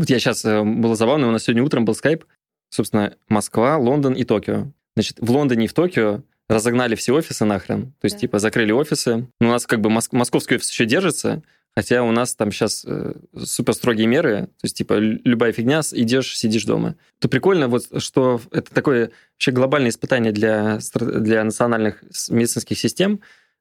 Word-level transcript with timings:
Вот 0.00 0.08
я 0.08 0.18
сейчас, 0.18 0.46
э, 0.46 0.62
было 0.62 0.96
забавно, 0.96 1.28
у 1.28 1.30
нас 1.30 1.42
сегодня 1.42 1.62
утром 1.62 1.84
был 1.84 1.94
скайп, 1.94 2.24
собственно, 2.70 3.12
Москва, 3.28 3.76
Лондон 3.76 4.14
и 4.14 4.24
Токио. 4.24 4.72
Значит, 4.96 5.18
в 5.20 5.30
Лондоне 5.30 5.66
и 5.66 5.68
в 5.68 5.74
Токио 5.74 6.22
разогнали 6.48 6.94
все 6.94 7.12
офисы 7.12 7.44
нахрен. 7.44 7.92
То 8.00 8.06
есть, 8.06 8.16
да. 8.16 8.20
типа, 8.20 8.38
закрыли 8.38 8.72
офисы. 8.72 9.28
Но 9.40 9.48
у 9.48 9.50
нас 9.50 9.66
как 9.66 9.82
бы 9.82 9.90
моск- 9.90 10.16
московский 10.16 10.54
офис 10.54 10.70
еще 10.70 10.86
держится, 10.86 11.42
хотя 11.76 12.02
у 12.02 12.12
нас 12.12 12.34
там 12.34 12.50
сейчас 12.50 12.82
э, 12.86 13.12
супер 13.44 13.74
строгие 13.74 14.06
меры. 14.06 14.46
То 14.46 14.64
есть, 14.64 14.78
типа, 14.78 14.94
любая 14.94 15.52
фигня, 15.52 15.82
идешь, 15.92 16.34
сидишь 16.34 16.64
дома. 16.64 16.96
То 17.18 17.28
прикольно, 17.28 17.68
вот, 17.68 18.02
что 18.02 18.40
это 18.52 18.72
такое 18.72 19.10
вообще 19.34 19.50
глобальное 19.50 19.90
испытание 19.90 20.32
для, 20.32 20.78
для 20.94 21.44
национальных 21.44 22.02
медицинских 22.30 22.78
систем, 22.78 23.20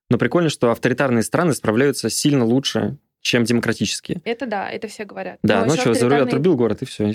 но 0.09 0.17
прикольно, 0.17 0.47
что 0.47 0.71
авторитарные 0.71 1.23
страны 1.23 1.53
справляются 1.53 2.09
сильно 2.09 2.45
лучше, 2.45 2.97
чем 3.21 3.43
демократические. 3.43 4.21
Это 4.23 4.45
да, 4.45 4.69
это 4.69 4.87
все 4.87 5.05
говорят. 5.05 5.39
Да, 5.43 5.65
ну 5.65 5.73
что, 5.73 5.91
авторитарные... 5.91 6.23
отрубил 6.23 6.55
город, 6.55 6.81
и 6.81 6.85
все, 6.85 7.11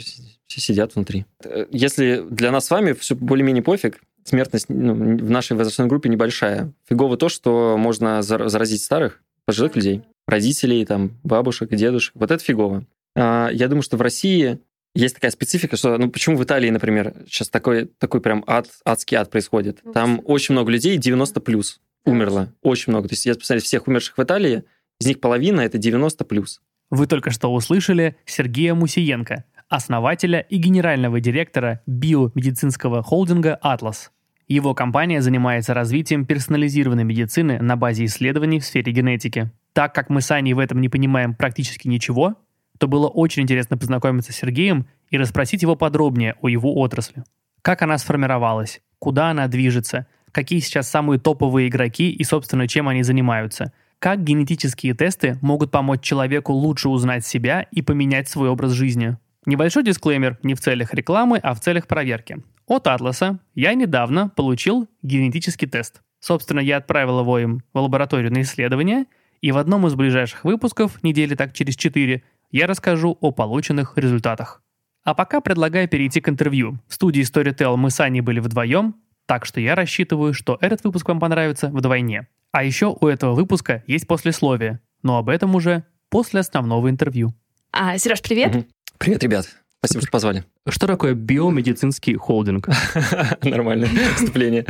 все 0.47 0.61
сидят 0.61 0.95
внутри. 0.95 1.25
Если 1.71 2.25
для 2.29 2.51
нас 2.51 2.67
с 2.67 2.71
вами 2.71 2.93
все 2.93 3.15
более-менее 3.15 3.63
пофиг, 3.63 4.01
смертность 4.25 4.67
ну, 4.69 4.95
в 4.95 5.31
нашей 5.31 5.57
возрастной 5.57 5.87
группе 5.87 6.09
небольшая. 6.09 6.73
Фигово 6.89 7.17
то, 7.17 7.29
что 7.29 7.77
можно 7.79 8.23
заразить 8.23 8.83
старых, 8.83 9.23
пожилых 9.45 9.77
людей, 9.77 10.03
родителей, 10.27 10.85
там, 10.85 11.13
бабушек 11.23 11.71
дедушек. 11.71 12.15
Вот 12.17 12.31
это 12.31 12.43
фигово. 12.43 12.85
А, 13.15 13.51
я 13.53 13.69
думаю, 13.69 13.83
что 13.83 13.97
в 13.97 14.03
России 14.03 14.59
есть 14.95 15.17
такая 15.17 15.31
специфика, 15.31 15.77
что, 15.77 15.99
ну, 15.99 16.11
почему 16.11 16.37
в 16.37 16.45
Италии, 16.45 16.71
например, 16.71 17.15
сейчас 17.27 17.49
такой, 17.49 17.87
такой 17.99 18.21
прям 18.21 18.45
ад, 18.47 18.69
адский 18.85 19.17
ад 19.17 19.31
происходит. 19.31 19.81
Там 19.93 20.23
очень 20.25 20.53
много 20.55 20.71
людей, 20.71 20.97
90 20.97 21.41
плюс 21.41 21.81
умерло. 22.05 22.53
Очень 22.63 22.93
много. 22.93 23.09
То 23.09 23.15
есть, 23.15 23.27
я 23.27 23.35
посмотрел 23.35 23.63
всех 23.63 23.87
умерших 23.89 24.17
в 24.17 24.23
Италии, 24.23 24.65
из 25.01 25.07
них 25.07 25.21
половина 25.21 25.61
это 25.61 25.79
90 25.79 26.25
плюс. 26.25 26.61
Вы 26.91 27.07
только 27.07 27.31
что 27.31 27.53
услышали 27.53 28.17
Сергея 28.25 28.75
Мусиенко, 28.75 29.45
основателя 29.69 30.41
и 30.41 30.57
генерального 30.57 31.21
директора 31.21 31.81
биомедицинского 31.87 33.03
холдинга 33.03 33.57
«Атлас». 33.57 34.13
Его 34.47 34.75
компания 34.75 35.23
занимается 35.23 35.73
развитием 35.73 36.27
персонализированной 36.27 37.05
медицины 37.05 37.59
на 37.61 37.77
базе 37.77 38.05
исследований 38.05 38.61
в 38.61 38.65
сфере 38.65 38.93
генетики. 38.93 39.51
Так 39.73 39.95
как 39.95 40.11
мы 40.11 40.21
с 40.21 40.31
Аней 40.31 40.53
в 40.53 40.59
этом 40.59 40.81
не 40.81 40.91
понимаем 40.91 41.35
практически 41.35 41.89
ничего, 41.89 42.37
то 42.79 42.87
было 42.87 43.09
очень 43.09 43.43
интересно 43.43 43.79
познакомиться 43.79 44.33
с 44.33 44.37
Сергеем 44.37 44.87
и 45.11 45.17
расспросить 45.17 45.63
его 45.63 45.77
подробнее 45.77 46.37
о 46.43 46.49
его 46.49 46.77
отрасли. 46.77 47.25
Как 47.63 47.81
она 47.81 47.97
сформировалась, 47.97 48.83
куда 48.99 49.31
она 49.31 49.49
движется, 49.49 50.07
какие 50.33 50.61
сейчас 50.61 50.91
самые 50.91 51.19
топовые 51.19 51.69
игроки 51.69 52.11
и, 52.11 52.25
собственно, 52.25 52.69
чем 52.69 52.89
они 52.89 53.03
занимаются. 53.03 53.73
Как 54.05 54.23
генетические 54.23 54.93
тесты 54.93 55.39
могут 55.41 55.71
помочь 55.71 56.03
человеку 56.03 56.53
лучше 56.53 56.91
узнать 56.91 57.25
себя 57.25 57.63
и 57.71 57.81
поменять 57.81 58.29
свой 58.29 58.51
образ 58.51 58.73
жизни. 58.73 59.17
Небольшой 59.47 59.83
дисклеймер 59.83 60.39
не 60.43 60.53
в 60.53 60.61
целях 60.61 60.93
рекламы, 60.93 61.39
а 61.39 61.55
в 61.55 61.61
целях 61.61 61.87
проверки. 61.87 62.37
От 62.67 62.87
Атласа 62.87 63.39
я 63.55 63.73
недавно 63.73 64.29
получил 64.29 64.91
генетический 65.01 65.67
тест. 65.67 66.03
Собственно, 66.21 66.61
я 66.61 66.77
отправил 66.77 67.21
его 67.21 67.39
им 67.39 67.63
в 67.73 67.79
лабораторию 67.79 68.31
на 68.31 68.43
исследование, 68.43 69.07
и 69.41 69.53
в 69.53 69.57
одном 69.57 69.87
из 69.87 69.95
ближайших 69.95 70.45
выпусков, 70.45 71.03
недели 71.03 71.35
так 71.35 71.55
через 71.55 71.75
четыре, 71.75 72.25
я 72.51 72.67
расскажу 72.67 73.17
о 73.23 73.31
полученных 73.31 73.97
результатах. 73.97 74.63
А 75.03 75.15
пока 75.15 75.41
предлагаю 75.41 75.89
перейти 75.89 76.21
к 76.21 76.29
интервью. 76.29 76.79
В 76.89 76.95
студии 76.95 77.23
Storytel 77.23 77.77
мы 77.77 77.89
с 77.89 77.99
Аней 78.01 78.21
были 78.21 78.41
вдвоем, 78.41 78.97
так 79.25 79.47
что 79.47 79.63
я 79.63 79.75
рассчитываю, 79.75 80.35
что 80.35 80.59
этот 80.61 80.85
выпуск 80.85 81.09
вам 81.09 81.21
понравится 81.21 81.69
вдвойне. 81.69 82.29
А 82.55 82.63
еще 82.63 82.97
у 83.01 83.09
этого 83.09 83.35
выпуска 83.35 83.83
есть 83.89 84.07
послесловие, 84.07 84.79
но 85.03 85.19
об 85.19 85.29
этом 85.29 85.57
уже 85.57 85.83
после 86.09 86.39
основного 86.39 86.89
интервью. 86.89 87.35
А, 87.73 87.99
Сереж, 87.99 88.23
привет. 88.23 88.55
Угу. 88.55 88.65
Привет, 88.99 89.25
ребят. 89.25 89.49
Спасибо, 89.81 90.03
что 90.03 90.11
позвали. 90.13 90.45
Что 90.69 90.87
такое 90.87 91.15
биомедицинский 91.15 92.15
холдинг? 92.15 92.69
Нормальное 93.43 93.89
вступление. 94.15 94.65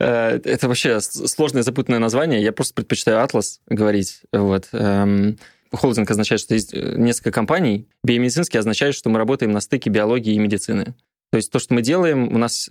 Э, 0.00 0.40
это 0.42 0.66
вообще 0.66 1.00
сложное 1.00 1.62
запутанное 1.62 2.00
название. 2.00 2.42
Я 2.42 2.50
просто 2.50 2.74
предпочитаю 2.74 3.22
Атлас 3.22 3.60
говорить. 3.68 4.22
Вот. 4.32 4.68
Эм, 4.72 5.38
холдинг 5.70 6.10
означает, 6.10 6.40
что 6.40 6.54
есть 6.54 6.74
э, 6.74 6.96
несколько 6.96 7.30
компаний. 7.30 7.86
Биомедицинский 8.02 8.58
означает, 8.58 8.96
что 8.96 9.08
мы 9.08 9.18
работаем 9.18 9.52
на 9.52 9.60
стыке 9.60 9.88
биологии 9.88 10.34
и 10.34 10.38
медицины. 10.40 10.96
То 11.30 11.36
есть 11.36 11.52
то, 11.52 11.60
что 11.60 11.74
мы 11.74 11.82
делаем, 11.82 12.34
у 12.34 12.38
нас 12.38 12.68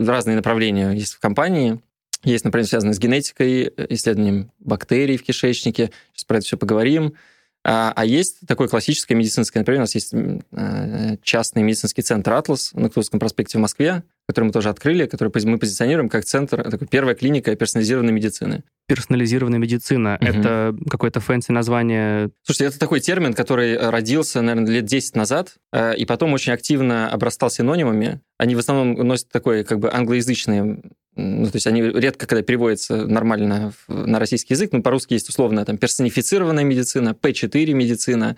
разные 0.00 0.34
направления 0.34 0.90
есть 0.90 1.14
в 1.14 1.20
компании. 1.20 1.80
Есть, 2.24 2.44
например, 2.44 2.66
связанные 2.66 2.94
с 2.94 2.98
генетикой, 2.98 3.72
исследованием 3.88 4.52
бактерий 4.58 5.16
в 5.16 5.22
кишечнике. 5.22 5.90
Сейчас 6.12 6.24
про 6.24 6.38
это 6.38 6.46
все 6.46 6.56
поговорим. 6.56 7.14
А, 7.62 7.92
а 7.94 8.04
есть 8.06 8.46
такое 8.46 8.68
классическое 8.68 9.16
медицинское, 9.16 9.58
например, 9.58 9.80
у 9.80 9.82
нас 9.82 9.94
есть 9.94 10.14
э, 10.14 11.16
частный 11.22 11.62
медицинский 11.62 12.00
центр 12.00 12.32
«Атлас» 12.32 12.72
на 12.72 12.88
Кутузовском 12.88 13.20
проспекте 13.20 13.58
в 13.58 13.60
Москве, 13.60 14.02
который 14.30 14.46
мы 14.46 14.52
тоже 14.52 14.68
открыли, 14.68 15.06
который 15.06 15.32
мы 15.44 15.58
позиционируем 15.58 16.08
как 16.08 16.24
центр, 16.24 16.62
такой 16.70 16.86
первая 16.86 17.16
клиника 17.16 17.54
персонализированной 17.56 18.12
медицины. 18.12 18.62
Персонализированная 18.86 19.58
медицина 19.58 20.18
угу. 20.20 20.28
это 20.28 20.76
какое-то 20.88 21.18
fancy 21.18 21.50
название? 21.50 22.30
Слушайте, 22.44 22.66
это 22.66 22.78
такой 22.78 23.00
термин, 23.00 23.34
который 23.34 23.76
родился, 23.76 24.40
наверное, 24.40 24.72
лет 24.72 24.84
10 24.84 25.16
назад, 25.16 25.56
э, 25.72 25.96
и 25.96 26.06
потом 26.06 26.32
очень 26.32 26.52
активно 26.52 27.10
обрастал 27.10 27.50
синонимами. 27.50 28.20
Они 28.38 28.54
в 28.54 28.60
основном 28.60 29.06
носят 29.06 29.28
такой 29.30 29.64
как 29.64 29.80
бы 29.80 29.92
англоязычный 29.92 30.80
ну, 31.16 31.46
то 31.46 31.56
есть 31.56 31.66
они 31.66 31.82
редко 31.82 32.26
когда 32.26 32.42
переводятся 32.42 33.04
нормально 33.06 33.72
на 33.88 34.18
российский 34.20 34.54
язык, 34.54 34.70
но 34.72 34.80
по-русски 34.80 35.14
есть 35.14 35.28
условно 35.28 35.64
там 35.64 35.76
персонифицированная 35.76 36.62
медицина, 36.62 37.16
P4 37.20 37.72
медицина, 37.72 38.36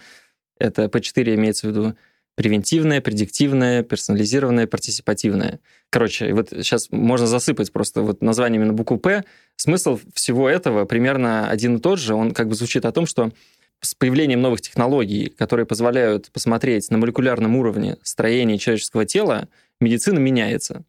это 0.59 0.85
P4 0.85 1.35
имеется 1.35 1.67
в 1.67 1.71
виду 1.71 1.95
превентивная, 2.34 3.00
предиктивная, 3.00 3.82
персонализированная, 3.82 4.66
партиципативная. 4.66 5.60
Короче, 5.91 6.32
вот 6.32 6.50
сейчас 6.50 6.88
можно 6.91 7.26
засыпать 7.26 7.72
просто 7.72 8.03
вот 8.03 8.22
названиями 8.22 8.65
на 8.65 8.72
букву 8.72 8.98
«П». 8.98 9.25
Смысл 9.56 9.98
всего 10.15 10.48
этого 10.48 10.84
примерно 10.84 11.48
один 11.48 11.76
и 11.76 11.81
тот 11.81 11.98
же. 11.98 12.15
Он 12.15 12.32
как 12.32 12.48
бы 12.48 12.54
звучит 12.54 12.84
о 12.84 12.93
том, 12.93 13.06
что 13.06 13.32
с 13.81 13.94
появлением 13.94 14.41
новых 14.41 14.60
технологий, 14.60 15.28
которые 15.37 15.66
позволяют 15.66 16.31
посмотреть 16.32 16.91
на 16.91 16.98
молекулярном 16.98 17.56
уровне 17.56 17.97
строение 18.03 18.56
человеческого 18.56 19.04
тела, 19.04 19.49
медицина 19.81 20.19
меняется. 20.19 20.84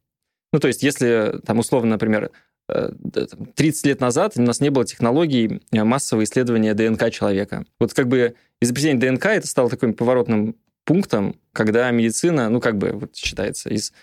Ну, 0.54 0.60
то 0.60 0.68
есть, 0.68 0.84
если, 0.84 1.40
там, 1.46 1.60
условно, 1.60 1.92
например, 1.92 2.30
30 2.68 3.86
э, 3.86 3.90
лет 3.90 4.00
назад 4.00 4.34
у 4.38 4.42
нас 4.42 4.62
не 4.62 4.70
было 4.70 4.86
технологий 4.86 5.62
э, 5.72 5.84
массового 5.84 6.24
исследования 6.24 6.74
ДНК 6.74 7.12
человека. 7.12 7.66
Вот 7.80 7.94
как 7.94 8.08
бы 8.08 8.36
изобретение 8.62 9.00
ДНК 9.00 9.26
это 9.26 9.48
стало 9.48 9.70
таким 9.70 9.94
поворотным 9.94 10.56
пунктом, 10.86 11.36
когда 11.52 11.90
медицина, 11.92 12.50
ну, 12.50 12.60
как 12.60 12.78
бы, 12.78 12.92
вот 12.92 13.16
считается, 13.16 13.70
из 13.70 13.94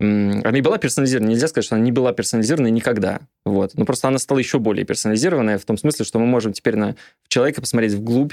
она 0.00 0.50
не 0.50 0.62
была 0.62 0.78
персонализирована. 0.78 1.28
Нельзя 1.28 1.46
сказать, 1.48 1.66
что 1.66 1.74
она 1.74 1.84
не 1.84 1.92
была 1.92 2.14
персонализирована 2.14 2.68
никогда. 2.68 3.20
Вот. 3.44 3.72
Но 3.74 3.84
просто 3.84 4.08
она 4.08 4.18
стала 4.18 4.38
еще 4.38 4.58
более 4.58 4.86
персонализированная 4.86 5.58
в 5.58 5.64
том 5.66 5.76
смысле, 5.76 6.06
что 6.06 6.18
мы 6.18 6.24
можем 6.24 6.54
теперь 6.54 6.76
на 6.76 6.96
человека 7.28 7.60
посмотреть 7.60 7.92
вглубь, 7.92 8.32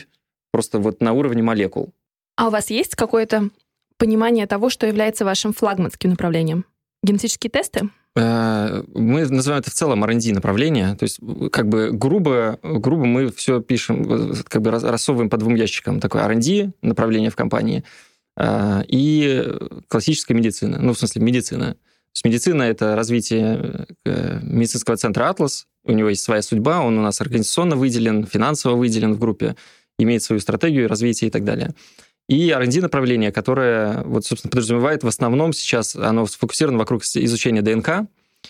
просто 0.52 0.80
вот 0.80 1.02
на 1.02 1.12
уровне 1.12 1.44
молекул. 1.44 1.94
А 2.38 2.48
у 2.48 2.52
вас 2.52 2.70
есть 2.70 2.96
какое-то 2.96 3.50
понимание 3.98 4.48
того, 4.48 4.70
что 4.70 4.88
является 4.88 5.26
вашим 5.26 5.52
флагманским 5.54 6.12
направлением? 6.12 6.66
Генетические 7.04 7.52
тесты? 7.52 7.90
Э, 8.18 8.84
мы 8.96 9.28
называем 9.28 9.62
это 9.62 9.70
в 9.70 9.74
целом 9.74 10.04
R&D 10.04 10.34
направление. 10.34 10.96
То 10.96 11.04
есть, 11.04 11.20
как 11.52 11.68
бы 11.70 11.92
грубо, 11.92 12.60
грубо 12.64 13.06
мы 13.06 13.32
все 13.32 13.62
пишем, 13.62 14.34
как 14.48 14.62
бы 14.62 14.72
рассовываем 14.72 15.30
по 15.30 15.38
двум 15.38 15.56
ящикам. 15.56 16.00
Такое 16.00 16.24
R&D 16.24 16.72
направление 16.82 17.30
в 17.30 17.36
компании 17.36 17.84
э, 18.36 18.84
и 18.88 19.54
классическая 19.88 20.34
медицина. 20.34 20.80
Ну, 20.82 20.94
в 20.94 21.00
смысле, 21.00 21.22
медицина. 21.22 21.66
То 21.74 22.20
есть 22.20 22.26
медицина— 22.26 22.64
это 22.64 22.96
развитие 22.96 23.86
э, 24.04 24.40
медицинского 24.42 24.98
центра 24.98 25.30
«Атлас». 25.30 25.68
У 25.84 25.92
него 25.92 26.10
есть 26.10 26.24
своя 26.24 26.42
судьба, 26.42 26.82
он 26.82 26.98
у 26.98 27.02
нас 27.02 27.22
организационно 27.22 27.76
выделен, 27.76 28.26
финансово 28.26 28.76
выделен 28.76 29.14
в 29.14 29.20
группе, 29.20 29.56
имеет 30.00 30.24
свою 30.24 30.42
стратегию 30.42 30.90
развития 30.90 31.28
и 31.28 31.30
так 31.30 31.44
далее 31.44 31.74
и 32.28 32.50
R&D 32.50 32.82
направление, 32.82 33.32
которое, 33.32 34.04
вот, 34.04 34.26
собственно, 34.26 34.52
подразумевает 34.52 35.04
в 35.04 35.08
основном 35.08 35.54
сейчас, 35.54 35.96
оно 35.96 36.26
сфокусировано 36.26 36.78
вокруг 36.78 37.04
изучения 37.04 37.62
ДНК 37.62 38.08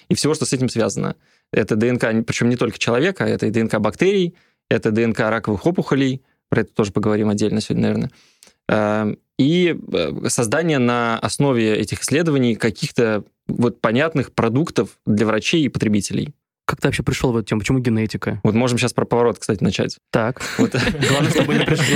и 0.10 0.16
всего, 0.16 0.34
что 0.34 0.46
с 0.46 0.54
этим 0.54 0.70
связано. 0.70 1.16
Это 1.52 1.76
ДНК, 1.76 2.26
причем 2.26 2.50
не 2.50 2.56
только 2.56 2.80
человека, 2.80 3.24
это 3.24 3.46
и 3.46 3.52
ДНК 3.52 3.80
бактерий, 3.80 4.36
это 4.70 4.92
ДНК 4.92 5.20
раковых 5.20 5.66
опухолей, 5.66 6.24
про 6.50 6.62
это 6.62 6.74
тоже 6.74 6.92
поговорим 6.92 7.30
отдельно 7.30 7.62
сегодня, 7.62 7.84
наверное. 7.84 8.12
Эм, 8.70 9.18
и 9.38 9.78
э, 9.94 10.30
создание 10.30 10.80
на 10.80 11.20
основе 11.20 11.76
этих 11.76 12.02
исследований 12.02 12.56
каких-то 12.56 13.24
вот 13.48 13.80
понятных 13.80 14.34
продуктов 14.34 14.98
для 15.06 15.26
врачей 15.26 15.64
и 15.64 15.70
потребителей. 15.70 16.34
Как 16.68 16.82
ты 16.82 16.90
вообще 16.90 17.02
пришел 17.02 17.32
в 17.32 17.38
эту 17.38 17.48
тему? 17.48 17.62
Почему 17.62 17.80
генетика? 17.80 18.42
Вот 18.44 18.54
можем 18.54 18.78
сейчас 18.78 18.92
про 18.92 19.06
поворот, 19.06 19.40
кстати, 19.40 19.64
начать. 19.64 19.98
Так. 20.12 20.42
Главное, 20.58 21.32
чтобы 21.32 21.54
не 21.54 21.64
пришли. 21.64 21.96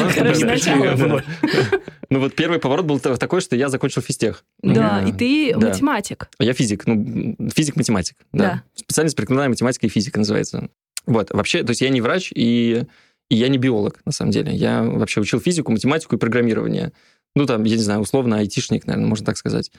Ну 2.10 2.20
вот 2.22 2.36
первый 2.36 2.58
поворот 2.58 2.86
был 2.86 3.00
такой, 3.00 3.42
что 3.42 3.58
я 3.58 3.68
закончил 3.68 4.02
физтех. 4.02 4.46
Да, 4.64 5.04
и 5.06 5.12
ты 5.12 5.58
математик. 5.58 6.30
Я 6.40 6.54
физик, 6.54 6.88
ну, 6.88 7.36
физик-математик. 7.54 8.16
Да. 8.32 8.64
Специальность 8.74 9.18
прикладная 9.18 9.50
математика 9.50 9.88
и 9.88 9.90
физика 9.90 10.20
называется. 10.20 10.70
Вот, 11.06 11.32
вообще, 11.32 11.64
то 11.64 11.72
есть 11.72 11.82
я 11.82 11.90
не 11.90 12.00
врач, 12.00 12.32
и, 12.34 12.86
и 13.30 13.36
я 13.36 13.50
не 13.50 13.58
биолог, 13.58 14.00
на 14.06 14.14
самом 14.14 14.32
деле. 14.32 14.54
Я 14.54 14.84
вообще 14.84 15.20
учил 15.20 15.42
физику, 15.42 15.74
математику 15.74 16.16
и 16.16 16.20
программирование. 16.20 16.94
Ну, 17.36 17.46
там, 17.46 17.64
я 17.66 17.76
не 17.76 17.84
знаю, 17.84 18.00
условно, 18.02 18.38
айтишник, 18.38 18.88
наверное, 18.88 19.10
можно 19.10 19.26
так 19.26 19.36
сказать. 19.36 19.72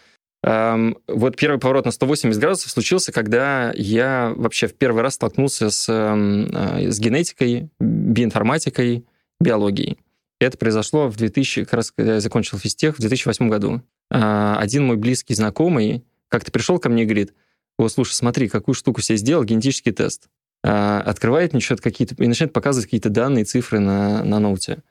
Эм, 0.44 0.98
вот 1.06 1.36
первый 1.36 1.60
поворот 1.60 1.84
на 1.84 1.92
180 1.92 2.40
градусов 2.40 2.70
случился, 2.70 3.12
когда 3.12 3.72
я 3.76 4.32
вообще 4.36 4.66
в 4.66 4.74
первый 4.74 5.02
раз 5.02 5.14
столкнулся 5.14 5.70
с, 5.70 5.88
эм, 5.88 6.48
э, 6.52 6.90
с 6.90 6.98
генетикой, 6.98 7.70
биоинформатикой, 7.78 9.06
биологией. 9.40 9.98
Это 10.40 10.58
произошло 10.58 11.08
в 11.08 11.16
2000, 11.16 11.62
как 11.64 11.74
раз 11.74 11.92
когда 11.92 12.14
я 12.14 12.20
закончил 12.20 12.58
физтех, 12.58 12.96
в 12.96 13.00
2008 13.00 13.48
году. 13.48 13.82
Э, 14.10 14.56
один 14.58 14.84
мой 14.84 14.96
близкий 14.96 15.34
знакомый 15.34 16.04
как-то 16.26 16.50
пришел 16.50 16.80
ко 16.80 16.88
мне 16.88 17.04
и 17.04 17.06
говорит, 17.06 17.34
о, 17.78 17.88
слушай, 17.88 18.14
смотри, 18.14 18.48
какую 18.48 18.74
штуку 18.74 19.00
себе 19.00 19.18
сделал, 19.18 19.44
генетический 19.44 19.92
тест. 19.92 20.28
Э, 20.64 21.02
открывает 21.06 21.52
мне 21.52 21.60
что-то 21.60 21.82
какие-то, 21.82 22.16
и 22.16 22.26
начинает 22.26 22.52
показывать 22.52 22.86
какие-то 22.86 23.10
данные, 23.10 23.44
цифры 23.44 23.78
на, 23.78 24.24
на 24.24 24.40
ноуте. 24.40 24.82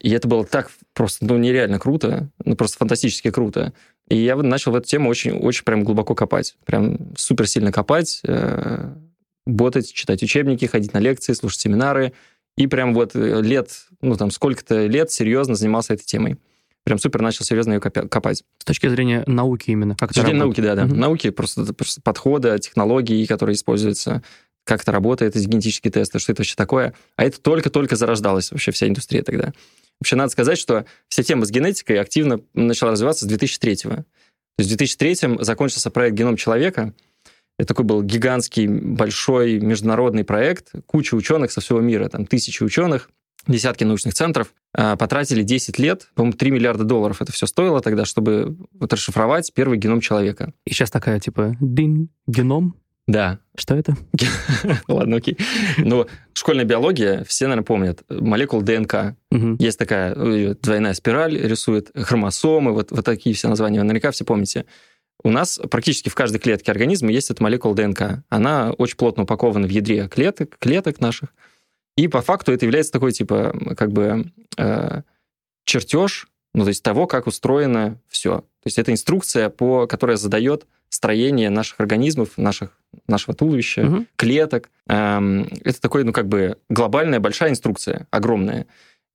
И 0.00 0.10
это 0.10 0.26
было 0.26 0.46
так 0.46 0.70
просто, 0.94 1.26
ну, 1.26 1.36
нереально 1.36 1.78
круто, 1.78 2.30
ну, 2.42 2.56
просто 2.56 2.78
фантастически 2.78 3.30
круто. 3.30 3.74
И 4.08 4.16
я 4.16 4.36
начал 4.36 4.72
в 4.72 4.76
эту 4.76 4.88
тему 4.88 5.10
очень, 5.10 5.32
очень 5.32 5.64
прям 5.64 5.84
глубоко 5.84 6.14
копать. 6.14 6.56
Прям 6.64 7.14
супер 7.16 7.46
сильно 7.46 7.72
копать, 7.72 8.20
э, 8.26 8.94
ботать, 9.46 9.92
читать 9.92 10.22
учебники, 10.22 10.64
ходить 10.64 10.94
на 10.94 10.98
лекции, 10.98 11.34
слушать 11.34 11.60
семинары. 11.60 12.12
И 12.56 12.66
прям 12.66 12.94
вот 12.94 13.14
э, 13.14 13.40
лет, 13.42 13.70
ну, 14.00 14.16
там, 14.16 14.30
сколько-то 14.30 14.86
лет 14.86 15.10
серьезно 15.10 15.54
занимался 15.54 15.94
этой 15.94 16.04
темой. 16.04 16.38
Прям 16.84 16.98
супер 16.98 17.20
начал 17.20 17.44
серьезно 17.44 17.74
ее 17.74 17.80
копать. 17.80 18.44
С 18.58 18.64
точки 18.64 18.88
зрения 18.88 19.22
науки 19.26 19.70
именно? 19.70 19.94
Как 19.94 20.10
С 20.10 20.14
точки 20.14 20.26
зрения 20.26 20.40
науки, 20.40 20.60
да, 20.62 20.74
да. 20.74 20.84
Угу. 20.86 20.94
Науки, 20.94 21.28
просто, 21.30 21.74
просто 21.74 22.00
подхода, 22.00 22.58
технологии, 22.58 23.26
которые 23.26 23.56
используются, 23.56 24.22
как 24.64 24.80
это 24.82 24.92
работает, 24.92 25.36
эти 25.36 25.46
генетические 25.46 25.90
тесты, 25.90 26.18
что 26.18 26.32
это 26.32 26.40
вообще 26.40 26.54
такое. 26.56 26.94
А 27.16 27.24
это 27.24 27.40
только-только 27.40 27.94
зарождалась 27.94 28.50
вообще 28.50 28.70
вся 28.70 28.88
индустрия 28.88 29.22
тогда. 29.22 29.52
Вообще 30.00 30.16
надо 30.16 30.30
сказать, 30.30 30.58
что 30.58 30.84
вся 31.08 31.22
тема 31.22 31.44
с 31.44 31.50
генетикой 31.50 32.00
активно 32.00 32.40
начала 32.54 32.92
развиваться 32.92 33.24
с 33.24 33.28
2003 33.28 33.72
-го. 33.84 33.96
То 33.96 34.04
есть 34.62 34.70
в 34.70 34.76
2003 34.76 35.44
закончился 35.44 35.90
проект 35.90 36.16
«Геном 36.16 36.36
человека». 36.36 36.94
Это 37.58 37.68
такой 37.68 37.84
был 37.84 38.02
гигантский, 38.02 38.68
большой 38.68 39.58
международный 39.58 40.24
проект. 40.24 40.72
Куча 40.86 41.14
ученых 41.14 41.50
со 41.50 41.60
всего 41.60 41.80
мира, 41.80 42.08
там 42.08 42.24
тысячи 42.24 42.62
ученых, 42.62 43.10
десятки 43.48 43.84
научных 43.84 44.14
центров, 44.14 44.54
а, 44.74 44.96
потратили 44.96 45.42
10 45.42 45.78
лет, 45.78 46.08
по-моему, 46.14 46.36
3 46.36 46.50
миллиарда 46.50 46.84
долларов 46.84 47.22
это 47.22 47.32
все 47.32 47.46
стоило 47.46 47.80
тогда, 47.80 48.04
чтобы 48.04 48.56
вот 48.72 48.92
расшифровать 48.92 49.52
первый 49.54 49.78
геном 49.78 50.00
человека. 50.00 50.52
И 50.66 50.72
сейчас 50.72 50.90
такая, 50.90 51.18
типа, 51.18 51.56
дин, 51.60 52.10
геном, 52.26 52.76
да. 53.08 53.40
Что 53.56 53.74
это? 53.74 53.96
Ладно, 54.86 55.16
окей. 55.16 55.38
Ну, 55.78 56.06
школьная 56.34 56.66
биология, 56.66 57.24
все, 57.24 57.46
наверное, 57.46 57.64
помнят. 57.64 58.02
Молекул 58.10 58.60
ДНК. 58.60 59.16
Угу. 59.30 59.56
Есть 59.58 59.78
такая 59.78 60.14
ну, 60.14 60.54
двойная 60.54 60.92
спираль, 60.92 61.36
рисует 61.38 61.90
хромосомы, 61.94 62.72
вот, 62.72 62.90
вот 62.90 63.04
такие 63.06 63.34
все 63.34 63.48
названия. 63.48 63.82
Наверняка 63.82 64.10
все 64.10 64.26
помните. 64.26 64.66
У 65.24 65.30
нас 65.30 65.58
практически 65.70 66.10
в 66.10 66.14
каждой 66.14 66.38
клетке 66.38 66.70
организма 66.70 67.10
есть 67.10 67.30
эта 67.30 67.42
молекула 67.42 67.74
ДНК. 67.74 68.22
Она 68.28 68.72
очень 68.72 68.98
плотно 68.98 69.22
упакована 69.22 69.66
в 69.66 69.70
ядре 69.70 70.06
клеток, 70.08 70.58
клеток 70.58 71.00
наших. 71.00 71.30
И 71.96 72.08
по 72.08 72.20
факту 72.20 72.52
это 72.52 72.66
является 72.66 72.92
такой, 72.92 73.12
типа, 73.12 73.74
как 73.74 73.90
бы 73.90 74.30
э, 74.58 75.02
чертеж, 75.64 76.28
ну, 76.52 76.64
то 76.64 76.68
есть 76.68 76.82
того, 76.82 77.06
как 77.06 77.26
устроено 77.26 77.98
все. 78.06 78.40
То 78.40 78.66
есть 78.66 78.78
это 78.78 78.92
инструкция, 78.92 79.48
по, 79.48 79.86
которая 79.86 80.18
задает 80.18 80.66
строение 80.88 81.50
наших 81.50 81.80
организмов, 81.80 82.36
наших, 82.36 82.76
нашего 83.08 83.34
туловища, 83.34 83.86
угу. 83.86 84.06
клеток. 84.16 84.70
Эм, 84.88 85.48
это 85.64 85.80
такой, 85.80 86.04
ну, 86.04 86.12
как 86.12 86.28
бы 86.28 86.58
глобальная 86.68 87.20
большая 87.20 87.50
инструкция, 87.50 88.06
огромная. 88.10 88.66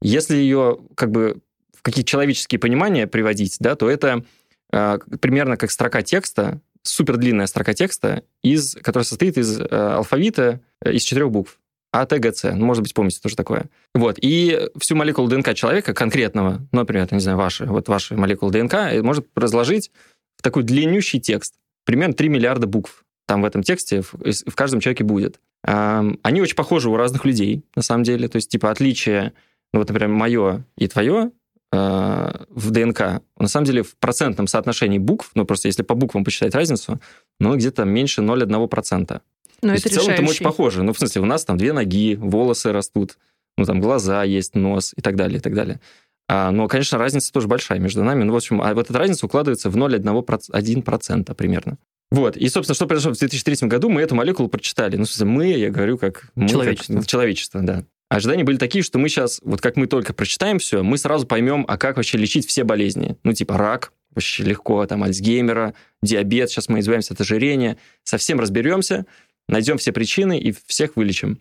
Если 0.01 0.35
ее 0.35 0.79
как 0.95 1.11
бы 1.11 1.41
в 1.75 1.81
какие-то 1.81 2.09
человеческие 2.09 2.59
понимания 2.59 3.07
приводить, 3.07 3.57
да, 3.59 3.75
то 3.75 3.89
это 3.89 4.23
э, 4.71 4.99
примерно 5.21 5.57
как 5.57 5.71
строка 5.71 6.01
текста, 6.01 6.59
супер 6.81 7.17
длинная 7.17 7.47
строка 7.47 7.73
текста, 7.73 8.23
из, 8.41 8.75
которая 8.75 9.05
состоит 9.05 9.37
из 9.37 9.59
э, 9.59 9.65
алфавита 9.65 10.59
э, 10.83 10.93
из 10.93 11.03
четырех 11.03 11.31
букв. 11.31 11.59
А, 11.91 12.07
Т, 12.07 12.17
Г, 12.17 12.31
Ц. 12.31 12.53
Ну, 12.55 12.65
может 12.65 12.81
быть, 12.81 12.93
помните 12.93 13.19
тоже 13.21 13.35
такое. 13.35 13.65
Вот. 13.93 14.17
И 14.19 14.67
всю 14.79 14.95
молекулу 14.95 15.27
ДНК 15.27 15.53
человека 15.53 15.93
конкретного, 15.93 16.67
ну, 16.71 16.79
например, 16.79 17.07
не 17.11 17.19
знаю, 17.19 17.37
ваши, 17.37 17.65
вот 17.65 17.87
ваши 17.87 18.15
молекулы 18.15 18.51
ДНК, 18.51 19.03
может 19.03 19.27
разложить 19.35 19.91
в 20.35 20.41
такой 20.41 20.63
длиннющий 20.63 21.19
текст 21.19 21.53
примерно 21.85 22.15
3 22.15 22.29
миллиарда 22.29 22.65
букв 22.65 23.05
там 23.25 23.41
в 23.41 23.45
этом 23.45 23.63
тексте 23.63 24.01
в, 24.01 24.13
в 24.13 24.55
каждом 24.55 24.79
человеке 24.79 25.03
будет. 25.03 25.39
Они 25.63 26.41
очень 26.41 26.55
похожи 26.55 26.89
у 26.89 26.97
разных 26.97 27.25
людей, 27.25 27.63
на 27.75 27.81
самом 27.81 28.03
деле. 28.03 28.27
То 28.27 28.35
есть, 28.35 28.49
типа, 28.49 28.69
отличие, 28.69 29.33
ну, 29.73 29.79
вот, 29.79 29.87
например, 29.87 30.09
мое 30.09 30.65
и 30.77 30.87
твое 30.87 31.31
а, 31.71 32.45
в 32.49 32.69
ДНК, 32.69 33.21
на 33.39 33.47
самом 33.47 33.65
деле, 33.65 33.81
в 33.81 33.95
процентном 33.97 34.45
соотношении 34.45 34.99
букв, 34.99 35.31
ну, 35.33 35.45
просто 35.45 35.69
если 35.69 35.81
по 35.81 35.95
буквам 35.95 36.23
посчитать 36.23 36.53
разницу, 36.53 36.99
ну, 37.39 37.55
где-то 37.55 37.83
меньше 37.83 38.21
0,1%. 38.21 39.21
Но 39.63 39.73
это 39.73 39.89
в 39.89 39.91
целом 39.91 40.15
там 40.15 40.27
очень 40.27 40.43
похоже. 40.43 40.83
Ну, 40.83 40.93
в 40.93 40.99
смысле, 40.99 41.21
у 41.21 41.25
нас 41.25 41.45
там 41.45 41.57
две 41.57 41.73
ноги, 41.73 42.15
волосы 42.15 42.71
растут, 42.71 43.17
ну, 43.57 43.65
там 43.65 43.79
глаза 43.79 44.23
есть, 44.23 44.55
нос 44.55 44.93
и 44.95 45.01
так 45.01 45.15
далее, 45.15 45.37
и 45.39 45.41
так 45.41 45.55
далее. 45.55 45.79
А, 46.27 46.51
но, 46.51 46.67
конечно, 46.67 46.97
разница 46.97 47.31
тоже 47.33 47.47
большая 47.47 47.79
между 47.79 48.03
нами. 48.03 48.23
Ну, 48.23 48.33
в 48.33 48.35
общем, 48.35 48.61
а 48.61 48.73
вот 48.75 48.89
эта 48.89 48.99
разница 48.99 49.25
укладывается 49.25 49.69
в 49.69 49.77
0,1% 49.77 51.33
примерно. 51.33 51.77
Вот. 52.11 52.37
И, 52.37 52.47
собственно, 52.49 52.75
что 52.75 52.85
произошло 52.85 53.13
в 53.13 53.17
2003 53.17 53.67
году, 53.67 53.89
мы 53.89 54.01
эту 54.01 54.15
молекулу 54.15 54.49
прочитали. 54.49 54.97
Ну, 54.97 55.05
смысле, 55.05 55.25
мы, 55.25 55.47
я 55.47 55.69
говорю, 55.69 55.97
как... 55.97 56.29
Мы, 56.35 56.47
человечество. 56.47 56.95
Как, 56.95 57.07
человечество, 57.07 57.61
да. 57.61 57.83
Ожидания 58.09 58.43
были 58.43 58.57
такие, 58.57 58.83
что 58.83 58.99
мы 58.99 59.09
сейчас, 59.09 59.39
вот 59.43 59.61
как 59.61 59.75
мы 59.75 59.87
только 59.87 60.13
прочитаем 60.13 60.59
все, 60.59 60.83
мы 60.83 60.99
сразу 60.99 61.25
поймем, 61.25 61.65
а 61.67 61.77
как 61.77 61.97
вообще 61.97 62.19
лечить 62.19 62.47
все 62.47 62.63
болезни. 62.63 63.17
Ну, 63.23 63.33
типа 63.33 63.57
рак, 63.57 63.91
вообще 64.11 64.43
легко, 64.43 64.85
там, 64.85 65.01
Альцгеймера, 65.03 65.73
диабет, 66.03 66.51
сейчас 66.51 66.69
мы 66.69 66.81
избавимся 66.81 67.15
от 67.15 67.21
ожирения, 67.21 67.77
совсем 68.03 68.39
разберемся, 68.39 69.07
найдем 69.47 69.79
все 69.79 69.91
причины 69.91 70.37
и 70.37 70.53
всех 70.67 70.95
вылечим. 70.95 71.39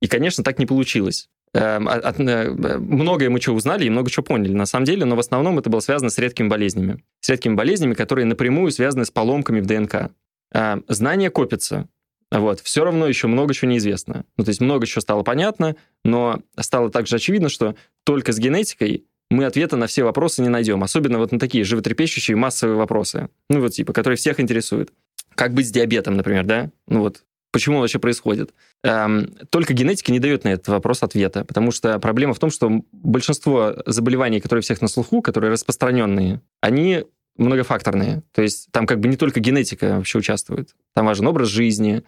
И, 0.00 0.06
конечно, 0.06 0.44
так 0.44 0.60
не 0.60 0.66
получилось. 0.66 1.28
Эм, 1.56 1.88
от, 1.88 2.20
э, 2.20 2.50
многое 2.50 3.30
мы 3.30 3.40
что 3.40 3.52
узнали 3.52 3.86
и 3.86 3.90
много 3.90 4.10
чего 4.10 4.22
поняли, 4.22 4.52
на 4.52 4.66
самом 4.66 4.84
деле, 4.84 5.06
но 5.06 5.16
в 5.16 5.20
основном 5.20 5.58
это 5.58 5.70
было 5.70 5.80
связано 5.80 6.10
с 6.10 6.18
редкими 6.18 6.48
болезнями. 6.48 7.02
С 7.20 7.30
редкими 7.30 7.54
болезнями, 7.54 7.94
которые 7.94 8.26
напрямую 8.26 8.70
связаны 8.70 9.06
с 9.06 9.10
поломками 9.10 9.60
в 9.60 9.66
ДНК. 9.66 10.10
Эм, 10.52 10.84
знания 10.88 11.30
копятся, 11.30 11.88
вот, 12.30 12.60
все 12.60 12.84
равно 12.84 13.06
еще 13.06 13.26
много 13.26 13.54
чего 13.54 13.70
неизвестно. 13.70 14.26
Ну, 14.36 14.44
то 14.44 14.50
есть 14.50 14.60
много 14.60 14.86
чего 14.86 15.00
стало 15.00 15.22
понятно, 15.22 15.76
но 16.04 16.40
стало 16.60 16.90
также 16.90 17.16
очевидно, 17.16 17.48
что 17.48 17.74
только 18.04 18.32
с 18.32 18.38
генетикой 18.38 19.06
мы 19.30 19.46
ответа 19.46 19.76
на 19.76 19.86
все 19.86 20.04
вопросы 20.04 20.42
не 20.42 20.50
найдем, 20.50 20.82
особенно 20.82 21.18
вот 21.18 21.32
на 21.32 21.38
такие 21.38 21.64
животрепещущие 21.64 22.36
массовые 22.36 22.76
вопросы, 22.76 23.30
ну, 23.48 23.60
вот 23.60 23.72
типа, 23.72 23.94
которые 23.94 24.18
всех 24.18 24.40
интересуют. 24.40 24.92
Как 25.34 25.54
быть 25.54 25.68
с 25.68 25.70
диабетом, 25.70 26.16
например, 26.16 26.44
да? 26.44 26.70
Ну 26.86 27.00
вот, 27.00 27.22
почему 27.56 27.80
вообще 27.80 27.98
происходит. 27.98 28.52
Эм, 28.84 29.34
только 29.48 29.72
генетика 29.72 30.12
не 30.12 30.20
дает 30.20 30.44
на 30.44 30.50
этот 30.50 30.68
вопрос 30.68 31.02
ответа, 31.02 31.42
потому 31.42 31.70
что 31.70 31.98
проблема 31.98 32.34
в 32.34 32.38
том, 32.38 32.50
что 32.50 32.82
большинство 32.92 33.76
заболеваний, 33.86 34.40
которые 34.40 34.62
всех 34.62 34.82
на 34.82 34.88
слуху, 34.88 35.22
которые 35.22 35.50
распространенные, 35.52 36.42
они 36.60 37.04
многофакторные. 37.38 38.22
То 38.32 38.42
есть 38.42 38.68
там 38.72 38.86
как 38.86 39.00
бы 39.00 39.08
не 39.08 39.16
только 39.16 39.40
генетика 39.40 39.96
вообще 39.96 40.18
участвует. 40.18 40.76
Там 40.94 41.06
важен 41.06 41.26
образ 41.26 41.48
жизни, 41.48 42.02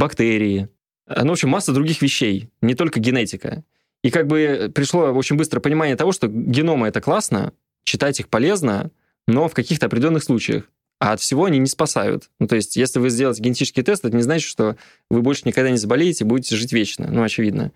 бактерии, 0.00 0.68
э, 1.06 1.22
ну, 1.22 1.28
в 1.28 1.32
общем, 1.34 1.50
масса 1.50 1.72
других 1.72 2.02
вещей, 2.02 2.50
не 2.60 2.74
только 2.74 2.98
генетика. 2.98 3.62
И 4.02 4.10
как 4.10 4.26
бы 4.26 4.72
пришло 4.74 5.12
очень 5.12 5.36
быстро 5.36 5.60
понимание 5.60 5.94
того, 5.94 6.10
что 6.10 6.26
геномы— 6.26 6.88
это 6.88 7.00
классно, 7.00 7.52
читать 7.84 8.18
их 8.18 8.28
полезно, 8.28 8.90
но 9.28 9.48
в 9.48 9.54
каких-то 9.54 9.86
определенных 9.86 10.24
случаях 10.24 10.64
а 11.00 11.12
от 11.12 11.20
всего 11.20 11.44
они 11.44 11.58
не 11.58 11.66
спасают. 11.66 12.30
Ну, 12.40 12.46
то 12.46 12.56
есть, 12.56 12.76
если 12.76 12.98
вы 12.98 13.10
сделаете 13.10 13.42
генетический 13.42 13.82
тест, 13.82 14.04
это 14.04 14.16
не 14.16 14.22
значит, 14.22 14.48
что 14.48 14.76
вы 15.10 15.22
больше 15.22 15.42
никогда 15.44 15.70
не 15.70 15.76
заболеете 15.76 16.24
и 16.24 16.26
будете 16.26 16.56
жить 16.56 16.72
вечно. 16.72 17.08
Ну, 17.10 17.22
очевидно. 17.22 17.72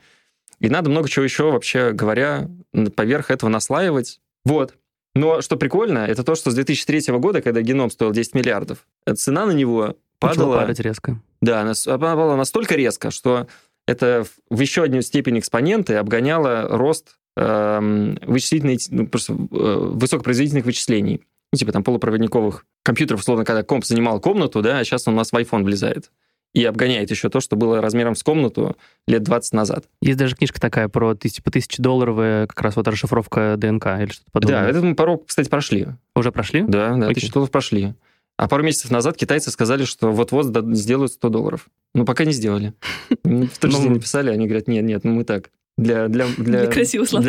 И 0.59 0.69
надо 0.69 0.91
много 0.91 1.09
чего 1.09 1.25
еще, 1.25 1.50
вообще 1.50 1.93
говоря, 1.93 2.49
поверх 2.97 3.31
этого 3.31 3.50
наслаивать. 3.50 4.21
Вот. 4.45 4.75
Но 5.14 5.41
что 5.41 5.57
прикольно, 5.57 5.99
это 5.99 6.25
то, 6.25 6.35
что 6.35 6.50
с 6.50 6.55
2003 6.55 7.12
года, 7.19 7.43
когда 7.43 7.61
геном 7.61 7.91
стоил 7.91 8.12
10 8.12 8.35
миллиардов, 8.35 8.87
цена 9.14 9.47
на 9.47 9.52
него 9.52 9.97
падала... 10.19 10.57
падать 10.57 10.81
резко. 10.81 11.21
Да, 11.41 11.61
она 11.61 11.75
падала 11.87 12.37
настолько 12.37 12.76
резко, 12.76 13.11
что 13.11 13.47
это 13.87 14.25
в 14.49 14.61
еще 14.61 14.85
одну 14.85 15.02
степень 15.02 15.38
экспоненты 15.38 15.97
обгоняло 15.97 16.69
рост 16.69 17.17
э, 17.37 18.17
вычислительной, 18.23 18.79
ну, 18.91 19.07
просто, 19.07 19.33
э, 19.33 19.37
высокопроизводительных 19.37 20.64
вычислений 20.64 21.23
ну, 21.52 21.59
типа 21.59 21.73
там 21.73 21.85
полупроводниковых 21.85 22.64
компьютеров, 22.82 23.21
условно, 23.21 23.44
когда 23.44 23.62
комп 23.62 23.85
занимал 23.85 24.21
комнату, 24.21 24.62
да, 24.62 24.78
а 24.78 24.85
сейчас 24.85 25.06
он 25.06 25.14
у 25.14 25.16
нас 25.18 25.32
в 25.32 25.35
iPhone 25.35 25.64
влезает. 25.64 26.11
И 26.54 26.64
обгоняет 26.64 27.11
еще 27.11 27.30
то, 27.30 27.40
что 27.40 27.56
было 27.56 27.80
размером 27.80 28.14
с 28.14 28.23
комнату 28.23 28.76
лет 29.06 29.23
20 29.23 29.54
назад. 29.54 29.87
Есть 30.02 30.18
даже 30.18 30.37
книжка 30.37 30.61
такая 30.61 30.88
про 30.88 31.14
типа 31.14 31.50
тысячедолларовая 31.50 32.47
как 32.47 32.61
раз 32.61 32.76
вот 32.76 32.87
расшифровка 32.88 33.54
ДНК 33.56 33.87
или 34.00 34.11
что-то 34.11 34.30
подобное. 34.32 34.62
Да, 34.62 34.68
этот 34.68 34.82
мы 34.82 34.94
порог, 34.94 35.26
кстати, 35.26 35.49
прошли. 35.49 35.88
Уже 36.14 36.30
прошли? 36.30 36.62
Да, 36.62 36.94
да, 36.97 37.09
тысячу 37.09 37.32
долларов 37.32 37.50
прошли. 37.50 37.94
А 38.37 38.49
пару 38.49 38.62
месяцев 38.62 38.90
назад 38.90 39.16
китайцы 39.16 39.50
сказали, 39.50 39.85
что 39.85 40.11
вот-вот 40.11 40.54
сделают 40.76 41.12
100 41.12 41.28
долларов. 41.28 41.68
Ну, 41.94 42.04
пока 42.04 42.25
не 42.25 42.32
сделали. 42.32 42.75
В 43.25 43.59
тот 43.59 43.73
же 43.73 43.78
день 43.78 43.92
написали, 43.92 44.30
они 44.30 44.47
говорят, 44.47 44.68
нет, 44.68 44.85
нет, 44.85 45.04
ну 45.04 45.12
мы 45.12 45.25
так, 45.25 45.50
для, 45.78 46.09
для, 46.09 46.26
для, 46.37 46.66
для 46.66 46.66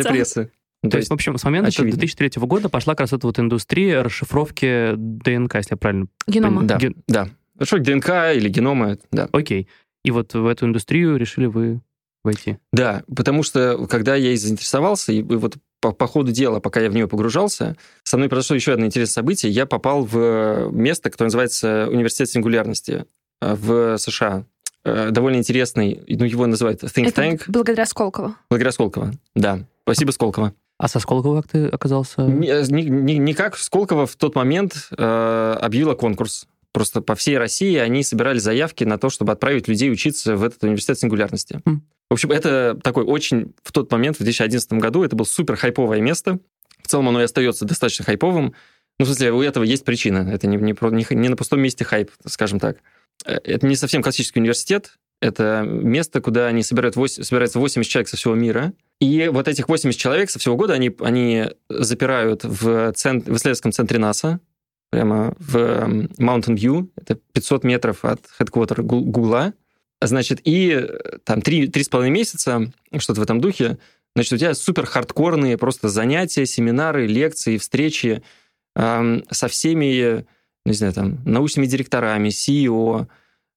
Для 0.02 0.10
прессы. 0.10 0.50
Ну, 0.84 0.90
то, 0.90 0.96
то 0.96 0.98
есть, 0.98 1.08
в 1.08 1.14
общем, 1.14 1.38
с 1.38 1.44
момента 1.44 1.68
очевидно. 1.68 1.98
2003 1.98 2.42
года 2.42 2.68
пошла 2.68 2.92
как 2.92 3.00
раз 3.00 3.14
эта 3.14 3.26
вот 3.26 3.38
индустрия 3.38 4.02
расшифровки 4.02 4.92
ДНК, 4.96 5.54
если 5.54 5.72
я 5.72 5.76
правильно 5.78 6.06
Генома. 6.26 6.62
Да, 6.62 6.76
Ген... 6.76 6.94
да. 7.08 7.28
Что 7.62 7.78
ДНК 7.78 8.10
или 8.34 8.50
генома, 8.50 8.98
да. 9.10 9.28
Окей. 9.32 9.66
И 10.04 10.10
вот 10.10 10.34
в 10.34 10.46
эту 10.46 10.66
индустрию 10.66 11.16
решили 11.16 11.46
вы 11.46 11.80
войти? 12.22 12.58
Да, 12.70 13.02
потому 13.14 13.42
что 13.42 13.86
когда 13.86 14.14
я 14.14 14.32
и 14.32 14.36
заинтересовался, 14.36 15.12
и 15.12 15.22
вот 15.22 15.56
по, 15.80 15.92
по 15.92 16.06
ходу 16.06 16.32
дела, 16.32 16.60
пока 16.60 16.80
я 16.80 16.90
в 16.90 16.94
нее 16.94 17.08
погружался, 17.08 17.76
со 18.02 18.18
мной 18.18 18.28
произошло 18.28 18.54
еще 18.54 18.74
одно 18.74 18.84
интересное 18.84 19.14
событие. 19.14 19.50
Я 19.50 19.64
попал 19.64 20.04
в 20.04 20.70
место, 20.70 21.10
которое 21.10 21.28
называется 21.28 21.88
Университет 21.90 22.28
сингулярности 22.28 23.06
э, 23.40 23.54
в 23.54 23.96
США. 23.96 24.44
Э, 24.84 25.10
довольно 25.10 25.36
интересный, 25.36 26.02
ну, 26.08 26.24
его 26.24 26.46
называют 26.46 26.82
think 26.82 27.08
Это 27.08 27.22
tank. 27.22 27.42
благодаря 27.46 27.86
Сколково. 27.86 28.36
Благодаря 28.50 28.72
Сколково, 28.72 29.12
да. 29.34 29.66
Спасибо, 29.84 30.10
Сколково. 30.10 30.54
А 30.84 30.88
со 30.88 31.00
Сколково 31.00 31.40
как 31.40 31.50
ты 31.50 31.66
оказался? 31.68 32.20
Никак. 32.24 33.56
Сколково 33.56 34.06
в 34.06 34.16
тот 34.16 34.34
момент 34.34 34.90
э, 34.94 35.56
объявила 35.58 35.94
конкурс. 35.94 36.46
Просто 36.72 37.00
по 37.00 37.14
всей 37.14 37.38
России 37.38 37.74
они 37.76 38.02
собирали 38.02 38.36
заявки 38.36 38.84
на 38.84 38.98
то, 38.98 39.08
чтобы 39.08 39.32
отправить 39.32 39.66
людей 39.66 39.90
учиться 39.90 40.36
в 40.36 40.44
этот 40.44 40.62
университет 40.62 40.98
сингулярности. 40.98 41.62
Mm. 41.64 41.78
В 42.10 42.12
общем, 42.12 42.32
это 42.32 42.78
такой 42.82 43.04
очень 43.04 43.54
в 43.62 43.72
тот 43.72 43.90
момент, 43.92 44.16
в 44.16 44.24
2011 44.24 44.74
году, 44.74 45.02
это 45.02 45.16
было 45.16 45.24
супер 45.24 45.56
хайповое 45.56 46.02
место. 46.02 46.38
В 46.82 46.88
целом 46.88 47.08
оно 47.08 47.22
и 47.22 47.24
остается 47.24 47.64
достаточно 47.64 48.04
хайповым. 48.04 48.52
Ну, 48.98 49.06
в 49.06 49.08
смысле, 49.08 49.32
у 49.32 49.40
этого 49.40 49.64
есть 49.64 49.86
причина. 49.86 50.28
Это 50.30 50.46
не, 50.46 50.58
не, 50.58 50.72
не, 50.74 51.06
не 51.16 51.28
на 51.30 51.36
пустом 51.36 51.60
месте 51.60 51.86
хайп, 51.86 52.10
скажем 52.26 52.60
так. 52.60 52.76
Э, 53.24 53.38
это 53.42 53.66
не 53.66 53.76
совсем 53.76 54.02
классический 54.02 54.40
университет. 54.40 54.98
Это 55.22 55.62
место, 55.64 56.20
куда 56.20 56.48
они 56.48 56.62
собирают 56.62 56.96
8, 56.96 57.22
собираются 57.22 57.58
80 57.58 57.90
человек 57.90 58.08
со 58.08 58.18
всего 58.18 58.34
мира. 58.34 58.74
И 59.00 59.28
вот 59.28 59.48
этих 59.48 59.68
80 59.68 59.98
человек 59.98 60.30
со 60.30 60.38
всего 60.38 60.56
года 60.56 60.74
они, 60.74 60.94
они 61.00 61.46
запирают 61.68 62.44
в, 62.44 62.92
цент, 62.92 63.26
в 63.26 63.36
исследовательском 63.36 63.72
центре 63.72 63.98
НАСА, 63.98 64.40
прямо 64.90 65.34
в 65.38 65.56
Mountain 66.18 66.54
View. 66.54 66.88
Это 66.96 67.16
500 67.16 67.64
метров 67.64 68.04
от 68.04 68.20
хедквотера 68.26 68.82
Гугла. 68.82 69.52
Значит, 70.00 70.40
и 70.44 70.70
э, 70.70 71.18
там 71.24 71.42
три, 71.42 71.66
три 71.66 71.82
с 71.82 71.88
половиной 71.88 72.14
месяца, 72.14 72.72
что-то 72.98 73.20
в 73.20 73.22
этом 73.24 73.40
духе, 73.40 73.78
значит, 74.14 74.32
у 74.32 74.36
тебя 74.36 74.54
супер 74.54 74.86
хардкорные 74.86 75.58
просто 75.58 75.88
занятия, 75.88 76.46
семинары, 76.46 77.06
лекции, 77.06 77.58
встречи 77.58 78.22
эм, 78.76 79.24
со 79.30 79.48
всеми, 79.48 80.26
не 80.64 80.72
знаю, 80.72 80.92
там, 80.92 81.18
научными 81.24 81.66
директорами, 81.66 82.28
CEO, 82.28 83.06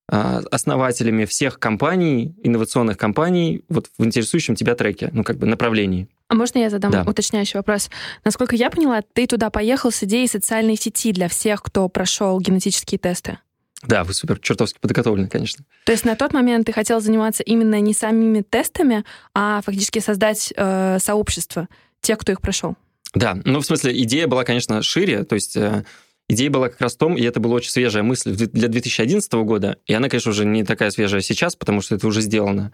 основателями 0.07 1.25
всех 1.25 1.59
компаний, 1.59 2.33
инновационных 2.41 2.97
компаний, 2.97 3.63
вот 3.67 3.87
в 3.97 4.05
интересующем 4.05 4.55
тебя 4.55 4.73
треке, 4.75 5.09
ну, 5.11 5.23
как 5.23 5.37
бы 5.37 5.45
направлении. 5.47 6.07
А 6.29 6.35
можно 6.35 6.59
я 6.59 6.69
задам 6.69 6.91
да. 6.91 7.03
уточняющий 7.03 7.57
вопрос? 7.57 7.89
Насколько 8.23 8.55
я 8.55 8.69
поняла, 8.69 9.01
ты 9.13 9.27
туда 9.27 9.49
поехал 9.49 9.91
с 9.91 10.03
идеей 10.03 10.27
социальной 10.27 10.77
сети 10.77 11.11
для 11.11 11.27
всех, 11.27 11.61
кто 11.61 11.87
прошел 11.89 12.39
генетические 12.39 12.99
тесты. 12.99 13.39
Да, 13.83 14.03
вы 14.03 14.13
супер 14.13 14.39
чертовски 14.39 14.79
подготовлены, 14.79 15.27
конечно. 15.27 15.63
То 15.85 15.91
есть 15.91 16.03
на 16.03 16.15
тот 16.15 16.33
момент 16.33 16.65
ты 16.65 16.73
хотел 16.73 16.99
заниматься 16.99 17.43
именно 17.43 17.79
не 17.79 17.93
самими 17.93 18.41
тестами, 18.41 19.05
а 19.33 19.61
фактически 19.63 19.99
создать 19.99 20.51
э, 20.55 20.97
сообщество 20.99 21.67
тех, 22.01 22.17
кто 22.17 22.31
их 22.31 22.41
прошел. 22.41 22.75
Да, 23.13 23.37
ну 23.45 23.59
в 23.59 23.65
смысле 23.65 24.01
идея 24.03 24.27
была, 24.27 24.43
конечно, 24.43 24.81
шире, 24.81 25.23
то 25.23 25.35
есть 25.35 25.55
э, 25.55 25.85
идея 26.29 26.49
была 26.49 26.69
как 26.69 26.81
раз 26.81 26.95
в 26.95 26.97
том, 26.97 27.15
и 27.15 27.23
это 27.23 27.39
была 27.39 27.55
очень 27.55 27.71
свежая 27.71 28.03
мысль 28.03 28.35
для 28.35 28.67
2011 28.67 29.31
года, 29.33 29.77
и 29.85 29.93
она, 29.93 30.09
конечно, 30.09 30.31
уже 30.31 30.45
не 30.45 30.63
такая 30.63 30.91
свежая 30.91 31.21
сейчас, 31.21 31.55
потому 31.55 31.81
что 31.81 31.95
это 31.95 32.07
уже 32.07 32.21
сделано. 32.21 32.71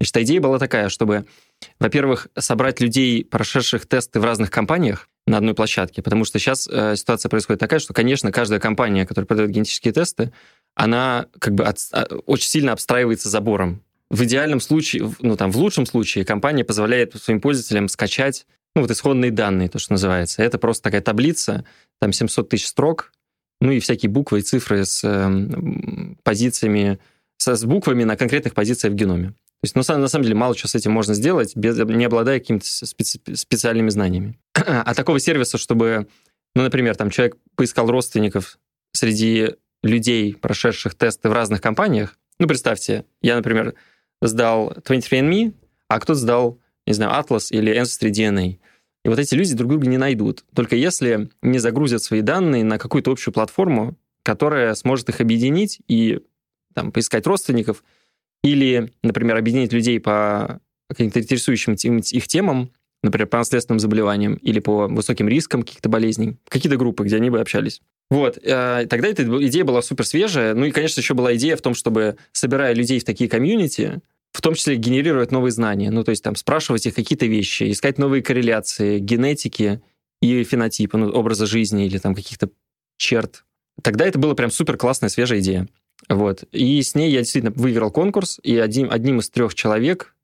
Значит, 0.00 0.16
идея 0.18 0.40
была 0.40 0.58
такая, 0.58 0.88
чтобы, 0.88 1.26
во-первых, 1.78 2.28
собрать 2.36 2.80
людей, 2.80 3.24
прошедших 3.24 3.86
тесты 3.86 4.18
в 4.20 4.24
разных 4.24 4.50
компаниях, 4.50 5.08
на 5.26 5.36
одной 5.36 5.54
площадке, 5.54 6.02
потому 6.02 6.24
что 6.24 6.38
сейчас 6.38 6.68
э, 6.70 6.96
ситуация 6.96 7.28
происходит 7.28 7.60
такая, 7.60 7.78
что, 7.78 7.94
конечно, 7.94 8.32
каждая 8.32 8.58
компания, 8.58 9.06
которая 9.06 9.26
продает 9.26 9.50
генетические 9.50 9.92
тесты, 9.92 10.32
она 10.74 11.26
как 11.38 11.54
бы 11.54 11.64
от, 11.64 11.78
а, 11.92 12.06
очень 12.26 12.48
сильно 12.48 12.72
обстраивается 12.72 13.28
забором. 13.28 13.82
В 14.10 14.24
идеальном 14.24 14.60
случае, 14.60 15.14
ну 15.20 15.36
там 15.36 15.52
в 15.52 15.56
лучшем 15.56 15.86
случае, 15.86 16.24
компания 16.24 16.64
позволяет 16.64 17.14
своим 17.14 17.40
пользователям 17.40 17.88
скачать 17.88 18.46
ну, 18.74 18.82
вот 18.82 18.90
исходные 18.90 19.30
данные, 19.30 19.68
то, 19.68 19.78
что 19.78 19.92
называется. 19.92 20.42
Это 20.42 20.58
просто 20.58 20.84
такая 20.84 21.02
таблица, 21.02 21.64
там 22.00 22.12
700 22.12 22.48
тысяч 22.48 22.66
строк, 22.66 23.12
ну 23.60 23.70
и 23.70 23.80
всякие 23.80 24.10
буквы 24.10 24.40
и 24.40 24.42
цифры 24.42 24.84
с 24.84 25.04
э, 25.04 26.14
позициями, 26.22 26.98
с, 27.36 27.54
с 27.54 27.64
буквами 27.64 28.04
на 28.04 28.16
конкретных 28.16 28.54
позициях 28.54 28.94
в 28.94 28.96
геноме. 28.96 29.28
То 29.62 29.66
есть, 29.66 29.76
ну, 29.76 29.96
на 29.96 30.08
самом 30.08 30.24
деле, 30.24 30.34
мало 30.34 30.56
что 30.56 30.66
с 30.66 30.74
этим 30.74 30.90
можно 30.90 31.14
сделать, 31.14 31.54
без, 31.54 31.78
не 31.78 32.04
обладая 32.04 32.40
какими-то 32.40 32.66
специ, 32.66 33.20
специальными 33.34 33.90
знаниями. 33.90 34.38
А 34.54 34.92
такого 34.94 35.20
сервиса, 35.20 35.58
чтобы, 35.58 36.08
ну, 36.56 36.62
например, 36.62 36.96
там 36.96 37.10
человек 37.10 37.36
поискал 37.54 37.88
родственников 37.88 38.58
среди 38.92 39.54
людей, 39.84 40.34
прошедших 40.34 40.96
тесты 40.96 41.28
в 41.28 41.32
разных 41.32 41.60
компаниях. 41.60 42.18
Ну, 42.40 42.48
представьте, 42.48 43.04
я, 43.20 43.36
например, 43.36 43.74
сдал 44.20 44.72
23andMe, 44.72 45.54
а 45.86 46.00
кто-то 46.00 46.18
сдал, 46.18 46.58
не 46.86 46.94
знаю, 46.94 47.12
Atlas 47.12 47.48
или 47.50 47.74
Ancestry 47.74 48.10
DNA. 48.10 48.58
И 49.04 49.08
вот 49.08 49.18
эти 49.18 49.34
люди 49.34 49.54
друг 49.54 49.70
друга 49.70 49.86
не 49.86 49.98
найдут, 49.98 50.44
только 50.54 50.76
если 50.76 51.28
не 51.42 51.58
загрузят 51.58 52.02
свои 52.02 52.20
данные 52.20 52.64
на 52.64 52.78
какую-то 52.78 53.10
общую 53.10 53.34
платформу, 53.34 53.96
которая 54.22 54.74
сможет 54.74 55.08
их 55.08 55.20
объединить 55.20 55.80
и 55.88 56.20
там, 56.74 56.92
поискать 56.92 57.26
родственников– 57.26 57.82
или, 58.42 58.92
например, 59.02 59.36
объединить 59.36 59.72
людей 59.72 60.00
по 60.00 60.60
каким-то 60.88 61.20
интересующим 61.20 61.74
их 61.74 62.28
темам, 62.28 62.70
например, 63.02 63.28
по 63.28 63.38
наследственным 63.38 63.80
заболеваниям 63.80 64.34
или 64.34 64.60
по 64.60 64.88
высоким 64.88 65.28
рискам 65.28 65.62
каких-то 65.62 65.88
болезней, 65.88 66.36
какие-то 66.48 66.76
группы, 66.76 67.04
где 67.04 67.16
они 67.16 67.30
бы 67.30 67.40
общались. 67.40 67.80
Вот, 68.10 68.36
э, 68.36 68.86
тогда 68.90 69.08
эта 69.08 69.22
идея 69.46 69.64
была 69.64 69.80
супер 69.80 70.04
свежая. 70.06 70.54
Ну 70.54 70.66
и, 70.66 70.70
конечно, 70.70 71.00
еще 71.00 71.14
была 71.14 71.34
идея 71.36 71.56
в 71.56 71.62
том, 71.62 71.74
чтобы, 71.74 72.16
собирая 72.32 72.74
людей 72.74 73.00
в 73.00 73.04
такие 73.04 73.30
комьюнити, 73.30 74.02
в 74.32 74.40
том 74.40 74.54
числе 74.54 74.76
генерировать 74.76 75.30
новые 75.30 75.52
знания. 75.52 75.90
Ну, 75.90 76.04
то 76.04 76.10
есть 76.10 76.24
там 76.24 76.36
спрашивать 76.36 76.86
их 76.86 76.94
какие-то 76.94 77.26
вещи, 77.26 77.70
искать 77.70 77.98
новые 77.98 78.22
корреляции 78.22 78.98
генетики 78.98 79.82
и 80.20 80.42
фенотипа, 80.44 80.98
ну, 80.98 81.10
образа 81.10 81.46
жизни 81.46 81.86
или 81.86 81.98
там 81.98 82.14
каких-то 82.14 82.50
черт. 82.96 83.44
Тогда 83.82 84.06
это 84.06 84.18
была 84.18 84.34
прям 84.34 84.50
супер 84.50 84.76
классная, 84.76 85.08
свежая 85.08 85.40
идея. 85.40 85.68
Вот. 86.08 86.44
И 86.52 86.82
с 86.82 86.94
ней 86.94 87.10
я 87.10 87.20
действительно 87.20 87.52
выиграл 87.54 87.90
конкурс, 87.90 88.40
и 88.42 88.56
одним, 88.58 88.90
одним 88.90 89.20
из 89.20 89.30
трех 89.30 89.54
человек 89.54 90.14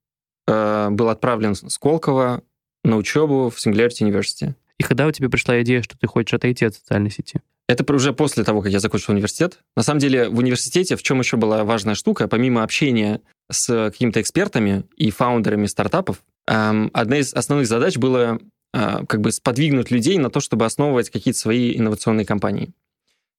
э, 0.47 0.88
был 0.91 1.09
отправлен 1.09 1.55
с 1.55 1.69
Сколково 1.69 2.43
на 2.85 2.97
учебу 2.97 3.50
в 3.50 3.57
Singularity 3.59 4.09
University. 4.09 4.55
И 4.79 4.83
когда 4.83 5.07
у 5.07 5.12
тебя 5.12 5.29
пришла 5.29 5.61
идея, 5.62 5.83
что 5.83 5.99
ты 5.99 6.07
хочешь 6.07 6.35
отойти 6.35 6.65
от 6.65 6.75
социальной 6.75 7.11
сети? 7.11 7.41
Это 7.68 7.92
уже 7.92 8.14
после 8.14 8.44
того, 8.44 8.62
как 8.62 8.72
я 8.72 8.80
закончил 8.80 9.12
университет. 9.12 9.58
На 9.76 9.82
самом 9.82 10.00
деле 10.00 10.30
в 10.30 10.38
университете 10.38 10.96
в 10.96 11.02
чем 11.02 11.18
еще 11.18 11.37
была 11.37 11.64
важная 11.64 11.94
штука, 11.94 12.26
помимо 12.26 12.62
общения 12.62 13.20
с 13.50 13.90
какими-то 13.90 14.22
экспертами 14.22 14.84
и 14.96 15.10
фаундерами 15.10 15.66
стартапов, 15.66 16.22
эм, 16.46 16.90
одна 16.94 17.18
из 17.18 17.34
основных 17.34 17.68
задач 17.68 17.98
была 17.98 18.38
э, 18.72 19.04
как 19.06 19.20
бы 19.20 19.30
сподвигнуть 19.32 19.90
людей 19.90 20.16
на 20.16 20.30
то, 20.30 20.40
чтобы 20.40 20.64
основывать 20.64 21.10
какие-то 21.10 21.38
свои 21.38 21.76
инновационные 21.76 22.25
компании. 22.25 22.72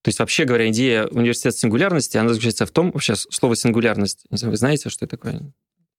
То 0.01 0.09
есть, 0.09 0.19
вообще 0.19 0.45
говоря, 0.45 0.69
идея 0.69 1.07
университета 1.07 1.57
сингулярности, 1.57 2.17
она 2.17 2.29
заключается 2.29 2.65
в 2.65 2.71
том, 2.71 2.93
сейчас 2.99 3.27
слово 3.31 3.55
сингулярность, 3.55 4.25
не 4.29 4.37
знаю, 4.37 4.51
вы 4.51 4.57
знаете, 4.57 4.89
что 4.89 5.05
это 5.05 5.17
такое? 5.17 5.41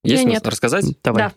Есть 0.04 0.25
нет. 0.25 0.46
рассказать? 0.46 0.84
Давай. 1.02 1.25
Да. 1.25 1.32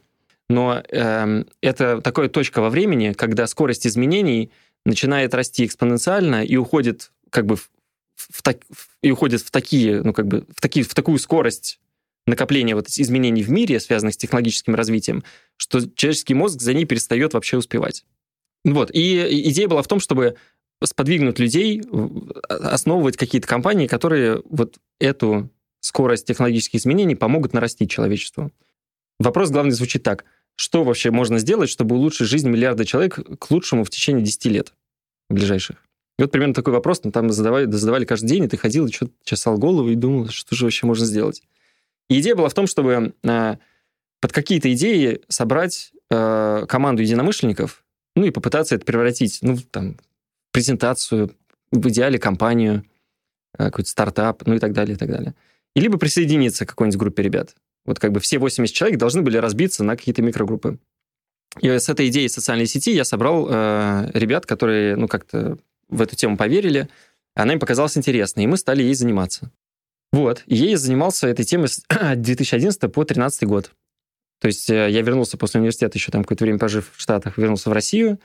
Но 0.50 0.82
э, 0.90 1.44
это 1.62 2.02
такая 2.02 2.30
точка 2.30 2.62
во 2.62 2.70
времени, 2.70 3.14
когда 3.14 3.48
скорость 3.48 3.88
изменений 3.88 4.52
начинает 4.86 5.34
расти 5.34 5.66
экспоненциально 5.66 6.44
и 6.44 6.56
уходит 6.56 7.12
как 7.30 7.46
бы 7.46 7.56
в, 7.56 7.70
в, 8.16 8.42
так, 8.42 8.58
и 9.02 9.12
уходит 9.12 9.42
в 9.42 9.52
такие, 9.52 10.02
ну 10.02 10.14
как 10.14 10.28
бы 10.28 10.46
в 10.56 10.62
такие, 10.62 10.86
в 10.86 10.94
такую 10.94 11.20
скорость 11.20 11.80
накопления 12.26 12.76
вот 12.76 12.88
изменений 12.88 13.44
в 13.44 13.50
мире, 13.50 13.80
связанных 13.80 14.14
с 14.14 14.18
технологическим 14.18 14.76
развитием, 14.76 15.24
что 15.58 15.82
человеческий 15.96 16.34
мозг 16.34 16.62
за 16.62 16.74
ней 16.74 16.86
перестает 16.86 17.34
вообще 17.34 17.58
успевать. 17.58 18.06
Вот. 18.64 18.92
И 18.94 19.50
идея 19.50 19.68
была 19.68 19.82
в 19.82 19.88
том, 19.88 20.00
чтобы 20.00 20.38
сподвигнуть 20.84 21.40
людей 21.40 21.82
основывать 22.50 23.18
какие-то 23.18 23.48
компании, 23.48 23.88
которые 23.88 24.42
вот 24.50 24.78
эту 25.00 25.50
скорость 25.80 26.28
технологических 26.28 26.80
изменений 26.80 27.16
помогут 27.16 27.54
нарастить 27.54 27.92
человечеству. 27.92 28.52
Вопрос 29.20 29.50
главный 29.50 29.72
звучит 29.72 30.04
так. 30.04 30.26
Что 30.56 30.84
вообще 30.84 31.12
можно 31.12 31.40
сделать, 31.40 31.70
чтобы 31.70 31.96
улучшить 31.96 32.28
жизнь 32.28 32.50
миллиарда 32.50 32.86
человек 32.86 33.20
к 33.40 33.52
лучшему 33.52 33.84
в 33.84 33.90
течение 33.90 34.24
10 34.24 34.46
лет 34.46 34.74
ближайших? 35.30 35.78
И 36.20 36.22
вот 36.22 36.32
примерно 36.32 36.54
такой 36.54 36.74
вопрос, 36.74 37.04
ну, 37.04 37.12
там 37.12 37.32
задавали, 37.32 37.70
задавали 37.72 38.06
каждый 38.06 38.28
день, 38.28 38.44
и 38.44 38.48
ты 38.48 38.58
ходил 38.58 38.86
и 38.86 38.92
что-то 38.92 39.14
чесал 39.24 39.58
голову 39.58 39.90
и 39.90 39.96
думал, 39.96 40.30
что 40.30 40.56
же 40.56 40.66
вообще 40.66 40.86
можно 40.86 41.06
сделать. 41.06 41.42
И 42.10 42.20
идея 42.20 42.36
была 42.36 42.50
в 42.50 42.54
том, 42.54 42.68
чтобы 42.68 43.14
э, 43.24 43.56
под 44.22 44.32
какие-то 44.32 44.72
идеи 44.74 45.22
собрать 45.28 45.92
э, 46.12 46.66
команду 46.68 47.02
единомышленников, 47.02 47.84
ну 48.16 48.26
и 48.26 48.30
попытаться 48.30 48.76
это 48.76 48.86
превратить, 48.86 49.40
ну, 49.42 49.58
там, 49.72 49.98
презентацию, 50.52 51.36
в 51.72 51.90
идеале 51.90 52.20
компанию, 52.20 52.86
э, 53.58 53.66
какой-то 53.66 53.90
стартап, 53.90 54.46
ну 54.46 54.54
и 54.54 54.60
так 54.60 54.74
далее, 54.74 54.96
и 54.96 54.98
так 54.98 55.10
далее. 55.10 55.34
И 55.76 55.80
либо 55.80 55.98
присоединиться 55.98 56.66
к 56.66 56.70
какой-нибудь 56.70 57.00
группе 57.00 57.24
ребят. 57.24 57.56
Вот 57.86 58.00
как 58.00 58.12
бы 58.12 58.20
все 58.20 58.40
80 58.40 58.74
человек 58.74 58.98
должны 58.98 59.22
были 59.22 59.38
разбиться 59.38 59.84
на 59.84 59.98
какие-то 59.98 60.22
микрогруппы. 60.22 60.80
И 61.60 61.68
с 61.70 61.90
этой 61.90 62.08
идеей 62.08 62.30
социальной 62.30 62.66
сети 62.66 62.92
я 62.92 63.06
собрал 63.06 63.48
э, 63.50 64.12
ребят, 64.14 64.46
которые, 64.46 64.96
ну, 64.96 65.08
как-то 65.08 65.58
в 65.90 66.02
эту 66.02 66.16
тему 66.16 66.38
поверили. 66.38 66.90
Она 67.36 67.54
им 67.54 67.60
показалась 67.60 67.98
интересной, 67.98 68.46
и 68.46 68.48
мы 68.48 68.58
стали 68.58 68.84
ей 68.84 68.96
заниматься. 68.96 69.52
Вот. 70.12 70.44
И 70.46 70.56
я 70.56 70.78
занимался 70.78 71.28
этой 71.28 71.46
темой 71.46 71.68
с 71.68 71.84
2011 72.16 72.80
по 72.82 72.88
2013 72.88 73.44
год. 73.44 73.72
То 74.40 74.48
есть 74.48 74.70
э, 74.70 74.90
я 74.90 75.02
вернулся 75.02 75.38
после 75.38 75.60
университета, 75.60 75.98
еще 75.98 76.12
там 76.12 76.24
какое-то 76.24 76.44
время 76.44 76.60
пожив 76.60 76.92
в 76.96 77.02
Штатах, 77.02 77.38
вернулся 77.38 77.70
в 77.70 77.74
Россию, 77.74 78.20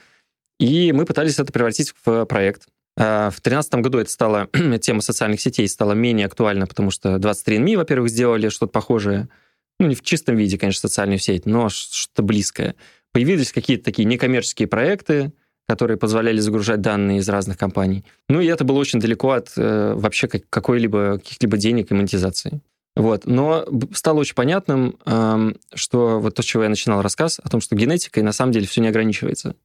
и 0.58 0.92
мы 0.92 1.04
пытались 1.04 1.38
это 1.38 1.52
превратить 1.52 1.94
в 2.04 2.24
проект. 2.24 2.66
А, 2.98 3.30
в 3.30 3.40
2013 3.40 3.74
году 3.76 3.98
это 3.98 4.10
стало, 4.10 4.48
тема 4.80 5.00
социальных 5.00 5.40
сетей 5.40 5.68
стала 5.68 5.92
менее 5.92 6.26
актуальна, 6.26 6.66
потому 6.66 6.90
что 6.90 7.16
23andMe, 7.16 7.76
во-первых, 7.76 8.10
сделали 8.10 8.48
что-то 8.48 8.72
похожее, 8.72 9.28
ну, 9.78 9.86
не 9.86 9.94
в 9.94 10.02
чистом 10.02 10.36
виде, 10.36 10.58
конечно, 10.58 10.88
социальную 10.88 11.18
сеть, 11.18 11.46
но 11.46 11.68
что-то 11.68 12.22
близкое. 12.22 12.74
Появились 13.12 13.52
какие-то 13.52 13.84
такие 13.84 14.04
некоммерческие 14.04 14.68
проекты, 14.68 15.32
которые 15.68 15.98
позволяли 15.98 16.40
загружать 16.40 16.80
данные 16.80 17.18
из 17.18 17.28
разных 17.28 17.58
компаний. 17.58 18.04
Ну, 18.28 18.40
и 18.40 18.46
это 18.46 18.64
было 18.64 18.78
очень 18.78 19.00
далеко 19.00 19.32
от 19.32 19.52
э, 19.56 19.94
вообще 19.94 20.26
какой-либо, 20.28 21.18
каких-либо 21.18 21.56
денег 21.58 21.90
и 21.90 21.94
монетизации. 21.94 22.60
Вот. 22.96 23.26
Но 23.26 23.66
стало 23.92 24.20
очень 24.20 24.34
понятным, 24.34 24.98
э, 25.04 25.52
что 25.74 26.20
вот 26.20 26.34
то, 26.34 26.42
с 26.42 26.44
чего 26.44 26.62
я 26.62 26.68
начинал 26.70 27.02
рассказ, 27.02 27.38
о 27.42 27.48
том, 27.48 27.60
что 27.60 27.76
генетикой 27.76 28.22
на 28.22 28.32
самом 28.32 28.52
деле 28.52 28.66
все 28.66 28.80
не 28.80 28.88
ограничивается. 28.88 29.56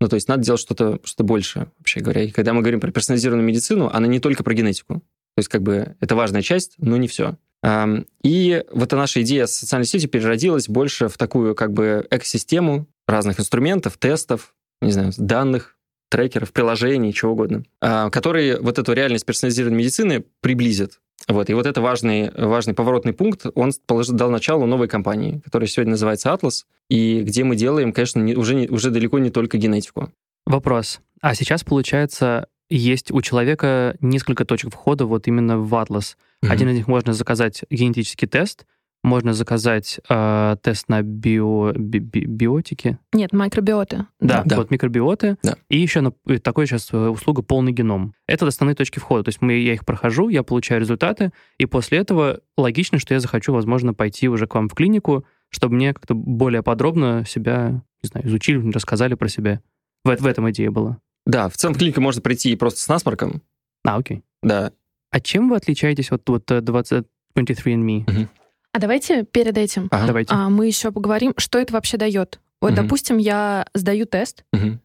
Ну, 0.00 0.08
то 0.08 0.16
есть 0.16 0.26
надо 0.26 0.42
делать 0.42 0.60
что-то 0.60 0.98
что 1.04 1.22
больше, 1.22 1.68
вообще 1.78 2.00
говоря. 2.00 2.22
И 2.22 2.30
когда 2.30 2.52
мы 2.52 2.60
говорим 2.60 2.80
про 2.80 2.90
персонализированную 2.90 3.46
медицину, 3.46 3.88
она 3.92 4.08
не 4.08 4.18
только 4.18 4.42
про 4.42 4.52
генетику. 4.52 4.94
То 4.94 5.38
есть 5.38 5.48
как 5.48 5.62
бы 5.62 5.94
это 6.00 6.16
важная 6.16 6.42
часть, 6.42 6.74
но 6.78 6.96
не 6.96 7.06
все. 7.06 7.36
И 7.64 8.64
вот 8.72 8.84
эта 8.84 8.96
наша 8.96 9.22
идея 9.22 9.46
социальной 9.46 9.86
сетью 9.86 10.10
переродилась 10.10 10.68
больше 10.68 11.08
в 11.08 11.16
такую 11.16 11.54
как 11.54 11.72
бы 11.72 12.06
экосистему 12.10 12.86
разных 13.06 13.38
инструментов, 13.38 13.98
тестов, 13.98 14.54
не 14.80 14.90
знаю, 14.90 15.12
данных, 15.16 15.76
трекеров, 16.12 16.52
приложений, 16.52 17.14
чего 17.14 17.32
угодно, 17.32 17.64
а, 17.80 18.10
которые 18.10 18.60
вот 18.60 18.78
эту 18.78 18.92
реальность 18.92 19.24
персонализированной 19.24 19.78
медицины 19.78 20.24
приблизят. 20.40 21.00
Вот. 21.28 21.48
И 21.48 21.54
вот 21.54 21.66
это 21.66 21.80
важный, 21.80 22.30
важный 22.36 22.74
поворотный 22.74 23.12
пункт, 23.12 23.46
он 23.54 23.72
положил, 23.86 24.14
дал 24.14 24.30
начало 24.30 24.66
новой 24.66 24.88
компании, 24.88 25.40
которая 25.44 25.68
сегодня 25.68 25.92
называется 25.92 26.28
Atlas, 26.28 26.64
и 26.90 27.22
где 27.22 27.44
мы 27.44 27.56
делаем, 27.56 27.92
конечно, 27.92 28.20
не, 28.20 28.34
уже, 28.34 28.54
не, 28.54 28.68
уже 28.68 28.90
далеко 28.90 29.18
не 29.20 29.30
только 29.30 29.56
генетику. 29.56 30.10
Вопрос. 30.46 31.00
А 31.20 31.34
сейчас, 31.34 31.64
получается, 31.64 32.48
есть 32.76 33.10
у 33.10 33.20
человека 33.20 33.96
несколько 34.00 34.44
точек 34.44 34.72
входа 34.72 35.06
вот 35.06 35.28
именно 35.28 35.58
в 35.58 35.72
Atlas. 35.74 36.16
Mm-hmm. 36.44 36.48
Один 36.48 36.68
из 36.70 36.76
них 36.76 36.88
можно 36.88 37.12
заказать 37.12 37.64
генетический 37.70 38.28
тест, 38.28 38.66
можно 39.02 39.34
заказать 39.34 39.98
э, 40.08 40.56
тест 40.62 40.88
на 40.88 41.02
био, 41.02 41.72
би, 41.72 41.98
би, 41.98 42.24
биотики. 42.24 42.98
Нет, 43.12 43.32
микробиоты. 43.32 44.06
Да, 44.20 44.42
да. 44.44 44.56
вот 44.56 44.70
микробиоты. 44.70 45.38
Да. 45.42 45.56
И 45.68 45.78
еще 45.78 46.02
на, 46.02 46.12
э, 46.26 46.38
такой 46.38 46.66
сейчас 46.66 46.88
э, 46.92 47.08
услуга 47.08 47.42
полный 47.42 47.72
геном. 47.72 48.14
Это 48.28 48.46
основные 48.46 48.76
точки 48.76 49.00
входа. 49.00 49.24
То 49.24 49.30
есть 49.30 49.42
мы, 49.42 49.54
я 49.54 49.74
их 49.74 49.84
прохожу, 49.84 50.28
я 50.28 50.44
получаю 50.44 50.80
результаты, 50.80 51.32
и 51.58 51.66
после 51.66 51.98
этого 51.98 52.40
логично, 52.56 52.98
что 52.98 53.14
я 53.14 53.20
захочу, 53.20 53.52
возможно, 53.52 53.92
пойти 53.92 54.28
уже 54.28 54.46
к 54.46 54.54
вам 54.54 54.68
в 54.68 54.74
клинику, 54.74 55.24
чтобы 55.50 55.74
мне 55.74 55.92
как-то 55.92 56.14
более 56.14 56.62
подробно 56.62 57.24
себя, 57.26 57.82
не 58.02 58.08
знаю, 58.08 58.28
изучили, 58.28 58.70
рассказали 58.70 59.14
про 59.14 59.28
себя. 59.28 59.60
В, 60.04 60.14
в 60.16 60.26
этом 60.26 60.48
идея 60.50 60.70
была. 60.70 60.98
Да, 61.26 61.48
в 61.48 61.56
целом 61.56 61.74
в 61.74 61.78
клинику 61.78 62.00
можно 62.00 62.20
прийти 62.20 62.54
просто 62.56 62.80
с 62.80 62.88
насморком. 62.88 63.42
А, 63.84 63.96
окей. 63.96 64.22
Да. 64.42 64.72
А 65.10 65.20
чем 65.20 65.48
вы 65.48 65.56
отличаетесь 65.56 66.10
от 66.10 66.28
вот 66.28 66.44
20, 66.46 67.04
23andMe? 67.36 68.10
Угу. 68.10 68.28
А 68.72 68.78
давайте 68.78 69.24
перед 69.24 69.58
этим 69.58 69.88
ага. 69.90 70.06
давайте. 70.06 70.34
А, 70.34 70.48
мы 70.48 70.66
еще 70.66 70.90
поговорим, 70.90 71.34
что 71.36 71.58
это 71.58 71.74
вообще 71.74 71.96
дает. 71.96 72.40
Вот, 72.60 72.72
угу. 72.72 72.82
допустим, 72.82 73.18
я 73.18 73.66
сдаю 73.74 74.06
тест. 74.06 74.44
Угу. 74.52 74.78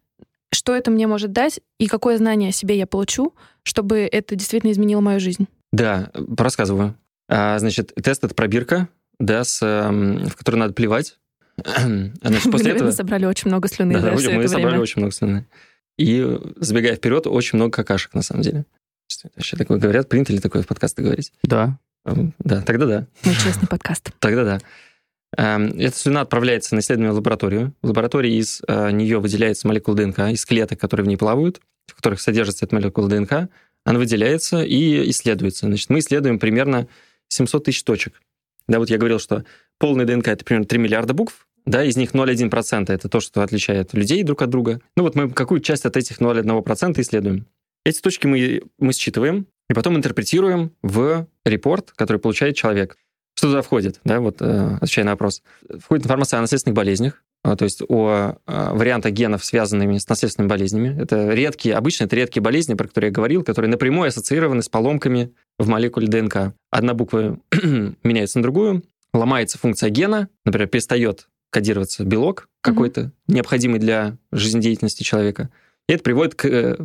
Что 0.54 0.76
это 0.76 0.92
мне 0.92 1.08
может 1.08 1.32
дать 1.32 1.60
и 1.78 1.88
какое 1.88 2.18
знание 2.18 2.50
о 2.50 2.54
себе 2.54 2.78
я 2.78 2.88
получу, 2.88 3.34
чтобы 3.64 4.00
это 4.00 4.36
действительно 4.36 4.72
изменило 4.72 5.02
мою 5.02 5.20
жизнь? 5.20 5.48
Да, 5.72 6.10
рассказываю. 6.38 6.96
А, 7.30 7.60
значит, 7.60 7.94
тест— 7.96 8.24
это 8.26 8.34
пробирка, 8.34 8.88
да, 9.20 9.44
с, 9.44 9.60
в 9.62 10.36
которую 10.36 10.60
надо 10.60 10.74
плевать. 10.74 11.18
Значит, 11.66 12.52
после 12.52 12.72
этого... 12.74 12.92
собрали 12.92 13.26
очень 13.26 13.50
много 13.50 13.68
слюны 13.68 13.96
да, 13.96 14.02
да, 14.02 14.12
мы, 14.12 14.36
мы 14.36 14.48
собрали 14.48 14.68
время. 14.68 14.80
очень 14.80 15.02
много 15.02 15.12
слюны. 15.12 15.48
И, 15.98 16.40
забегая 16.58 16.96
вперед, 16.96 17.28
очень 17.28 17.58
много 17.58 17.72
какашек, 17.72 18.14
на 18.14 18.22
самом 18.22 18.44
деле. 18.44 18.66
Вообще 19.36 19.58
такое 19.58 19.80
говорят, 19.80 20.10
принято 20.10 20.34
ли 20.34 20.40
такое 20.40 20.62
в 20.62 20.68
подкасты 20.68 21.02
говорить? 21.02 21.32
Да. 21.44 21.80
Да, 22.40 22.62
тогда 22.62 22.86
да. 22.86 23.08
Мы 23.26 23.34
честный 23.34 23.68
подкаст. 23.68 24.12
Тогда 24.20 24.44
да. 24.44 24.60
Эм, 25.36 25.78
эта 25.78 25.98
слюна 25.98 26.22
отправляется 26.22 26.74
на 26.74 26.80
исследование 26.80 27.12
в 27.12 27.16
лабораторию. 27.16 27.74
В 27.82 27.88
лаборатории 27.88 28.36
из 28.36 28.62
э, 28.66 28.92
нее 28.92 29.20
выделяется 29.20 29.68
молекула 29.68 29.98
ДНК, 29.98 30.20
из 30.20 30.46
клеток, 30.46 30.80
которые 30.80 31.04
в 31.04 31.08
ней 31.08 31.18
плавают, 31.18 31.60
в 31.86 31.96
которых 31.96 32.22
содержится 32.22 32.66
эта 32.66 32.76
молекула 32.76 33.10
ДНК. 33.10 33.50
Она 33.84 34.00
выделяется 34.00 34.64
и 34.64 35.10
исследуется. 35.10 35.66
Значит, 35.66 35.90
мы 35.90 36.00
исследуем 36.00 36.40
примерно 36.40 36.88
700 37.28 37.66
тысяч 37.66 37.84
точек. 37.84 38.22
Да, 38.68 38.80
вот 38.80 38.90
я 38.90 38.98
говорил, 38.98 39.20
что 39.20 39.44
полная 39.80 40.06
ДНК— 40.06 40.28
это 40.30 40.46
примерно 40.46 40.68
3 40.68 40.80
миллиарда 40.80 41.14
букв, 41.14 41.47
да, 41.68 41.84
из 41.84 41.98
них 41.98 42.12
0,1% 42.12 42.92
это 42.92 43.10
то, 43.10 43.20
что 43.20 43.42
отличает 43.42 43.94
людей 43.94 44.24
друг 44.24 44.42
от 44.42 44.50
друга. 44.50 44.82
Ну 44.96 45.04
вот 45.04 45.16
мы 45.16 45.30
какую 45.30 45.60
часть 45.60 45.86
от 45.86 45.98
этих 45.98 46.20
0,1% 46.20 47.00
исследуем. 47.02 47.46
Эти 47.86 48.00
точки 48.00 48.26
мы, 48.26 48.62
мы 48.80 48.94
считываем, 48.94 49.48
и 49.70 49.74
потом 49.74 49.98
интерпретируем 49.98 50.72
в 50.82 51.28
репорт, 51.46 51.92
который 51.92 52.18
получает 52.18 52.56
человек. 52.56 52.98
Что 53.36 53.50
туда 53.50 53.62
входит? 53.62 54.00
Да, 54.04 54.20
вот 54.20 54.42
э, 54.42 54.78
отвечая 54.82 55.06
на 55.06 55.12
вопрос. 55.12 55.44
Входит 55.80 56.06
информация 56.06 56.40
о 56.40 56.42
наследственных 56.42 56.76
болезнях, 56.76 57.24
э, 57.44 57.56
то 57.56 57.66
есть 57.66 57.84
о 57.88 58.38
э, 58.48 58.70
вариантах 58.74 59.12
генов, 59.12 59.46
связанными 59.46 59.98
с 59.98 60.08
наследственными 60.08 60.50
болезнями. 60.50 61.00
Это 61.00 61.34
редкие, 61.34 61.76
обычно 61.76 62.06
это 62.06 62.16
редкие 62.16 62.42
болезни, 62.42 62.74
про 62.74 62.88
которые 62.88 63.10
я 63.10 63.14
говорил, 63.14 63.44
которые 63.44 63.70
напрямую 63.70 64.08
ассоциированы 64.08 64.64
с 64.64 64.70
поломками 64.70 65.34
в 65.60 65.68
молекуле 65.68 66.08
ДНК. 66.08 66.54
Одна 66.72 66.94
буква 66.94 67.38
меняется 68.04 68.40
на 68.40 68.44
другую, 68.44 68.84
ломается 69.14 69.60
функция 69.60 69.90
гена, 69.90 70.30
например, 70.46 70.70
перестает 70.70 71.28
кодироваться 71.50 72.04
белок 72.04 72.50
какой-то, 72.62 73.02
mm-hmm. 73.02 73.12
необходимый 73.28 73.80
для 73.80 74.18
жизнедеятельности 74.32 75.04
человека. 75.04 75.50
И 75.88 75.94
это 75.94 76.04
приводит 76.04 76.36
к 76.36 76.78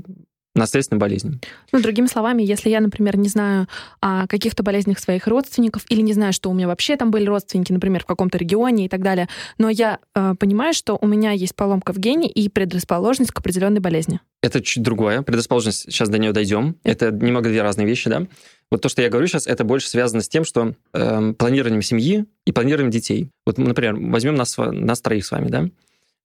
наследственным 0.54 0.98
болезням. 0.98 1.40
Ну, 1.72 1.80
другими 1.80 2.06
словами, 2.06 2.42
если 2.42 2.68
я, 2.68 2.80
например, 2.80 3.16
не 3.16 3.28
знаю 3.28 3.68
о 4.00 4.26
каких-то 4.26 4.62
болезнях 4.62 4.98
своих 4.98 5.26
родственников 5.26 5.84
или 5.88 6.00
не 6.00 6.12
знаю, 6.12 6.32
что 6.32 6.50
у 6.50 6.54
меня 6.54 6.66
вообще 6.66 6.96
там 6.96 7.10
были 7.10 7.26
родственники, 7.26 7.72
например, 7.72 8.02
в 8.02 8.06
каком-то 8.06 8.38
регионе 8.38 8.86
и 8.86 8.88
так 8.88 9.02
далее, 9.02 9.28
но 9.58 9.70
я 9.70 9.98
э, 10.14 10.34
понимаю, 10.38 10.74
что 10.74 10.98
у 11.00 11.06
меня 11.06 11.32
есть 11.32 11.56
поломка 11.56 11.92
в 11.92 11.98
гене 11.98 12.28
и 12.28 12.48
предрасположенность 12.48 13.32
к 13.32 13.38
определенной 13.38 13.80
болезни. 13.80 14.20
Это 14.42 14.60
чуть 14.60 14.82
другое. 14.82 15.22
Предрасположенность, 15.22 15.82
сейчас 15.82 16.08
до 16.08 16.18
нее 16.18 16.32
дойдем. 16.32 16.76
Это 16.82 17.10
немного 17.10 17.48
две 17.48 17.62
разные 17.62 17.86
вещи, 17.86 18.10
да? 18.10 18.26
Вот 18.70 18.80
то, 18.80 18.88
что 18.88 19.02
я 19.02 19.08
говорю 19.08 19.26
сейчас, 19.26 19.46
это 19.46 19.64
больше 19.64 19.88
связано 19.88 20.22
с 20.22 20.28
тем, 20.28 20.44
что 20.44 20.74
э, 20.92 21.32
планированием 21.38 21.82
семьи 21.82 22.24
и 22.46 22.52
планированием 22.52 22.90
детей. 22.90 23.30
Вот, 23.46 23.58
например, 23.58 23.96
возьмем 23.96 24.34
нас, 24.34 24.56
нас 24.58 25.00
троих 25.00 25.24
с 25.24 25.30
вами, 25.30 25.48
да? 25.48 25.68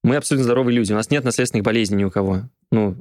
Мы 0.03 0.15
абсолютно 0.15 0.45
здоровые 0.45 0.75
люди, 0.75 0.93
у 0.93 0.95
нас 0.95 1.09
нет 1.09 1.23
наследственных 1.23 1.65
болезней 1.65 1.97
ни 1.97 2.03
у 2.05 2.11
кого. 2.11 2.43
Ну, 2.71 2.95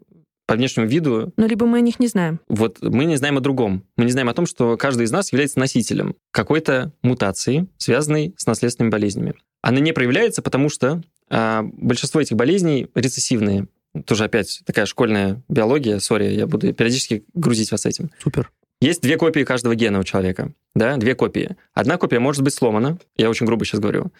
по 0.46 0.54
внешнему 0.54 0.86
виду... 0.86 1.32
Ну, 1.36 1.46
либо 1.46 1.66
мы 1.66 1.78
о 1.78 1.80
них 1.80 1.98
не 1.98 2.06
знаем. 2.06 2.40
Вот 2.48 2.80
мы 2.80 3.04
не 3.04 3.16
знаем 3.16 3.36
о 3.36 3.40
другом. 3.40 3.84
Мы 3.96 4.04
не 4.04 4.12
знаем 4.12 4.28
о 4.28 4.34
том, 4.34 4.46
что 4.46 4.76
каждый 4.76 5.04
из 5.04 5.10
нас 5.10 5.32
является 5.32 5.58
носителем 5.58 6.14
какой-то 6.30 6.92
мутации, 7.02 7.66
связанной 7.78 8.34
с 8.36 8.46
наследственными 8.46 8.92
болезнями. 8.92 9.34
Она 9.62 9.80
не 9.80 9.92
проявляется, 9.92 10.42
потому 10.42 10.68
что 10.68 11.02
а, 11.28 11.62
большинство 11.64 12.20
этих 12.20 12.36
болезней 12.36 12.88
рецессивные. 12.94 13.66
Тоже 14.04 14.24
опять 14.24 14.62
такая 14.64 14.86
школьная 14.86 15.42
биология, 15.48 15.98
сори, 15.98 16.26
я 16.26 16.46
буду 16.46 16.72
периодически 16.72 17.24
грузить 17.34 17.72
вас 17.72 17.86
этим. 17.86 18.10
Супер. 18.22 18.50
Есть 18.80 19.00
две 19.00 19.16
копии 19.16 19.42
каждого 19.42 19.74
гена 19.74 19.98
у 19.98 20.04
человека, 20.04 20.52
да, 20.74 20.98
две 20.98 21.14
копии. 21.14 21.56
Одна 21.72 21.96
копия 21.96 22.20
может 22.20 22.42
быть 22.42 22.52
сломана, 22.52 22.98
я 23.16 23.30
очень 23.30 23.46
грубо 23.46 23.64
сейчас 23.64 23.80
говорю. 23.80 24.12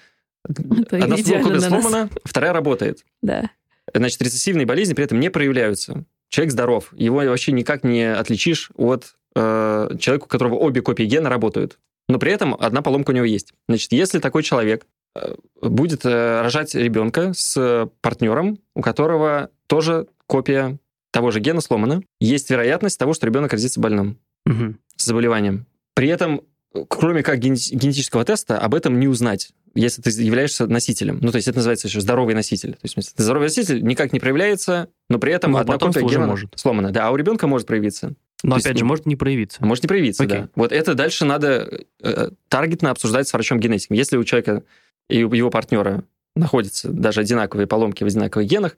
Это 0.49 0.97
Одна 0.97 1.17
копия 1.17 1.61
сломана, 1.61 2.09
вторая 2.25 2.55
работает. 2.55 3.05
Да. 3.21 3.51
Значит, 3.95 4.23
рецессивные 4.23 4.65
болезни 4.65 4.95
при 4.95 5.05
этом 5.05 5.21
не 5.21 5.31
проявляются 5.31 6.07
человек 6.29 6.53
здоров, 6.53 6.93
его 6.93 7.17
вообще 7.17 7.53
никак 7.53 7.85
не 7.85 8.13
отличишь 8.13 8.71
от 8.77 9.15
э, 9.35 9.97
человека, 9.99 10.25
у 10.25 10.29
которого 10.29 10.55
обе 10.57 10.83
копии 10.83 11.05
гена 11.05 11.29
работают. 11.29 11.79
Но 12.09 12.19
при 12.19 12.33
этом 12.33 12.55
одна 12.59 12.83
поломка 12.83 13.11
у 13.11 13.15
него 13.15 13.25
есть. 13.25 13.53
Значит, 13.69 13.93
если 13.93 14.19
такой 14.19 14.43
человек 14.43 14.87
э, 15.15 15.35
будет 15.61 16.05
э, 16.05 16.41
рожать 16.43 16.75
ребенка 16.75 17.33
с 17.35 17.89
партнером, 18.01 18.59
у 18.75 18.83
которого 18.83 19.51
тоже 19.67 20.07
копия 20.27 20.79
того 21.11 21.31
же 21.31 21.41
гена 21.41 21.61
сломана, 21.61 22.03
есть 22.21 22.51
вероятность 22.51 22.99
того, 22.99 23.15
что 23.15 23.27
ребенок 23.27 23.53
родится 23.53 23.81
больным 23.81 24.19
угу. 24.45 24.75
с 24.97 25.05
заболеванием. 25.05 25.67
При 25.95 26.09
этом, 26.09 26.43
кроме 26.89 27.23
как 27.23 27.39
генетического 27.39 28.25
теста, 28.25 28.59
об 28.59 28.75
этом 28.75 28.99
не 28.99 29.09
узнать 29.09 29.51
если 29.77 30.01
ты 30.03 30.11
являешься 30.23 30.67
носителем. 30.67 31.19
Ну, 31.21 31.31
то 31.31 31.37
есть 31.37 31.49
это 31.49 31.59
называется 31.59 31.87
еще 31.87 32.01
здоровый 32.01 32.35
носитель. 32.35 32.73
То 32.73 32.79
есть 32.83 33.19
здоровый 33.19 33.49
носитель 33.49 33.85
никак 33.85 34.13
не 34.13 34.19
проявляется, 34.19 34.89
но 35.09 35.19
при 35.19 35.33
этом 35.33 35.53
но 35.53 35.59
одна 35.59 35.79
копия 35.79 36.01
гена 36.01 36.27
может. 36.27 36.51
сломана. 36.59 36.91
Да, 36.91 37.07
а 37.07 37.11
у 37.11 37.17
ребенка 37.17 37.47
может 37.47 37.67
проявиться. 37.67 38.15
Но 38.43 38.55
то 38.55 38.57
опять 38.57 38.67
есть, 38.73 38.79
же, 38.81 38.85
может 38.85 39.07
не 39.07 39.17
проявиться. 39.17 39.65
Может 39.65 39.85
не 39.85 39.89
проявиться, 39.89 40.25
Окей. 40.25 40.41
да. 40.41 40.49
Вот 40.55 40.73
это 40.73 40.95
дальше 40.95 41.25
надо 41.25 41.85
э, 42.03 42.31
таргетно 42.49 42.91
обсуждать 42.91 43.29
с 43.29 43.33
врачом-генетиком. 43.33 43.97
Если 43.97 44.17
у 44.17 44.25
человека 44.25 44.63
и 45.09 45.25
у 45.25 45.33
его 45.33 45.51
партнера 45.51 46.05
находятся 46.35 46.89
даже 46.89 47.21
одинаковые 47.21 47.67
поломки 47.67 48.03
в 48.03 48.07
одинаковых 48.07 48.49
генах, 48.49 48.77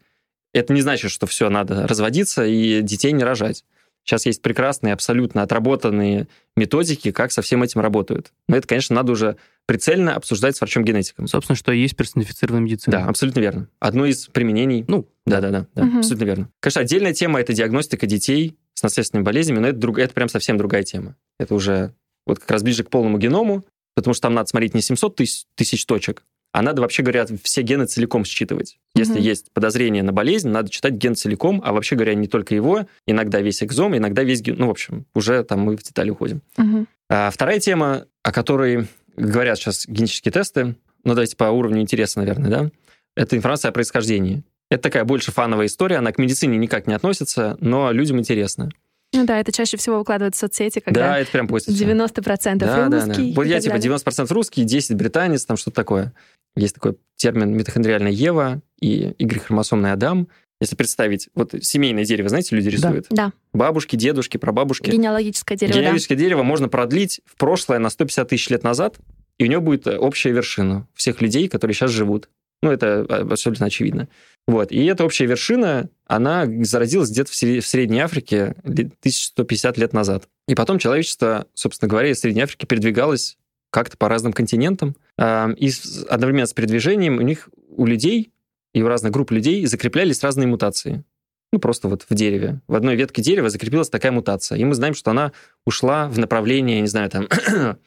это 0.52 0.72
не 0.72 0.80
значит, 0.80 1.10
что 1.10 1.26
все, 1.26 1.48
надо 1.48 1.86
разводиться 1.86 2.46
и 2.46 2.82
детей 2.82 3.12
не 3.12 3.24
рожать. 3.24 3.64
Сейчас 4.08 4.24
есть 4.24 4.40
прекрасные, 4.40 4.94
абсолютно 4.94 5.42
отработанные 5.42 6.28
методики, 6.56 7.10
как 7.12 7.30
со 7.30 7.42
всем 7.42 7.62
этим 7.62 7.82
работают. 7.82 8.32
Но 8.48 8.56
это, 8.56 8.66
конечно, 8.66 8.96
надо 8.96 9.12
уже 9.12 9.36
прицельно 9.66 10.14
обсуждать 10.14 10.56
с 10.56 10.62
врачом-генетиком. 10.62 11.26
Собственно, 11.26 11.56
что 11.56 11.72
и 11.72 11.78
есть 11.78 11.94
персонифицированная 11.94 12.62
медицина. 12.62 13.00
Да, 13.00 13.04
абсолютно 13.04 13.40
верно. 13.40 13.68
Одно 13.80 14.06
из 14.06 14.28
применений... 14.28 14.86
Ну, 14.88 15.06
да-да-да, 15.26 15.66
да, 15.74 15.82
угу. 15.82 15.98
абсолютно 15.98 16.24
верно. 16.24 16.48
Конечно, 16.60 16.80
отдельная 16.80 17.12
тема— 17.12 17.38
это 17.42 17.52
диагностика 17.52 18.06
детей 18.06 18.56
с 18.72 18.82
наследственными 18.82 19.26
болезнями, 19.26 19.58
но 19.58 19.68
это, 19.68 19.78
друг, 19.78 19.98
это 19.98 20.14
прям 20.14 20.30
совсем 20.30 20.56
другая 20.56 20.84
тема. 20.84 21.14
Это 21.38 21.54
уже 21.54 21.92
вот 22.26 22.38
как 22.38 22.50
раз 22.50 22.62
ближе 22.62 22.84
к 22.84 22.88
полному 22.88 23.18
геному, 23.18 23.66
потому 23.94 24.14
что 24.14 24.22
там 24.22 24.32
надо 24.32 24.48
смотреть 24.48 24.72
не 24.72 24.80
700 24.80 25.16
тысяч, 25.16 25.44
тысяч 25.54 25.84
точек, 25.84 26.22
а 26.58 26.62
надо, 26.62 26.82
вообще 26.82 27.04
говоря, 27.04 27.24
все 27.44 27.62
гены 27.62 27.86
целиком 27.86 28.24
считывать. 28.24 28.78
Если 28.96 29.12
угу. 29.12 29.22
есть 29.22 29.52
подозрение 29.52 30.02
на 30.02 30.12
болезнь, 30.12 30.48
надо 30.48 30.70
читать 30.70 30.94
ген 30.94 31.14
целиком, 31.14 31.62
а 31.64 31.72
вообще 31.72 31.94
говоря, 31.94 32.14
не 32.14 32.26
только 32.26 32.52
его, 32.52 32.88
иногда 33.06 33.40
весь 33.40 33.62
экзом, 33.62 33.96
иногда 33.96 34.24
весь 34.24 34.42
ген. 34.42 34.56
Ну, 34.58 34.66
в 34.66 34.70
общем, 34.70 35.06
уже 35.14 35.44
там 35.44 35.60
мы 35.60 35.76
в 35.76 35.84
детали 35.84 36.10
уходим. 36.10 36.42
Угу. 36.56 36.86
А 37.10 37.30
вторая 37.30 37.60
тема, 37.60 38.06
о 38.24 38.32
которой 38.32 38.88
говорят 39.16 39.56
сейчас 39.58 39.86
генетические 39.86 40.32
тесты, 40.32 40.74
ну, 41.04 41.14
давайте 41.14 41.36
по 41.36 41.44
уровню 41.44 41.80
интереса, 41.80 42.18
наверное, 42.18 42.50
да, 42.50 42.70
это 43.14 43.36
информация 43.36 43.68
о 43.68 43.72
происхождении. 43.72 44.42
Это 44.68 44.82
такая 44.82 45.04
больше 45.04 45.30
фановая 45.30 45.66
история, 45.66 45.98
она 45.98 46.10
к 46.10 46.18
медицине 46.18 46.58
никак 46.58 46.88
не 46.88 46.94
относится, 46.94 47.56
но 47.60 47.92
людям 47.92 48.18
интересно. 48.18 48.70
Ну 49.14 49.24
да, 49.24 49.40
это 49.40 49.52
чаще 49.52 49.76
всего 49.78 49.98
выкладывают 49.98 50.34
в 50.34 50.38
соцсети, 50.38 50.80
когда 50.80 51.00
да, 51.00 51.18
это 51.18 51.30
прям 51.30 51.46
90% 51.46 52.56
да, 52.56 52.88
русский. 52.88 52.90
Да, 52.90 53.06
да. 53.06 53.32
Вот 53.36 53.46
я 53.46 53.60
типа 53.60 53.76
90% 53.76 54.32
русский, 54.34 54.64
10 54.64 54.96
британец, 54.96 55.46
там 55.46 55.56
что-то 55.56 55.76
такое. 55.76 56.12
Есть 56.56 56.74
такой 56.74 56.96
термин 57.16 57.56
митохондриальная 57.56 58.12
Ева 58.12 58.62
и 58.80 59.14
Y-хромосомный 59.18 59.92
Адам. 59.92 60.28
Если 60.60 60.74
представить, 60.74 61.28
вот 61.34 61.54
семейное 61.60 62.04
дерево, 62.04 62.28
знаете, 62.28 62.56
люди 62.56 62.68
рисуют? 62.68 63.06
Да. 63.10 63.32
Бабушки, 63.52 63.94
дедушки, 63.94 64.38
прабабушки. 64.38 64.90
Генеалогическое 64.90 65.56
дерево, 65.56 65.78
Генеалогическое 65.78 66.18
да. 66.18 66.24
дерево 66.24 66.42
можно 66.42 66.68
продлить 66.68 67.20
в 67.26 67.36
прошлое 67.36 67.78
на 67.78 67.90
150 67.90 68.28
тысяч 68.28 68.48
лет 68.50 68.64
назад, 68.64 68.98
и 69.38 69.44
у 69.44 69.46
него 69.46 69.60
будет 69.60 69.86
общая 69.86 70.32
вершина 70.32 70.88
всех 70.94 71.20
людей, 71.20 71.48
которые 71.48 71.74
сейчас 71.74 71.92
живут. 71.92 72.28
Ну, 72.60 72.72
это 72.72 73.02
абсолютно 73.02 73.66
очевидно. 73.66 74.08
Вот. 74.48 74.72
И 74.72 74.84
эта 74.86 75.04
общая 75.04 75.26
вершина, 75.26 75.90
она 76.06 76.44
зародилась 76.64 77.10
где-то 77.10 77.30
в 77.30 77.36
Средней 77.36 78.00
Африке 78.00 78.56
1150 78.64 79.78
лет 79.78 79.92
назад. 79.92 80.24
И 80.48 80.56
потом 80.56 80.80
человечество, 80.80 81.46
собственно 81.54 81.88
говоря, 81.88 82.10
из 82.10 82.18
Средней 82.18 82.42
Африки 82.42 82.66
передвигалось 82.66 83.38
как-то 83.70 83.96
по 83.96 84.08
разным 84.08 84.32
континентам. 84.32 84.96
И 85.18 85.70
одновременно 86.08 86.46
с 86.46 86.54
передвижением 86.54 87.18
у 87.18 87.22
них, 87.22 87.48
у 87.70 87.86
людей 87.86 88.32
и 88.72 88.82
у 88.82 88.88
разных 88.88 89.12
групп 89.12 89.30
людей 89.30 89.66
закреплялись 89.66 90.22
разные 90.22 90.46
мутации. 90.46 91.04
Ну, 91.52 91.58
просто 91.58 91.88
вот 91.88 92.04
в 92.08 92.14
дереве. 92.14 92.60
В 92.68 92.74
одной 92.74 92.94
ветке 92.94 93.22
дерева 93.22 93.48
закрепилась 93.48 93.88
такая 93.88 94.12
мутация. 94.12 94.58
И 94.58 94.64
мы 94.64 94.74
знаем, 94.74 94.94
что 94.94 95.10
она 95.10 95.32
ушла 95.64 96.08
в 96.08 96.18
направление, 96.18 96.80
не 96.80 96.88
знаю, 96.88 97.08
там, 97.08 97.26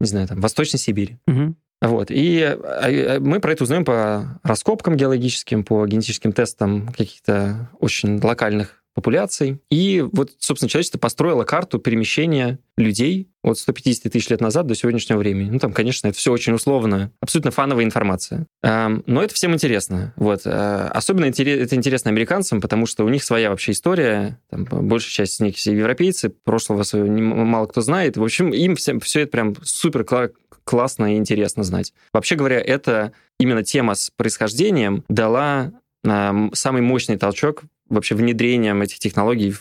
не 0.00 0.06
знаю, 0.06 0.26
там, 0.28 0.40
Восточной 0.40 0.78
Сибири. 0.78 1.18
Угу. 1.26 1.54
Вот. 1.82 2.10
И 2.10 2.40
а, 2.40 2.56
а, 2.56 3.20
мы 3.20 3.40
про 3.40 3.52
это 3.52 3.64
узнаем 3.64 3.84
по 3.84 4.40
раскопкам 4.42 4.96
геологическим, 4.96 5.62
по 5.62 5.86
генетическим 5.86 6.32
тестам 6.32 6.88
каких-то 6.88 7.70
очень 7.80 8.18
локальных 8.22 8.81
популяций. 8.94 9.60
И 9.70 10.04
вот, 10.12 10.32
собственно, 10.38 10.68
человечество 10.68 10.98
построило 10.98 11.44
карту 11.44 11.78
перемещения 11.78 12.58
людей 12.76 13.28
от 13.42 13.58
150 13.58 14.12
тысяч 14.12 14.28
лет 14.28 14.40
назад 14.40 14.66
до 14.66 14.74
сегодняшнего 14.74 15.18
времени. 15.18 15.50
Ну, 15.50 15.58
там, 15.58 15.72
конечно, 15.72 16.08
это 16.08 16.16
все 16.16 16.32
очень 16.32 16.52
условно, 16.52 17.10
абсолютно 17.20 17.50
фановая 17.50 17.84
информация. 17.84 18.46
Но 18.62 19.22
это 19.22 19.34
всем 19.34 19.54
интересно. 19.54 20.12
Вот. 20.16 20.42
Э, 20.44 20.88
особенно 20.92 21.26
это 21.26 21.74
интересно 21.74 22.10
американцам, 22.10 22.60
потому 22.60 22.86
что 22.86 23.04
у 23.04 23.08
них 23.08 23.24
своя 23.24 23.50
вообще 23.50 23.72
история. 23.72 24.38
Там, 24.50 24.64
большая 24.64 25.10
часть 25.10 25.36
из 25.36 25.40
них 25.40 25.56
все 25.56 25.74
европейцы, 25.74 26.30
прошлого 26.30 26.82
своего 26.82 27.08
мало 27.08 27.66
кто 27.66 27.80
знает. 27.80 28.16
В 28.16 28.22
общем, 28.22 28.52
им 28.52 28.76
всем 28.76 29.00
все 29.00 29.20
это 29.20 29.32
прям 29.32 29.56
супер 29.62 30.04
классно 30.64 31.14
и 31.14 31.18
интересно 31.18 31.64
знать. 31.64 31.92
Вообще 32.12 32.36
говоря, 32.36 32.60
это 32.60 33.12
именно 33.38 33.64
тема 33.64 33.94
с 33.94 34.10
происхождением 34.10 35.04
дала 35.08 35.72
самый 36.04 36.82
мощный 36.82 37.16
толчок 37.16 37.62
вообще 37.94 38.14
внедрением 38.14 38.82
этих 38.82 38.98
технологий 38.98 39.54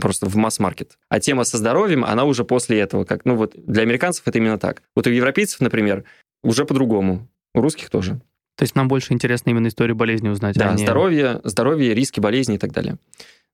просто 0.00 0.26
в 0.26 0.36
масс-маркет. 0.36 0.98
А 1.08 1.20
тема 1.20 1.44
со 1.44 1.58
здоровьем, 1.58 2.04
она 2.04 2.24
уже 2.24 2.44
после 2.44 2.80
этого. 2.80 3.04
Как, 3.04 3.24
ну 3.24 3.36
вот 3.36 3.54
для 3.56 3.82
американцев 3.82 4.26
это 4.26 4.38
именно 4.38 4.58
так. 4.58 4.82
Вот 4.94 5.06
у 5.06 5.10
европейцев, 5.10 5.60
например, 5.60 6.04
уже 6.42 6.64
по-другому. 6.64 7.28
У 7.54 7.60
русских 7.60 7.88
тоже. 7.88 8.20
То 8.56 8.62
есть 8.62 8.74
нам 8.74 8.88
больше 8.88 9.12
интересно 9.12 9.50
именно 9.50 9.68
историю 9.68 9.96
болезни 9.96 10.28
узнать. 10.28 10.56
Да, 10.56 10.70
а 10.70 10.74
не... 10.74 10.82
здоровье, 10.82 11.40
здоровье, 11.44 11.94
риски 11.94 12.20
болезни 12.20 12.56
и 12.56 12.58
так 12.58 12.72
далее. 12.72 12.96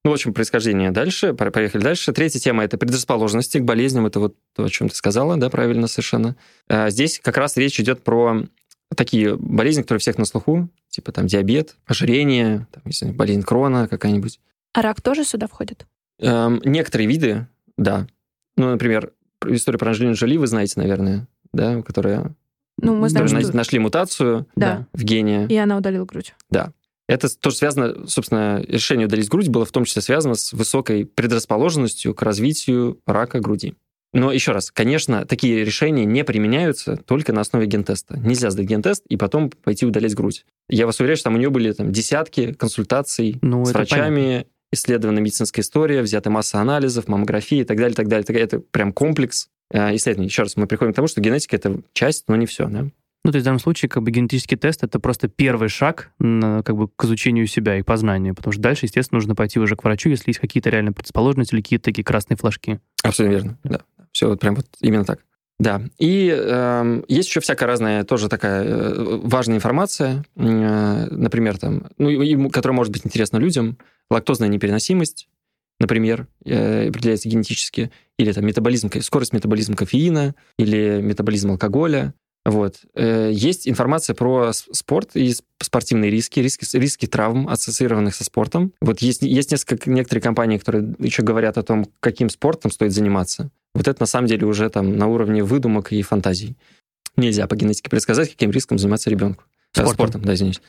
Ну, 0.05 0.11
в 0.11 0.15
общем, 0.15 0.35
происхождение 0.35 0.91
дальше. 0.91 1.33
Поехали 1.35 1.83
дальше. 1.83 2.13
Третья 2.13 2.41
тема– 2.41 2.65
это 2.65 2.77
предрасположенности 2.77 3.59
к 3.59 3.65
болезням. 3.65 4.07
Это 4.07 4.19
вот 4.19 4.37
то, 4.57 4.65
о 4.65 4.69
чем 4.69 4.89
ты 4.89 4.97
сказала, 4.97 5.37
да, 5.37 5.49
правильно 5.49 5.87
совершенно. 5.87 6.35
А 6.69 6.91
здесь 6.91 7.21
как 7.23 7.37
раз 7.37 7.57
речь 7.57 7.79
идет 7.79 8.03
про 8.03 8.43
такие 8.97 9.37
болезни, 9.37 9.83
которые 9.83 10.01
всех 10.01 10.19
на 10.19 10.25
слуху, 10.25 10.69
типа 10.89 11.13
там 11.13 11.27
диабет, 11.27 11.77
ожирение, 11.87 12.67
там, 12.73 12.83
не 12.85 12.93
знаю, 12.93 13.15
болезнь 13.15 13.43
крона 13.43 13.89
какая-нибудь. 13.89 14.41
А 14.73 14.83
рак 14.83 15.01
тоже 15.01 15.25
сюда 15.25 15.47
входит? 15.47 15.87
Эм, 16.19 16.61
некоторые 16.65 17.09
виды, 17.09 17.47
да. 17.77 18.07
Ну, 18.57 18.71
например, 18.71 19.13
историю 19.47 19.79
про 19.79 19.89
Анджелину 19.89 20.15
Джоли 20.15 20.37
вы 20.37 20.47
знаете, 20.47 20.75
наверное, 20.77 21.27
да, 21.53 21.83
которая 21.83 22.35
ну, 22.79 22.95
мы 22.95 23.09
знаем, 23.09 23.29
что... 23.29 23.57
нашли 23.57 23.79
мутацию 23.79 24.47
да. 24.57 24.87
в 24.93 25.05
гене. 25.05 25.47
И 25.49 25.57
она 25.57 25.77
удалила 25.77 26.05
грудь. 26.05 26.35
Да. 26.51 26.73
Это 27.09 27.29
тоже 27.39 27.57
связано, 27.57 28.07
собственно, 28.07 28.63
решение 28.67 29.07
удалить 29.07 29.29
грудь 29.29 29.49
было 29.49 29.65
в 29.65 29.73
том 29.73 29.85
числе 29.85 30.03
связано 30.03 30.35
с 30.35 30.53
высокой 30.53 31.05
предрасположенностью 31.05 32.15
к 32.15 32.23
развитию 32.23 33.01
рака 33.07 33.41
груди. 33.41 33.75
Но 34.13 34.31
еще 34.31 34.53
раз, 34.53 34.71
конечно, 34.71 35.25
такие 35.25 35.65
решения 35.65 36.05
не 36.05 36.23
применяются 36.23 36.97
только 36.97 37.33
на 37.33 37.41
основе 37.41 37.67
гентеста. 37.67 38.19
Нельзя 38.19 38.51
сдать 38.51 38.67
гентест 38.67 39.05
и 39.09 39.17
потом 39.17 39.51
пойти 39.51 39.87
удалять 39.87 40.15
грудь. 40.15 40.45
Я 40.69 40.87
вас 40.87 41.01
уверяю, 41.01 41.17
что 41.17 41.25
там 41.25 41.35
у 41.35 41.39
нее 41.39 41.51
были 41.51 41.73
там, 41.73 41.93
десятки 41.93 42.53
консультаций 42.53 43.39
ну, 43.41 43.65
с 43.65 43.73
врачами, 43.73 44.21
понятно. 44.21 44.51
исследована 44.73 45.19
медицинская 45.21 45.63
история, 45.63 46.03
взята 46.03 46.29
масса 46.29 46.61
анализов, 46.61 47.09
маммографии 47.09 47.59
и 47.59 47.65
так 47.65 47.79
далее, 47.79 47.95
так 47.95 48.09
далее. 48.09 48.27
Это 48.29 48.61
прям 48.61 48.93
комплекс 48.93 49.49
э, 49.71 49.97
исследований. 49.97 50.29
Еще 50.29 50.43
раз, 50.43 50.57
мы 50.57 50.67
приходим 50.67 50.93
к 50.93 50.97
тому, 50.97 51.09
что 51.09 51.23
генетика— 51.23 51.57
это 51.57 51.81
часть, 51.95 52.25
но 52.29 52.37
не 52.37 52.45
все. 52.45 52.67
Да? 52.67 52.89
Ну, 53.25 53.31
то 53.31 53.37
есть 53.37 53.45
в 53.45 53.47
данном 53.47 53.61
случае 53.61 53.89
как 53.89 54.03
бы 54.03 54.11
генетический 54.11 54.57
тест— 54.57 54.83
это 54.85 54.99
просто 54.99 55.29
первый 55.29 55.69
шаг 55.69 56.11
на, 56.19 56.63
как 56.65 56.77
бы, 56.77 56.89
к 56.89 57.05
изучению 57.05 57.47
себя 57.47 57.79
и 57.79 57.83
познанию, 57.83 58.35
потому 58.35 58.53
что 58.53 58.61
дальше, 58.61 58.87
естественно, 58.87 59.19
нужно 59.19 59.35
пойти 59.35 59.61
уже 59.61 59.77
к 59.77 59.85
врачу, 59.85 60.11
если 60.11 60.31
есть 60.31 60.41
какие-то 60.41 60.71
реальные 60.71 60.93
предрасположенности 60.93 61.55
или 61.55 61.63
какие-то 61.63 61.85
такие 61.85 62.05
красные 62.05 62.37
флажки. 62.37 62.81
Абсолютно 63.03 63.35
верно, 63.35 63.59
да. 63.63 63.81
Все 64.13 64.29
вот 64.29 64.41
прям 64.41 64.55
вот 64.57 64.67
именно 64.81 65.05
так. 65.05 65.21
Да, 65.59 65.81
и 65.99 66.35
э, 66.37 67.03
есть 67.09 67.29
еще 67.29 67.41
всякая 67.41 67.67
разная 67.67 68.05
тоже 68.05 68.29
такая 68.29 68.65
э, 68.65 69.21
важная 69.23 69.57
информация, 69.57 70.25
э, 70.35 71.07
например, 71.11 71.59
там, 71.59 71.87
ну, 71.99 72.11
и, 72.11 72.49
которая 72.49 72.75
может 72.75 72.93
быть 72.93 73.07
интересна 73.07 73.37
людям, 73.37 73.79
лактозная 74.11 74.49
непереносимость, 74.49 75.29
например, 75.79 76.27
э, 76.45 76.89
определяется 76.89 77.29
генетически, 77.29 77.93
или 78.19 78.33
там 78.33 78.45
метаболизм, 78.45 78.91
скорость 79.03 79.33
метаболизма 79.33 79.77
кофеина, 79.77 80.35
или 80.59 81.01
метаболизм 81.01 81.53
алкоголя, 81.53 82.15
вот. 82.45 82.81
Э, 82.95 83.31
есть 83.33 83.69
информация 83.69 84.15
про 84.15 84.53
спорт 84.53 85.11
и 85.15 85.35
спортивные 85.61 86.11
риски, 86.11 86.41
риски, 86.41 86.67
риски 86.77 87.07
травм, 87.07 87.49
ассоциированных 87.49 88.15
со 88.15 88.25
спортом. 88.25 88.73
Вот 88.81 89.01
есть, 89.01 89.23
есть 89.23 89.53
несколько, 89.53 89.89
некоторые 89.89 90.23
компании, 90.23 90.59
которые 90.59 90.95
еще 90.99 91.23
говорят 91.23 91.57
о 91.57 91.63
том, 91.63 91.87
каким 92.01 92.29
спортом 92.29 92.73
стоит 92.73 92.93
заниматься. 92.93 93.51
Вот 93.75 93.87
это 93.87 94.03
на 94.03 94.07
самом 94.07 94.27
деле 94.27 94.47
уже 94.47 94.69
там 94.71 94.97
на 94.97 95.07
уровне 95.07 95.45
выдумок 95.45 95.93
и 95.93 96.03
фантазий. 96.03 96.57
Нельзя 97.17 97.47
по 97.47 97.55
генетике 97.55 97.91
предсказать, 97.91 98.31
каким 98.31 98.51
риском 98.51 98.79
заниматься 98.79 99.09
ребенку. 99.09 99.45
Спортом, 99.73 99.95
спортом 99.95 100.23
да, 100.23 100.35
извините. 100.35 100.61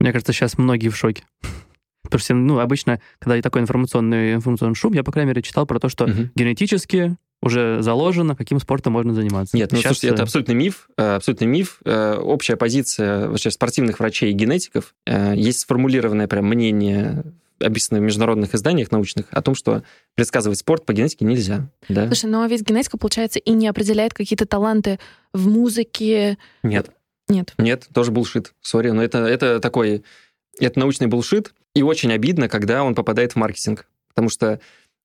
Мне 0.00 0.12
кажется, 0.12 0.32
сейчас 0.32 0.58
многие 0.58 0.88
в 0.88 0.96
шоке. 0.96 1.24
Потому 2.02 2.20
что, 2.20 2.34
ну, 2.34 2.58
обычно, 2.58 3.00
когда 3.20 3.40
такой 3.40 3.62
информационный, 3.62 4.34
информационный 4.34 4.74
шум, 4.74 4.94
я, 4.94 5.04
по 5.04 5.12
крайней 5.12 5.28
мере, 5.28 5.42
читал 5.42 5.64
про 5.64 5.78
то, 5.78 5.88
что 5.88 6.06
угу. 6.06 6.30
генетически 6.34 7.16
уже 7.42 7.82
заложено, 7.82 8.36
каким 8.36 8.60
спортом 8.60 8.92
можно 8.92 9.14
заниматься. 9.14 9.56
Нет, 9.56 9.72
ну, 9.72 9.78
Сейчас... 9.78 9.92
слушайте, 9.92 10.14
это 10.14 10.22
абсолютный 10.24 10.54
миф. 10.54 10.90
Э, 10.96 11.16
абсолютный 11.16 11.46
миф. 11.46 11.80
Э, 11.84 12.16
общая 12.16 12.56
позиция 12.56 13.28
вообще 13.28 13.50
спортивных 13.50 13.98
врачей 13.98 14.30
и 14.30 14.34
генетиков. 14.34 14.94
Э, 15.06 15.34
есть 15.34 15.60
сформулированное 15.60 16.28
прям 16.28 16.46
мнение 16.46 17.24
описано 17.58 18.00
в 18.00 18.02
международных 18.02 18.54
изданиях 18.54 18.90
научных 18.90 19.26
о 19.30 19.42
том, 19.42 19.54
что 19.54 19.82
предсказывать 20.14 20.58
спорт 20.58 20.86
по 20.86 20.92
генетике 20.92 21.24
нельзя. 21.24 21.68
Да? 21.88 22.06
Слушай, 22.06 22.30
но 22.30 22.44
ведь 22.46 22.62
генетика, 22.62 22.96
получается, 22.96 23.38
и 23.38 23.50
не 23.52 23.68
определяет 23.68 24.14
какие-то 24.14 24.46
таланты 24.46 24.98
в 25.32 25.46
музыке. 25.48 26.38
Нет. 26.62 26.90
Нет. 27.28 27.54
Нет, 27.58 27.86
тоже 27.92 28.10
bullshit. 28.10 28.54
Sorry, 28.60 28.90
но 28.90 29.02
это, 29.02 29.18
это 29.18 29.60
такой... 29.60 30.04
Это 30.58 30.78
научный 30.78 31.06
bullshit, 31.06 31.54
и 31.74 31.82
очень 31.82 32.12
обидно, 32.12 32.48
когда 32.48 32.82
он 32.82 32.94
попадает 32.94 33.32
в 33.32 33.36
маркетинг. 33.36 33.86
Потому 34.08 34.28
что, 34.28 34.60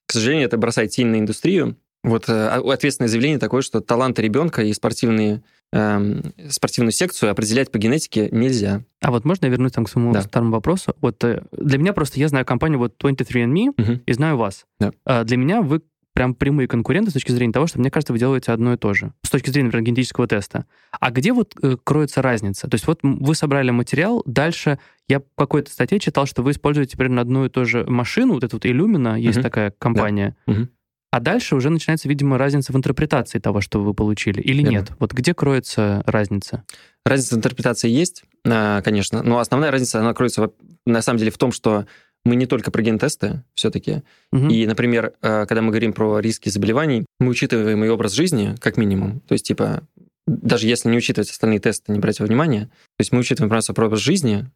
к 0.06 0.12
сожалению, 0.12 0.48
это 0.48 0.58
бросает 0.58 0.92
тень 0.92 1.08
на 1.08 1.20
индустрию, 1.20 1.78
вот 2.10 2.30
э, 2.30 2.34
а, 2.34 2.62
ответственное 2.74 3.10
заявление 3.10 3.40
такое, 3.40 3.62
что 3.62 3.82
таланты 3.82 4.22
ребенка 4.22 4.64
и 4.64 4.74
спортивные 4.74 5.44
эм, 5.74 6.22
спортивную 6.50 6.92
секцию 6.92 7.32
определять 7.32 7.72
по 7.72 7.78
генетике 7.78 8.30
нельзя. 8.32 8.84
А 9.02 9.12
вот 9.12 9.26
можно 9.26 9.46
я 9.46 9.52
вернусь 9.52 9.72
там 9.74 9.86
к 9.86 9.90
своему 9.90 10.14
Да. 10.14 10.22
старому 10.22 10.52
вопросу? 10.52 10.96
Вот 11.02 11.24
э, 11.24 11.44
для 11.52 11.78
меня 11.78 11.92
просто, 11.94 12.20
я 12.20 12.28
знаю 12.28 12.46
компанию 12.46 12.80
вот 12.80 12.94
23andMe 13.04 13.74
Мгм. 13.78 14.02
и 14.06 14.14
знаю 14.14 14.38
вас. 14.38 14.66
Да. 14.80 14.92
А 15.06 15.24
для 15.24 15.38
меня 15.38 15.62
вы 15.62 15.82
прям 16.14 16.34
прямые 16.34 16.70
конкуренты 16.70 17.10
с 17.10 17.14
точки 17.14 17.34
зрения 17.34 17.52
того, 17.52 17.68
что, 17.68 17.78
мне 17.78 17.92
кажется, 17.92 18.14
вы 18.14 18.20
делаете 18.20 18.54
одно 18.54 18.74
и 18.74 18.78
то 18.78 18.94
же. 18.94 19.12
С 19.24 19.30
точки 19.30 19.50
зрения, 19.50 19.66
например, 19.66 19.86
генетического 19.88 20.28
теста. 20.28 20.66
А 20.98 21.12
где 21.12 21.34
вот 21.34 21.54
э, 21.62 21.76
кроется 21.84 22.22
разница? 22.22 22.70
То 22.70 22.76
есть 22.76 22.88
вот 22.88 23.00
вы 23.04 23.36
собрали 23.36 23.72
материал, 23.72 24.24
дальше 24.26 24.80
я 25.10 25.20
в 25.20 25.24
какой-то 25.36 25.70
статье 25.72 26.00
читал, 26.00 26.26
что 26.26 26.42
вы 26.42 26.52
используете 26.52 26.96
примерно 26.96 27.20
одну 27.22 27.44
и 27.46 27.50
ту 27.50 27.66
же 27.66 27.84
машину, 27.86 28.36
вот 28.36 28.46
эту 28.46 28.56
вот 28.56 28.66
Illumina, 28.66 29.20
есть 29.20 29.38
Мгм. 29.40 29.44
такая 29.44 29.74
компания. 29.78 30.38
Мгм. 30.48 30.70
А 31.16 31.22
дальше 31.22 31.56
уже 31.56 31.70
начинается, 31.70 32.10
видимо, 32.10 32.38
разница 32.38 32.74
в 32.74 32.76
интерпретации 32.76 33.40
того, 33.40 33.62
что 33.62 33.82
вы 33.82 33.94
получили. 33.94 34.42
Или 34.42 34.64
Верно. 34.64 34.70
нет? 34.70 34.92
Вот 35.00 35.14
где 35.14 35.34
кроется 35.34 36.04
разница? 36.06 36.66
Разница 37.06 37.36
в 37.36 37.38
интерпретации 37.38 37.90
есть, 37.90 38.26
а, 38.46 38.82
конечно, 38.82 39.24
но 39.24 39.40
основная 39.40 39.72
разница, 39.72 40.02
она 40.02 40.14
кроется 40.14 40.52
на 40.86 41.02
самом 41.02 41.20
деле 41.20 41.32
в 41.32 41.38
том, 41.38 41.54
что 41.54 41.86
мы 42.26 42.36
не 42.36 42.48
только 42.48 42.70
про 42.70 42.82
ген-тесты 42.82 43.44
все-таки. 43.54 44.04
Мгм. 44.34 44.50
И, 44.50 44.68
например, 44.68 45.14
э, 45.22 45.46
когда 45.46 45.62
мы 45.62 45.70
говорим 45.70 45.94
про 45.94 46.20
риски 46.20 46.50
заболеваний, 46.50 47.06
мы 47.22 47.30
учитываем 47.30 47.82
и 47.86 47.88
образ 47.88 48.12
жизни, 48.12 48.54
как 48.60 48.76
минимум. 48.76 49.22
То 49.22 49.36
есть, 49.36 49.48
типа, 49.48 49.84
даже 50.28 50.68
если 50.68 50.90
не 50.90 50.98
учитывать 50.98 51.30
остальные 51.30 51.60
тесты, 51.60 51.94
не 51.94 52.00
брать 52.00 52.20
во 52.20 52.26
внимание, 52.26 52.66
то 52.66 53.00
есть 53.00 53.14
мы 53.14 53.20
учитываем 53.20 53.50
просто 53.50 53.74
про 53.74 53.86
образ 53.86 54.02
жизни, 54.02 54.52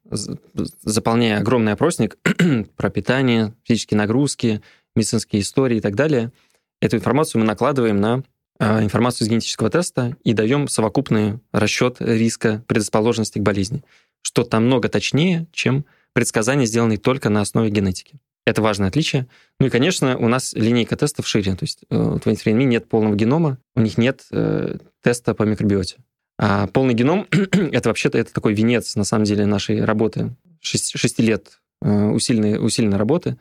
заполняя 0.83 1.39
огромный 1.39 1.71
опросник 1.71 2.17
про 2.75 2.89
питание, 2.89 3.53
физические 3.63 3.97
нагрузки, 3.97 4.61
медицинские 4.95 5.41
истории 5.41 5.77
и 5.77 5.81
так 5.81 5.95
далее. 5.95 6.31
Эту 6.81 6.97
информацию 6.97 7.41
мы 7.41 7.47
накладываем 7.47 7.99
на 7.99 8.23
э, 8.59 8.83
информацию 8.83 9.25
из 9.25 9.29
генетического 9.29 9.69
теста 9.69 10.15
и 10.23 10.33
даем 10.33 10.67
совокупный 10.67 11.39
расчет 11.51 11.97
риска 11.99 12.63
предрасположенности 12.67 13.39
к 13.39 13.41
болезни, 13.41 13.83
что 14.21 14.47
намного 14.51 14.87
точнее, 14.89 15.47
чем 15.51 15.85
предсказания, 16.13 16.65
сделанные 16.65 16.97
только 16.97 17.29
на 17.29 17.41
основе 17.41 17.69
генетики. 17.69 18.19
Это 18.45 18.61
важное 18.61 18.87
отличие. 18.87 19.27
Ну 19.59 19.67
и, 19.67 19.69
конечно, 19.69 20.17
у 20.17 20.27
нас 20.27 20.53
линейка 20.53 20.95
тестов 20.95 21.27
шире. 21.27 21.55
То 21.55 21.63
есть 21.63 21.83
э, 21.89 21.95
у 21.95 22.17
23andMe 22.17 22.63
нет 22.63 22.87
полного 22.87 23.15
генома, 23.15 23.57
у 23.75 23.81
них 23.81 23.97
нет 23.97 24.25
э, 24.31 24.77
теста 25.03 25.35
по 25.35 25.43
микробиоте. 25.43 25.97
А 26.39 26.67
полный 26.67 26.93
геном— 26.93 27.27
это 27.31 27.89
вообще-то 27.89 28.17
это 28.17 28.33
такой 28.33 28.53
венец, 28.53 28.95
на 28.95 29.03
самом 29.03 29.25
деле, 29.25 29.45
нашей 29.45 29.83
работы. 29.83 30.35
Шесть- 30.61 30.97
Шести 30.97 31.21
лет 31.21 31.59
э, 31.81 32.05
усиленной, 32.07 32.65
усиленной 32.65 32.97
работы. 32.97 33.37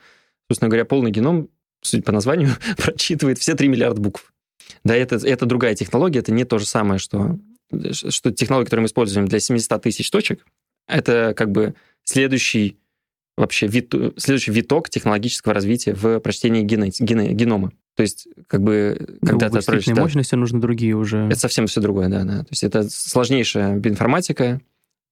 Собственно 0.51 0.69
говоря, 0.69 0.85
полный 0.85 1.11
геном, 1.11 1.49
судя 1.83 2.03
по 2.03 2.13
названию, 2.13 2.51
прочитывает 2.77 3.39
все 3.39 3.55
3 3.55 3.69
миллиарда 3.69 4.01
букв. 4.01 4.33
Да, 4.85 4.95
это, 4.95 5.17
это 5.17 5.47
другая 5.47 5.75
технология, 5.75 6.21
это 6.21 6.33
не 6.33 6.45
то 6.45 6.59
же 6.59 6.67
самое, 6.67 6.99
что, 6.99 7.39
что 7.93 8.31
технология, 8.31 8.67
которую 8.67 8.83
мы 8.83 8.87
используем 8.87 9.27
для 9.27 9.41
700 9.41 9.83
тысяч 9.83 10.11
точек, 10.11 10.45
это 10.87 11.35
как 11.37 11.51
бы 11.51 11.75
следующий 12.05 12.79
вообще 13.37 13.67
вит, 13.67 13.95
следующий 14.17 14.51
виток 14.51 14.91
технологического 14.91 15.55
развития 15.55 15.95
в 15.95 16.19
прочтении 16.21 16.65
генети- 16.65 17.03
гене- 17.03 17.33
генома. 17.33 17.73
То 17.95 18.03
есть, 18.03 18.29
как 18.47 18.63
бы, 18.63 19.19
когда 19.25 19.47
ну, 19.47 19.53
ты 19.53 19.59
отправишь... 19.59 19.87
да, 19.87 19.95
мощности 19.95 20.35
нужны 20.35 20.61
другие 20.61 20.95
уже. 20.95 21.27
это 21.27 21.39
совсем 21.39 21.67
все 21.67 21.81
другое, 21.81 22.09
да, 22.09 22.25
да. 22.25 22.39
То 22.41 22.49
есть 22.51 22.65
это 22.65 22.89
сложнейшая 22.89 23.77
биоинформатика, 23.77 24.61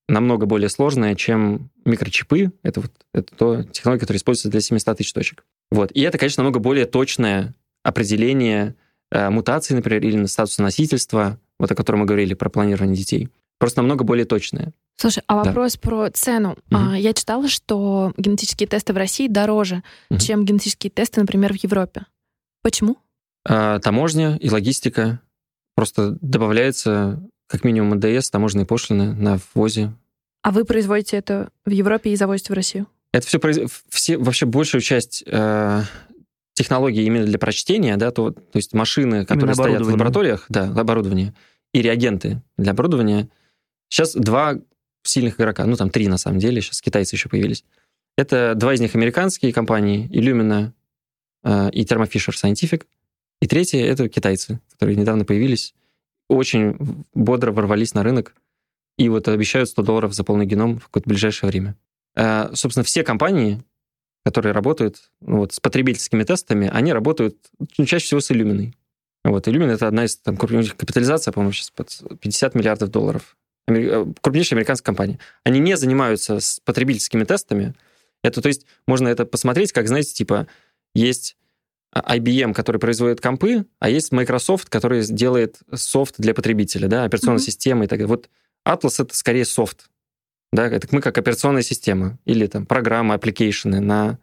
намного 0.09 0.47
более 0.47 0.69
сложная, 0.69 1.15
чем 1.15 1.71
микрочипы. 1.85 2.53
Это 2.63 2.81
вот 2.81 2.93
это 3.13 3.35
то 3.35 3.63
технология, 3.65 4.01
которая 4.01 4.19
используется 4.19 4.51
для 4.51 4.61
700 4.61 4.99
тысяч 4.99 5.13
точек. 5.13 5.45
Вот. 5.71 5.91
И 5.93 6.01
это, 6.01 6.19
конечно, 6.19 6.43
намного 6.43 6.61
более 6.61 6.87
точное 6.87 7.55
определение 7.83 8.75
э, 9.11 9.31
мутаций, 9.31 9.77
например, 9.77 10.03
или 10.03 10.25
статуса 10.27 10.63
носительства, 10.63 11.39
вот 11.59 11.71
о 11.71 11.75
котором 11.75 12.01
мы 12.01 12.07
говорили, 12.07 12.35
про 12.35 12.49
планирование 12.51 12.97
детей. 12.97 13.29
Просто 13.59 13.81
намного 13.81 14.05
более 14.05 14.25
точное. 14.27 14.73
Слушай, 14.97 15.23
а 15.27 15.37
Да. 15.43 15.45
вопрос 15.51 15.77
про 15.77 16.11
цену. 16.11 16.57
А, 16.71 16.97
Я 16.99 17.13
читала, 17.15 17.49
что 17.49 18.13
генетические 18.17 18.67
тесты 18.67 18.93
в 18.93 18.97
России 18.97 19.29
дороже, 19.29 19.83
Мгм. 20.11 20.19
чем 20.21 20.45
генетические 20.45 20.91
тесты, 20.91 21.21
например, 21.21 21.53
в 21.53 21.57
Европе. 21.63 22.07
Почему? 22.63 22.97
А 23.49 23.79
таможня 23.79 24.37
и 24.37 24.51
логистика 24.51 25.21
просто 25.75 26.19
добавляется 26.21 27.23
как 27.49 27.63
минимум 27.63 27.95
НДС, 27.99 28.31
таможенные 28.31 28.67
пошлины 28.67 29.15
на 29.15 29.39
ввозе. 29.55 29.93
А 30.43 30.51
вы 30.51 30.65
производите 30.65 31.17
это 31.17 31.51
в 31.65 31.71
Европе 31.71 32.11
и 32.11 32.17
завозите 32.17 32.53
в 32.53 32.57
Россию? 32.57 32.87
Это 33.17 33.27
все, 33.27 33.67
все 33.89 34.19
вообще 34.19 34.45
большую 34.45 34.83
часть 34.83 35.25
э, 35.27 35.83
технологий 36.53 37.03
именно 37.07 37.25
для 37.25 37.39
прочтения, 37.39 37.97
да, 37.97 38.11
то, 38.11 38.31
то 38.31 38.57
есть 38.57 38.75
машины, 38.75 39.25
которые 39.25 39.55
стоят 39.55 39.81
в 39.81 39.91
лабораториях, 39.91 40.45
да, 40.51 40.65
оборудование, 40.65 41.33
и 41.73 41.81
реагенты 41.81 42.43
для 42.59 42.73
оборудования. 42.73 43.31
Сейчас 43.89 44.13
два 44.13 44.59
сильных 45.03 45.41
игрока, 45.41 45.65
ну 45.65 45.77
там 45.77 45.89
три 45.89 46.09
на 46.09 46.19
самом 46.19 46.41
деле, 46.41 46.61
сейчас 46.61 46.83
китайцы 46.83 47.15
еще 47.15 47.31
появились. 47.31 47.65
Это 48.19 48.53
два 48.55 48.75
из 48.75 48.81
них 48.81 48.95
американские 48.95 49.51
компании, 49.51 50.11
Illumina 50.11 50.73
э, 51.43 51.71
и 51.71 51.85
Thermo 51.85 52.07
Fisher 52.07 52.35
Scientific. 52.35 52.85
И 53.41 53.47
третье— 53.47 53.79
это 53.87 54.11
китайцы, 54.11 54.61
которые 54.73 54.97
недавно 54.97 55.25
появились, 55.25 55.75
очень 56.29 57.07
бодро 57.15 57.51
ворвались 57.51 57.95
на 57.95 58.03
рынок 58.03 58.35
и 58.99 59.09
вот 59.09 59.27
обещают 59.29 59.71
100 59.71 59.83
долларов 59.85 60.13
за 60.13 60.23
полный 60.23 60.45
геном 60.45 60.79
в 60.79 60.89
какое-то 60.89 61.09
ближайшее 61.09 61.49
время. 61.49 61.77
Э, 62.17 62.51
Собственно, 62.55 62.85
все 62.85 63.03
компании, 63.03 63.63
которые 64.25 64.53
работают 64.53 65.11
ну, 65.21 65.39
вот, 65.39 65.53
с 65.53 65.61
потребительскими 65.61 66.25
тестами, 66.25 66.69
они 66.73 66.93
работают 66.93 67.37
ну, 67.79 67.85
чаще 67.85 68.07
всего 68.07 68.21
с 68.21 68.31
Illumina. 68.31 68.73
Вот, 69.25 69.47
Illumina— 69.49 69.73
это 69.75 69.89
одна 69.89 70.05
из 70.05 70.17
там, 70.17 70.37
крупнейших 70.37 70.77
капитализация, 70.77 71.33
по-моему, 71.33 71.53
сейчас 71.53 71.71
под 71.71 71.91
50 72.21 72.55
миллиардов 72.55 72.91
долларов. 72.91 73.37
Амери- 73.69 73.89
э, 73.89 74.15
Крупнейшая 74.21 74.57
американская 74.57 74.87
компания. 74.87 75.19
Они 75.45 75.61
не 75.61 75.77
занимаются 75.77 76.41
с 76.41 76.61
потребительскими 76.61 77.25
тестами. 77.25 77.75
Это, 78.23 78.41
то 78.41 78.49
есть, 78.49 78.67
можно 78.87 79.09
это 79.09 79.25
посмотреть, 79.27 79.73
как, 79.73 79.89
знаете, 79.89 80.13
типа, 80.15 80.47
есть 80.95 81.37
IBM, 81.95 82.53
который 82.53 82.79
производит 82.79 83.21
компы, 83.21 83.67
а 83.79 83.89
есть 83.89 84.13
Microsoft, 84.13 84.69
который 84.69 85.05
делает 85.07 85.59
софт 85.75 86.17
для 86.19 86.35
потребителя, 86.35 86.89
да, 86.89 87.05
операционная 87.05 87.39
Мгм. 87.39 87.45
система 87.47 87.85
и 87.85 87.89
так 87.89 87.99
далее. 87.99 88.09
Вот 88.09 88.29
Atlas— 88.67 88.97
это 89.03 89.17
скорее 89.17 89.45
софт. 89.45 89.89
Да, 90.53 90.67
это 90.67 90.89
мы 90.91 91.01
как 91.01 91.19
операционная 91.19 91.63
система 91.63 92.19
или 92.25 92.47
там 92.47 92.67
программы, 92.67 93.15
application 93.15 93.70
ы, 93.70 93.81
на, 93.81 94.19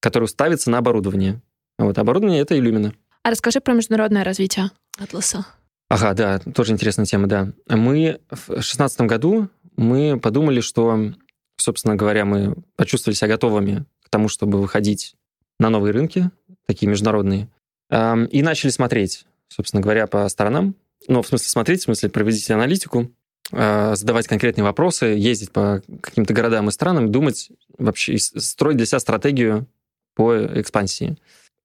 которые 0.00 0.28
ставятся 0.28 0.70
на 0.70 0.78
оборудование. 0.78 1.40
Вот 1.78 1.98
оборудование— 1.98 2.40
это 2.42 2.56
Illumina. 2.56 2.94
А 3.22 3.30
расскажи 3.30 3.60
про 3.60 3.74
международное 3.74 4.24
развитие 4.24 4.70
Атласа. 4.98 5.46
Ага, 5.88 6.14
да, 6.14 6.38
тоже 6.38 6.72
интересная 6.72 7.06
тема, 7.06 7.26
да. 7.26 7.52
Мы 7.68 8.20
в 8.30 8.46
2016 8.48 9.02
году 9.02 9.48
мы 9.76 10.18
подумали, 10.18 10.60
что, 10.60 11.12
собственно 11.56 11.94
говоря, 11.94 12.24
мы 12.24 12.56
почувствовали 12.76 13.16
себя 13.16 13.28
готовыми 13.28 13.84
к 14.02 14.10
тому, 14.10 14.28
чтобы 14.28 14.60
выходить 14.60 15.14
на 15.58 15.70
новые 15.70 15.92
рынки, 15.92 16.30
такие 16.66 16.88
международные, 16.88 17.48
и 17.90 18.42
начали 18.42 18.70
смотреть, 18.70 19.24
собственно 19.48 19.80
говоря, 19.80 20.06
по 20.06 20.28
сторонам. 20.28 20.74
Ну, 21.06 21.22
в 21.22 21.28
смысле 21.28 21.48
смотреть, 21.48 21.80
в 21.80 21.84
смысле 21.84 22.08
проводить 22.10 22.50
аналитику, 22.50 23.10
задавать 23.50 24.28
конкретные 24.28 24.64
вопросы, 24.64 25.06
ездить 25.06 25.52
по 25.52 25.82
каким-то 26.02 26.34
городам 26.34 26.68
и 26.68 26.72
странам, 26.72 27.10
думать 27.10 27.50
вообще, 27.78 28.18
строить 28.18 28.76
для 28.76 28.84
себя 28.84 29.00
стратегию 29.00 29.66
по 30.14 30.36
экспансии. 30.36 31.16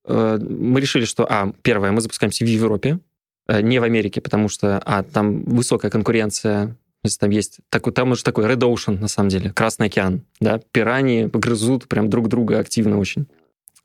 Э, 0.06 0.38
Мы 0.38 0.80
решили, 0.80 1.04
что, 1.04 1.26
а, 1.28 1.52
первое, 1.62 1.90
мы 1.92 2.00
запускаемся 2.00 2.44
в 2.44 2.48
Европе, 2.48 3.00
э, 3.48 3.60
не 3.60 3.78
в 3.78 3.82
Америке, 3.82 4.20
потому 4.20 4.48
что, 4.48 4.80
а, 4.84 5.02
там 5.02 5.42
высокая 5.44 5.90
конкуренция, 5.90 6.76
есть 7.02 7.20
там 7.20 7.30
есть, 7.30 7.58
такой, 7.68 7.92
там 7.92 8.12
уже 8.12 8.22
такой 8.22 8.46
Red 8.46 8.60
Ocean, 8.60 8.98
на 8.98 9.08
самом 9.08 9.28
деле, 9.28 9.52
Красный 9.52 9.86
океан, 9.86 10.22
да, 10.40 10.60
пираньи 10.72 11.26
грызут 11.26 11.88
прям 11.88 12.08
друг 12.08 12.28
друга 12.28 12.58
активно 12.58 12.98
очень. 12.98 13.26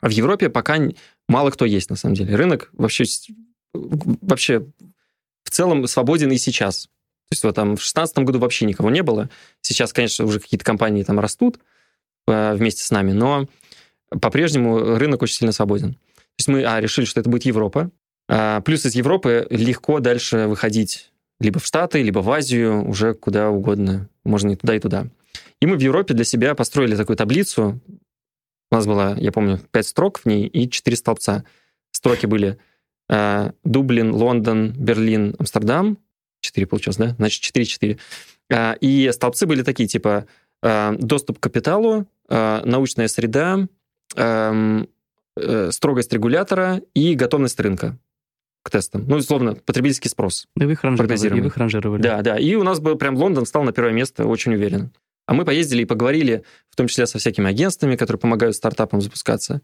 А 0.02 0.08
в 0.08 0.12
Европе 0.12 0.50
пока 0.50 0.78
мало 1.28 1.50
кто 1.50 1.66
есть, 1.66 1.90
на 1.90 1.98
самом 1.98 2.16
деле. 2.16 2.36
Рынок 2.36 2.70
вообще, 2.72 3.04
вообще 3.74 4.66
в 5.44 5.50
целом 5.50 5.88
свободен 5.88 6.32
и 6.32 6.38
сейчас. 6.38 6.90
То 7.30 7.34
есть 7.34 7.44
вот 7.44 7.56
там 7.56 7.70
в 7.76 7.80
2016 7.80 8.18
году 8.20 8.40
вообще 8.40 8.66
никого 8.66 8.90
не 8.90 9.04
было. 9.04 9.30
Сейчас, 9.62 9.94
конечно, 9.94 10.26
уже 10.26 10.40
какие-то 10.40 10.66
компании 10.66 11.04
там 11.04 11.20
растут 11.20 11.60
э, 12.28 12.56
вместе 12.56 12.84
с 12.84 12.90
нами, 12.90 13.12
но 13.12 13.48
по-прежнему 14.10 14.98
рынок 14.98 15.22
очень 15.22 15.36
сильно 15.36 15.52
свободен. 15.52 15.94
То 15.94 16.40
есть 16.40 16.48
мы 16.48 16.64
а, 16.64 16.82
решили, 16.82 17.06
что 17.06 17.20
это 17.20 17.30
будет 17.30 17.46
Европа. 17.46 17.92
А, 18.28 18.62
плюс 18.62 18.84
из 18.86 18.96
Европы 18.96 19.46
легко 19.52 20.00
дальше 20.00 20.48
выходить 20.48 21.12
либо 21.40 21.60
в 21.60 21.66
Штаты, 21.68 22.02
либо 22.02 22.20
в 22.20 22.32
Азию, 22.32 22.88
уже 22.88 23.14
куда 23.14 23.52
угодно. 23.52 24.10
Можно 24.24 24.52
и 24.52 24.56
туда, 24.56 24.76
и 24.76 24.80
туда. 24.80 25.08
И 25.62 25.68
мы 25.68 25.78
в 25.78 25.82
Европе 25.82 26.16
для 26.16 26.26
себя 26.26 26.56
построили 26.56 26.96
такую 26.96 27.16
таблицу. 27.16 27.80
У 28.72 28.76
нас 28.76 28.88
было, 28.88 29.16
я 29.20 29.32
помню, 29.32 29.60
пять 29.72 29.88
строк 29.88 30.20
в 30.20 30.26
ней 30.26 30.48
и 30.48 30.70
четыре 30.70 30.98
столбца. 30.98 31.44
Строки 31.92 32.26
были 32.26 32.58
э, 33.10 33.52
Дублин, 33.64 34.14
Лондон, 34.14 34.74
Берлин, 34.74 35.36
Амстердам. 35.38 36.00
Четыре 36.42 36.68
получилось, 36.68 36.98
да? 36.98 37.16
Значит, 37.18 37.42
четыре-четыре. 37.42 37.98
Э, 38.50 38.76
и 38.82 39.10
столбцы 39.14 39.46
были 39.46 39.64
такие, 39.64 39.88
типа 39.88 40.26
э, 40.64 40.96
доступ 41.00 41.40
к 41.40 41.44
капиталу, 41.44 42.08
э, 42.30 42.62
научная 42.66 43.08
среда, 43.08 43.68
э, 44.16 44.86
строгость 45.72 46.14
регулятора 46.14 46.82
и 46.94 47.16
готовность 47.16 47.60
рынка. 47.60 47.98
к 48.62 48.70
тестам. 48.70 49.06
Ну, 49.08 49.18
условно, 49.18 49.56
потребительский 49.56 50.10
спрос. 50.10 50.48
Да 50.56 50.66
вы 50.66 50.74
их 50.74 50.84
ранжировали, 50.84 51.38
и 51.38 51.42
вы 51.42 51.48
их 51.48 51.58
ранжировали. 51.58 52.02
Да, 52.02 52.22
да. 52.22 52.38
И 52.38 52.56
у 52.56 52.64
нас 52.64 52.80
был 52.80 52.96
прям 52.96 53.16
Лондон 53.16 53.46
стал 53.46 53.64
на 53.64 53.72
первое 53.72 53.94
место, 53.94 54.26
очень 54.26 54.54
уверенно. 54.54 54.92
А 55.26 55.34
мы 55.34 55.46
поездили 55.46 55.84
и 55.84 55.86
поговорили, 55.86 56.44
в 56.70 56.76
том 56.76 56.88
числе 56.88 57.06
со 57.06 57.20
всякими 57.20 57.50
агентствами, 57.50 57.96
которые 57.96 58.20
помогают 58.20 58.56
стартапам 58.56 59.02
запускаться. 59.02 59.62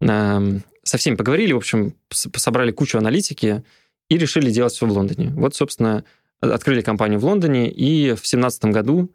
Со 0.00 0.98
всеми 0.98 1.16
поговорили, 1.16 1.52
в 1.52 1.58
общем, 1.58 1.94
собрали 2.10 2.72
кучу 2.72 2.98
аналитики 2.98 3.62
и 4.08 4.18
решили 4.18 4.50
делать 4.50 4.72
все 4.72 4.86
в 4.86 4.92
Лондоне. 4.92 5.30
Вот, 5.30 5.54
собственно, 5.54 6.04
открыли 6.40 6.82
компанию 6.82 7.18
в 7.18 7.24
Лондоне 7.24 7.70
и 7.70 8.10
в 8.10 8.22
2017 8.22 8.66
году 8.66 9.12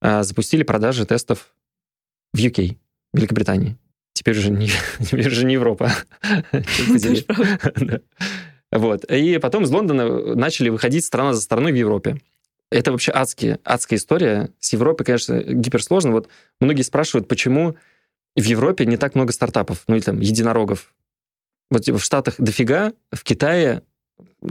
а, 0.00 0.22
запустили 0.22 0.62
продажи 0.62 1.06
тестов 1.06 1.52
в 2.32 2.38
UK, 2.38 2.76
Великобритании. 3.12 3.76
Теперь 4.12 4.38
уже 4.38 4.50
не, 4.50 4.68
теперь 5.00 5.28
уже 5.28 5.44
не 5.44 5.54
Европа. 5.54 5.92
Вот. 8.72 9.04
И 9.10 9.38
потом 9.38 9.64
из 9.64 9.70
Лондона 9.70 10.36
начали 10.36 10.68
выходить 10.68 11.04
страна 11.04 11.34
за 11.34 11.40
страной 11.40 11.72
в 11.72 11.74
Европе. 11.74 12.20
Это 12.70 12.92
вообще 12.92 13.10
адские, 13.10 13.58
адская 13.64 13.98
история. 13.98 14.50
С 14.60 14.72
Европой, 14.72 15.04
конечно, 15.04 15.42
гиперсложно. 15.42 16.12
Вот 16.12 16.28
многие 16.60 16.82
спрашивают, 16.82 17.26
почему 17.26 17.76
в 18.36 18.44
Европе 18.44 18.86
не 18.86 18.96
так 18.96 19.16
много 19.16 19.32
стартапов, 19.32 19.82
ну 19.88 19.96
или 19.96 20.02
там 20.02 20.20
единорогов. 20.20 20.94
Вот 21.70 21.86
в 21.88 21.98
Штатах 21.98 22.36
дофига, 22.38 22.92
в 23.12 23.24
Китае 23.24 23.82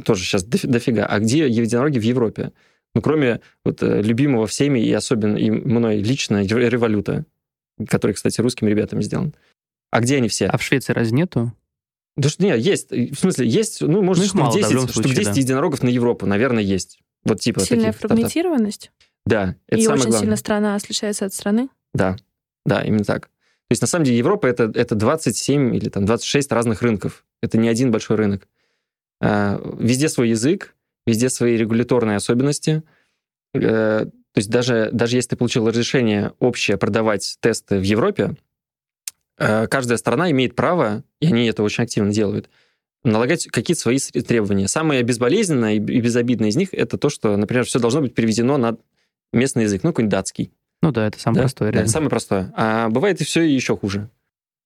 тоже 0.03 0.23
сейчас 0.23 0.43
дофига. 0.43 1.05
А 1.05 1.19
где 1.19 1.47
единороги 1.47 1.99
в 1.99 2.03
Европе? 2.03 2.51
Ну, 2.95 3.01
кроме 3.01 3.41
вот 3.63 3.83
э, 3.83 4.01
любимого 4.01 4.47
всеми 4.47 4.79
и 4.79 4.91
особенно 4.91 5.37
и 5.37 5.51
мной 5.51 6.01
лично 6.01 6.43
революта, 6.43 7.25
который, 7.87 8.13
кстати, 8.13 8.41
русскими 8.41 8.69
ребятами 8.69 9.01
сделан. 9.01 9.33
А 9.91 10.01
где 10.01 10.17
они 10.17 10.27
все? 10.27 10.47
А 10.47 10.57
в 10.57 10.63
Швеции 10.63 10.93
разве 10.93 11.15
нету? 11.15 11.53
Да 12.15 12.29
что, 12.29 12.43
нет, 12.43 12.59
есть. 12.59 12.91
В 12.91 13.15
смысле, 13.15 13.47
есть, 13.47 13.81
ну, 13.81 14.01
может, 14.01 14.23
ну, 14.23 14.27
штук, 14.27 14.41
мало, 14.41 14.53
10, 14.53 14.73
да, 14.73 14.87
штук 14.87 15.05
10 15.05 15.25
да. 15.25 15.31
единорогов 15.31 15.83
на 15.83 15.89
Европу, 15.89 16.25
наверное, 16.25 16.63
есть. 16.63 16.99
Вот 17.23 17.39
типа 17.39 17.61
Сильная 17.61 17.91
фрагментированность? 17.91 18.91
Да, 19.25 19.55
это 19.67 19.79
И 19.79 19.83
самое 19.83 19.99
очень 19.99 20.09
главное. 20.09 20.19
сильно 20.19 20.35
страна 20.35 20.75
отличается 20.75 21.25
от 21.25 21.33
страны? 21.33 21.69
Да, 21.93 22.17
да, 22.65 22.81
именно 22.81 23.03
так. 23.03 23.27
То 23.27 23.73
есть, 23.73 23.81
на 23.81 23.87
самом 23.87 24.05
деле, 24.05 24.17
Европа 24.17 24.47
это, 24.47 24.71
это 24.73 24.95
27 24.95 25.75
или 25.75 25.89
там 25.89 26.05
26 26.05 26.51
разных 26.51 26.81
рынков. 26.81 27.23
Это 27.41 27.57
не 27.57 27.69
один 27.69 27.91
большой 27.91 28.17
рынок. 28.17 28.47
А, 29.21 29.61
везде 29.77 30.09
свой 30.09 30.29
язык, 30.29 30.75
везде 31.05 31.29
свои 31.29 31.57
регуляторные 31.57 32.17
особенности. 32.17 32.83
Э, 33.53 34.05
то 34.05 34.37
есть 34.37 34.49
даже, 34.49 34.89
даже 34.93 35.17
если 35.17 35.29
ты 35.29 35.35
получил 35.35 35.67
разрешение 35.67 36.33
общее 36.39 36.77
продавать 36.77 37.37
тесты 37.41 37.79
в 37.79 37.83
Европе, 37.83 38.35
э, 39.37 39.67
каждая 39.67 39.97
страна 39.97 40.31
имеет 40.31 40.55
право, 40.55 41.03
и 41.19 41.27
они 41.27 41.47
это 41.47 41.63
очень 41.63 41.83
активно 41.83 42.11
делают, 42.11 42.49
налагать 43.03 43.47
какие-то 43.47 43.81
свои 43.81 43.97
требования. 43.97 44.67
Самое 44.67 45.03
безболезненное 45.03 45.75
и 45.75 45.79
безобидное 45.79 46.49
из 46.49 46.55
них 46.55 46.73
это 46.73 46.97
то, 46.97 47.09
что, 47.09 47.35
например, 47.37 47.65
все 47.65 47.79
должно 47.79 48.01
быть 48.01 48.13
переведено 48.13 48.57
на 48.57 48.77
местный 49.33 49.63
язык, 49.63 49.83
ну, 49.83 49.91
какой-нибудь 49.91 50.11
датский. 50.11 50.51
Ну 50.81 50.91
да, 50.91 51.07
это 51.07 51.19
самое 51.19 51.37
да? 51.37 51.41
простое, 51.43 51.71
реально. 51.71 51.87
Да, 51.87 51.91
самое 51.91 52.09
простое. 52.09 52.53
А 52.55 52.89
бывает 52.89 53.19
и 53.21 53.23
все 53.23 53.41
еще 53.41 53.75
хуже. 53.75 54.09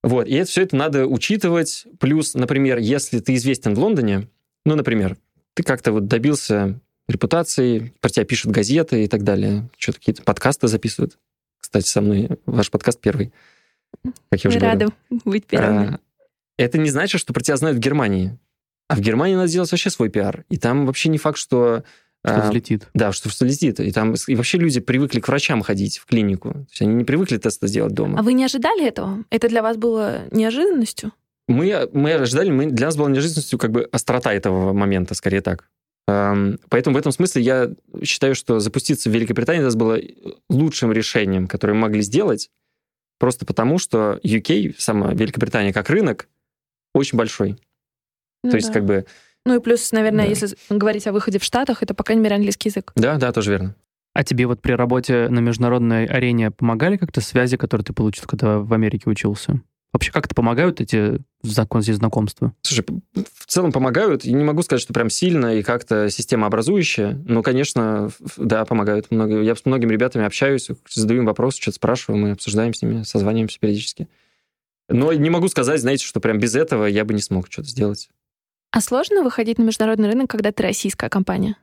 Вот, 0.03 0.27
и 0.27 0.33
это, 0.35 0.49
все 0.49 0.63
это 0.63 0.75
надо 0.75 1.07
учитывать. 1.07 1.85
Плюс, 1.99 2.33
например, 2.33 2.77
если 2.77 3.19
ты 3.19 3.35
известен 3.35 3.73
в 3.73 3.79
Лондоне, 3.79 4.27
ну, 4.65 4.75
например, 4.75 5.17
ты 5.53 5.63
как-то 5.63 5.91
вот 5.91 6.07
добился 6.07 6.79
репутации, 7.07 7.93
про 7.99 8.09
тебя 8.09 8.25
пишут 8.25 8.51
газеты 8.51 9.03
и 9.03 9.07
так 9.07 9.23
далее, 9.23 9.69
что-то 9.77 9.99
какие-то 9.99 10.23
подкасты 10.23 10.67
записывают. 10.67 11.17
Кстати, 11.59 11.87
со 11.87 12.01
мной 12.01 12.29
ваш 12.45 12.71
подкаст 12.71 12.99
первый, 12.99 13.33
как 14.29 14.43
я 14.43 14.49
уже 14.49 14.59
Рада 14.59 14.85
говорил. 14.85 15.21
быть 15.25 15.45
первым. 15.45 15.95
А, 15.95 15.99
это 16.57 16.77
не 16.77 16.89
значит, 16.89 17.19
что 17.19 17.33
про 17.33 17.41
тебя 17.41 17.57
знают 17.57 17.77
в 17.77 17.81
Германии. 17.81 18.37
А 18.87 18.95
в 18.95 18.99
Германии 18.99 19.35
надо 19.35 19.51
делать 19.51 19.71
вообще 19.71 19.89
свой 19.89 20.09
пиар. 20.09 20.45
И 20.49 20.57
там 20.57 20.85
вообще 20.85 21.09
не 21.09 21.17
факт, 21.17 21.37
что... 21.37 21.83
Что 22.25 22.43
а, 22.43 22.49
взлетит. 22.49 22.87
Да, 22.93 23.11
что 23.11 23.29
взлетит. 23.29 23.79
И 23.79 23.91
там 23.91 24.13
и 24.13 24.35
вообще 24.35 24.57
люди 24.57 24.79
привыкли 24.79 25.19
к 25.19 25.27
врачам 25.27 25.61
ходить 25.61 25.97
в 25.97 26.05
клинику. 26.05 26.53
То 26.53 26.67
есть 26.69 26.81
они 26.81 26.93
не 26.93 27.03
привыкли 27.03 27.37
тесты 27.37 27.67
сделать 27.67 27.93
дома. 27.93 28.19
А 28.19 28.23
вы 28.23 28.33
не 28.33 28.45
ожидали 28.45 28.85
этого? 28.85 29.23
Это 29.29 29.49
для 29.49 29.61
вас 29.61 29.77
было 29.77 30.21
неожиданностью? 30.31 31.11
Мы, 31.47 31.89
мы 31.91 32.13
ожидали, 32.13 32.49
мы, 32.49 32.67
для 32.67 32.87
нас 32.87 32.95
была 32.95 33.09
неожиданностью 33.09 33.59
как 33.59 33.71
бы 33.71 33.87
острота 33.91 34.33
этого 34.33 34.73
момента, 34.73 35.13
скорее 35.13 35.41
так. 35.41 35.69
Поэтому 36.05 36.95
в 36.95 36.97
этом 36.97 37.11
смысле 37.11 37.41
я 37.41 37.71
считаю, 38.03 38.35
что 38.35 38.59
запуститься 38.59 39.09
в 39.09 39.13
Великобритании 39.13 39.65
это 39.65 39.77
было 39.77 39.99
лучшим 40.49 40.91
решением, 40.91 41.47
которое 41.47 41.73
мы 41.73 41.81
могли 41.81 42.01
сделать, 42.01 42.49
просто 43.19 43.45
потому 43.45 43.77
что 43.77 44.19
UK, 44.23 44.75
сама 44.77 45.13
Великобритания 45.13 45.71
как 45.71 45.89
рынок, 45.89 46.27
очень 46.93 47.17
большой. 47.17 47.57
Ну, 48.43 48.51
То 48.51 48.57
есть 48.57 48.71
как 48.71 48.85
бы... 48.85 49.05
Ну 49.45 49.55
и 49.55 49.59
плюс, 49.59 49.91
наверное, 49.91 50.25
да. 50.25 50.29
если 50.29 50.55
говорить 50.69 51.07
о 51.07 51.13
выходе 51.13 51.39
в 51.39 51.43
Штатах, 51.43 51.83
это, 51.83 51.93
по 51.93 52.03
крайней 52.03 52.23
мере, 52.23 52.35
английский 52.35 52.69
язык. 52.69 52.91
Да, 52.95 53.17
да, 53.17 53.31
тоже 53.31 53.51
верно. 53.51 53.75
А 54.13 54.23
тебе 54.23 54.45
вот 54.45 54.61
при 54.61 54.73
работе 54.73 55.27
на 55.29 55.39
международной 55.39 56.05
арене 56.05 56.51
помогали 56.51 56.97
как-то 56.97 57.19
связи, 57.19 57.57
которые 57.57 57.83
ты 57.83 57.93
получил, 57.93 58.25
когда 58.27 58.59
в 58.59 58.71
Америке 58.73 59.09
учился? 59.09 59.61
Вообще 59.93 60.11
как-то 60.11 60.33
помогают 60.33 60.81
эти 60.81 61.19
закон 61.43 61.83
здесь 61.83 61.97
знакомства? 61.97 62.53
Слушай, 62.63 62.83
в 63.13 63.45
целом 63.45 63.71
помогают. 63.71 64.25
Я 64.25 64.33
не 64.33 64.43
могу 64.43 64.63
сказать, 64.63 64.81
что 64.81 64.91
прям 64.91 65.11
сильно 65.11 65.55
и 65.55 65.61
как-то 65.61 66.09
система 66.09 66.47
образующая. 66.47 67.21
Но, 67.27 67.43
конечно, 67.43 68.09
да, 68.37 68.65
помогают. 68.65 69.11
Много. 69.11 69.41
Я 69.41 69.55
с 69.55 69.65
многими 69.65 69.93
ребятами 69.93 70.25
общаюсь, 70.25 70.69
задаю 70.89 71.21
им 71.21 71.27
вопросы, 71.27 71.61
что-то 71.61 71.75
спрашиваю, 71.75 72.19
мы 72.19 72.31
обсуждаем 72.31 72.73
с 72.73 72.81
ними, 72.81 73.03
созваниваемся 73.03 73.59
периодически. 73.59 74.07
Но 74.89 75.13
не 75.13 75.29
могу 75.29 75.47
сказать, 75.47 75.79
знаете, 75.79 76.05
что 76.05 76.19
прям 76.19 76.39
без 76.39 76.55
этого 76.55 76.85
я 76.85 77.05
бы 77.05 77.13
не 77.13 77.21
смог 77.21 77.47
что-то 77.51 77.69
сделать. 77.69 78.09
А 78.71 78.81
сложно 78.81 79.21
выходить 79.21 79.59
на 79.59 79.63
международный 79.63 80.09
рынок, 80.09 80.27
когда 80.31 80.51
ты 80.51 80.63
российская 80.63 81.09
компания? 81.09 81.55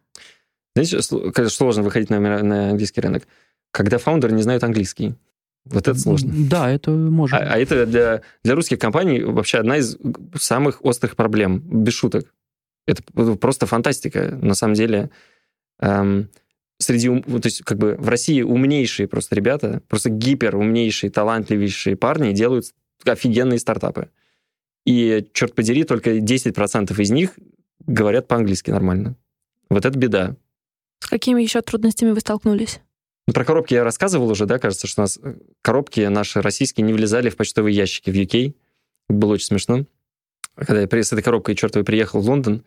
Знаете, 0.76 1.02
сложно 1.48 1.82
выходить 1.82 2.10
на, 2.10 2.20
на 2.20 2.70
английский 2.70 3.00
рынок? 3.00 3.24
Когда 3.72 3.98
фаундеры 3.98 4.32
не 4.32 4.42
знают 4.42 4.62
английский. 4.62 5.16
Вот 5.64 5.86
это 5.86 5.98
сложно. 5.98 6.32
Да, 6.34 6.70
это 6.70 6.90
можно. 6.90 7.38
А, 7.38 7.54
а 7.54 7.58
это 7.58 7.86
для, 7.86 8.22
для 8.42 8.54
русских 8.54 8.78
компаний 8.78 9.22
вообще 9.22 9.58
одна 9.58 9.76
из 9.76 9.96
самых 10.34 10.84
острых 10.84 11.16
проблем, 11.16 11.60
без 11.60 11.94
шуток. 11.94 12.32
Это 12.86 13.02
просто 13.36 13.66
фантастика. 13.66 14.38
На 14.42 14.54
самом 14.54 14.74
деле, 14.74 15.10
эм, 15.80 16.28
среди, 16.78 17.08
то 17.20 17.40
есть 17.44 17.62
как 17.62 17.78
бы 17.78 17.96
в 17.98 18.08
России 18.08 18.42
умнейшие 18.42 19.06
просто 19.06 19.34
ребята, 19.34 19.82
просто 19.88 20.10
гипер 20.10 20.56
умнейшие, 20.56 21.10
талантливейшие 21.10 21.96
парни 21.96 22.32
делают 22.32 22.66
офигенные 23.04 23.58
стартапы. 23.58 24.10
И, 24.86 25.28
черт 25.34 25.54
подери, 25.54 25.84
только 25.84 26.18
10% 26.18 27.00
из 27.00 27.10
них 27.10 27.38
говорят 27.86 28.28
по-английски 28.28 28.70
нормально. 28.70 29.16
Вот 29.68 29.84
это 29.84 29.96
беда. 29.96 30.36
С 31.00 31.06
какими 31.06 31.42
еще 31.42 31.60
трудностями 31.60 32.10
вы 32.10 32.20
столкнулись? 32.20 32.80
Ну, 33.30 33.34
про 33.34 33.44
коробки 33.44 33.74
я 33.74 33.84
рассказывал 33.84 34.28
уже, 34.28 34.44
да, 34.44 34.58
кажется, 34.58 34.88
что 34.88 35.02
у 35.02 35.04
нас 35.04 35.16
э, 35.22 35.34
коробки 35.62 36.00
наши 36.00 36.42
российские 36.42 36.84
не 36.84 36.92
влезали 36.92 37.30
в 37.30 37.36
почтовые 37.36 37.76
ящики 37.76 38.10
в 38.10 38.14
UK. 38.14 38.56
было 39.08 39.34
очень 39.34 39.46
смешно. 39.46 39.86
Когда 40.56 40.80
я 40.80 41.04
с 41.04 41.12
этой 41.12 41.22
коробкой 41.22 41.54
чертовой 41.54 41.84
приехал 41.84 42.20
в 42.20 42.28
Лондон, 42.28 42.64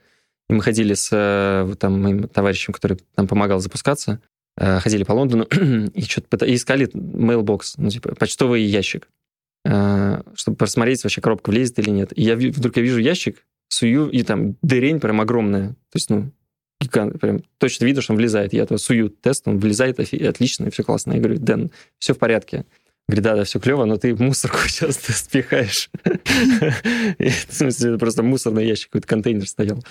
и 0.50 0.54
мы 0.54 0.62
ходили 0.62 0.94
с 0.94 1.10
э, 1.12 1.76
там, 1.76 2.02
моим 2.02 2.30
товарищем, 2.30 2.72
который 2.72 2.98
нам 3.18 3.28
помогал 3.28 3.60
запускаться, 3.60 4.22
э, 4.56 4.80
ходили 4.80 5.04
по 5.04 5.12
Лондону 5.12 5.44
и 5.94 6.02
что-то 6.04 6.46
искали 6.46 6.88
mailbox, 6.94 7.74
ну, 7.76 7.90
типа 7.90 8.16
почтовый 8.16 8.64
ящик, 8.64 9.10
чтобы 9.66 10.58
посмотреть, 10.58 11.04
вообще 11.04 11.20
коробка 11.20 11.50
влезет 11.50 11.78
или 11.80 11.90
нет. 11.90 12.18
И 12.18 12.24
я 12.24 12.38
вдруг 12.38 12.78
я 12.78 12.84
вижу 12.84 13.00
ящик, 13.00 13.46
сую, 13.68 14.10
и 14.10 14.24
там 14.24 14.56
дырень 14.62 15.02
прям 15.02 15.20
огромная. 15.20 15.72
То 15.72 15.96
есть, 15.96 16.10
ну, 16.10 16.32
гигант, 16.84 17.20
прям 17.20 17.44
точно 17.58 17.86
видно, 17.86 18.02
что 18.02 18.14
он 18.14 18.18
влезает. 18.18 18.54
Я 18.54 18.64
этого 18.64 18.78
сую 18.78 19.10
тест, 19.10 19.48
он 19.48 19.60
влезает 19.60 20.00
отлично, 20.00 20.66
и 20.66 20.70
все 20.70 20.84
классно. 20.84 21.14
Я 21.14 21.20
говорю, 21.20 21.40
Дэн, 21.40 21.72
все 22.00 22.14
в 22.14 22.18
порядке. 22.20 22.66
Говорит, 23.08 23.24
да, 23.24 23.36
да, 23.36 23.44
все 23.44 23.60
клево, 23.60 23.86
но 23.86 23.98
ты 23.98 24.16
мусорку 24.16 24.58
сейчас 24.68 24.98
спихаешь. 24.98 25.90
В 26.00 27.54
смысле, 27.54 27.90
это 27.92 28.00
просто 28.00 28.24
мусорный 28.24 28.66
ящик, 28.66 28.90
какой-то 28.90 29.08
контейнер 29.08 29.48
стоял. 29.48 29.84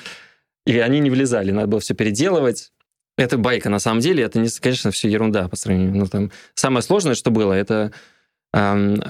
И 0.66 0.78
они 0.78 1.00
не 1.00 1.10
влезали, 1.10 1.50
надо 1.50 1.66
было 1.66 1.80
все 1.80 1.94
переделывать. 1.94 2.72
Это 3.18 3.36
байка, 3.36 3.68
на 3.68 3.78
самом 3.78 4.00
деле, 4.00 4.22
это, 4.22 4.38
не, 4.38 4.48
конечно, 4.48 4.90
все 4.90 5.08
ерунда 5.08 5.48
по 5.48 5.56
сравнению. 5.56 5.94
Ну, 5.96 6.06
там, 6.06 6.30
самое 6.54 6.82
сложное, 6.82 7.14
что 7.14 7.30
было, 7.30 7.52
это 7.52 7.92
эм, 8.54 9.02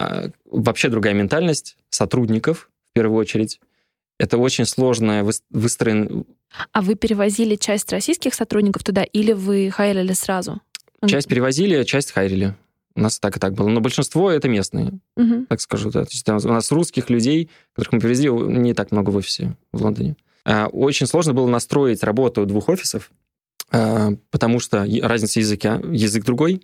вообще 0.45 0.89
другая 0.89 1.14
ментальность 1.14 1.76
сотрудников, 1.89 2.70
в 2.91 2.95
первую 2.95 3.18
очередь. 3.18 3.61
Это 4.23 4.39
очень 4.39 4.66
сложно 4.66 5.29
выстроен... 5.51 6.27
А 6.70 6.81
вы 6.81 6.95
перевозили 6.95 7.57
часть 7.57 7.91
российских 7.91 8.35
сотрудников 8.35 8.85
туда 8.85 9.03
или 9.03 9.33
вы 9.33 9.68
хайрили 9.73 10.12
сразу? 10.12 10.61
Часть 11.05 11.27
перевозили, 11.27 11.83
часть 11.83 12.12
хайрили. 12.12 12.55
У 12.95 13.01
нас 13.01 13.18
так 13.18 13.37
и 13.37 13.41
так 13.41 13.55
было. 13.55 13.68
Но 13.68 13.81
большинство 13.81 14.31
это 14.31 14.49
местные, 14.49 15.01
угу. 15.16 15.47
так 15.49 15.61
скажу. 15.61 15.91
Да. 15.91 16.05
То 16.05 16.12
есть 16.12 16.25
там 16.25 16.37
у 16.37 16.53
нас 16.53 16.70
русских 16.70 17.11
людей, 17.11 17.51
которых 17.73 17.95
мы 17.95 17.99
привезли, 17.99 18.31
не 18.31 18.75
так 18.75 18.93
много 18.93 19.11
в 19.11 19.16
офисе 19.16 19.57
в 19.73 19.83
Лондоне. 19.83 20.14
А, 20.45 20.68
очень 20.68 21.09
сложно 21.09 21.35
было 21.35 21.49
настроить 21.49 22.05
работу 22.05 22.47
двух 22.47 22.68
офисов, 22.68 23.11
а, 23.73 24.11
потому 24.31 24.61
что 24.61 24.87
разница 25.03 25.41
языка, 25.41 25.81
язык 25.91 26.25
другой, 26.25 26.62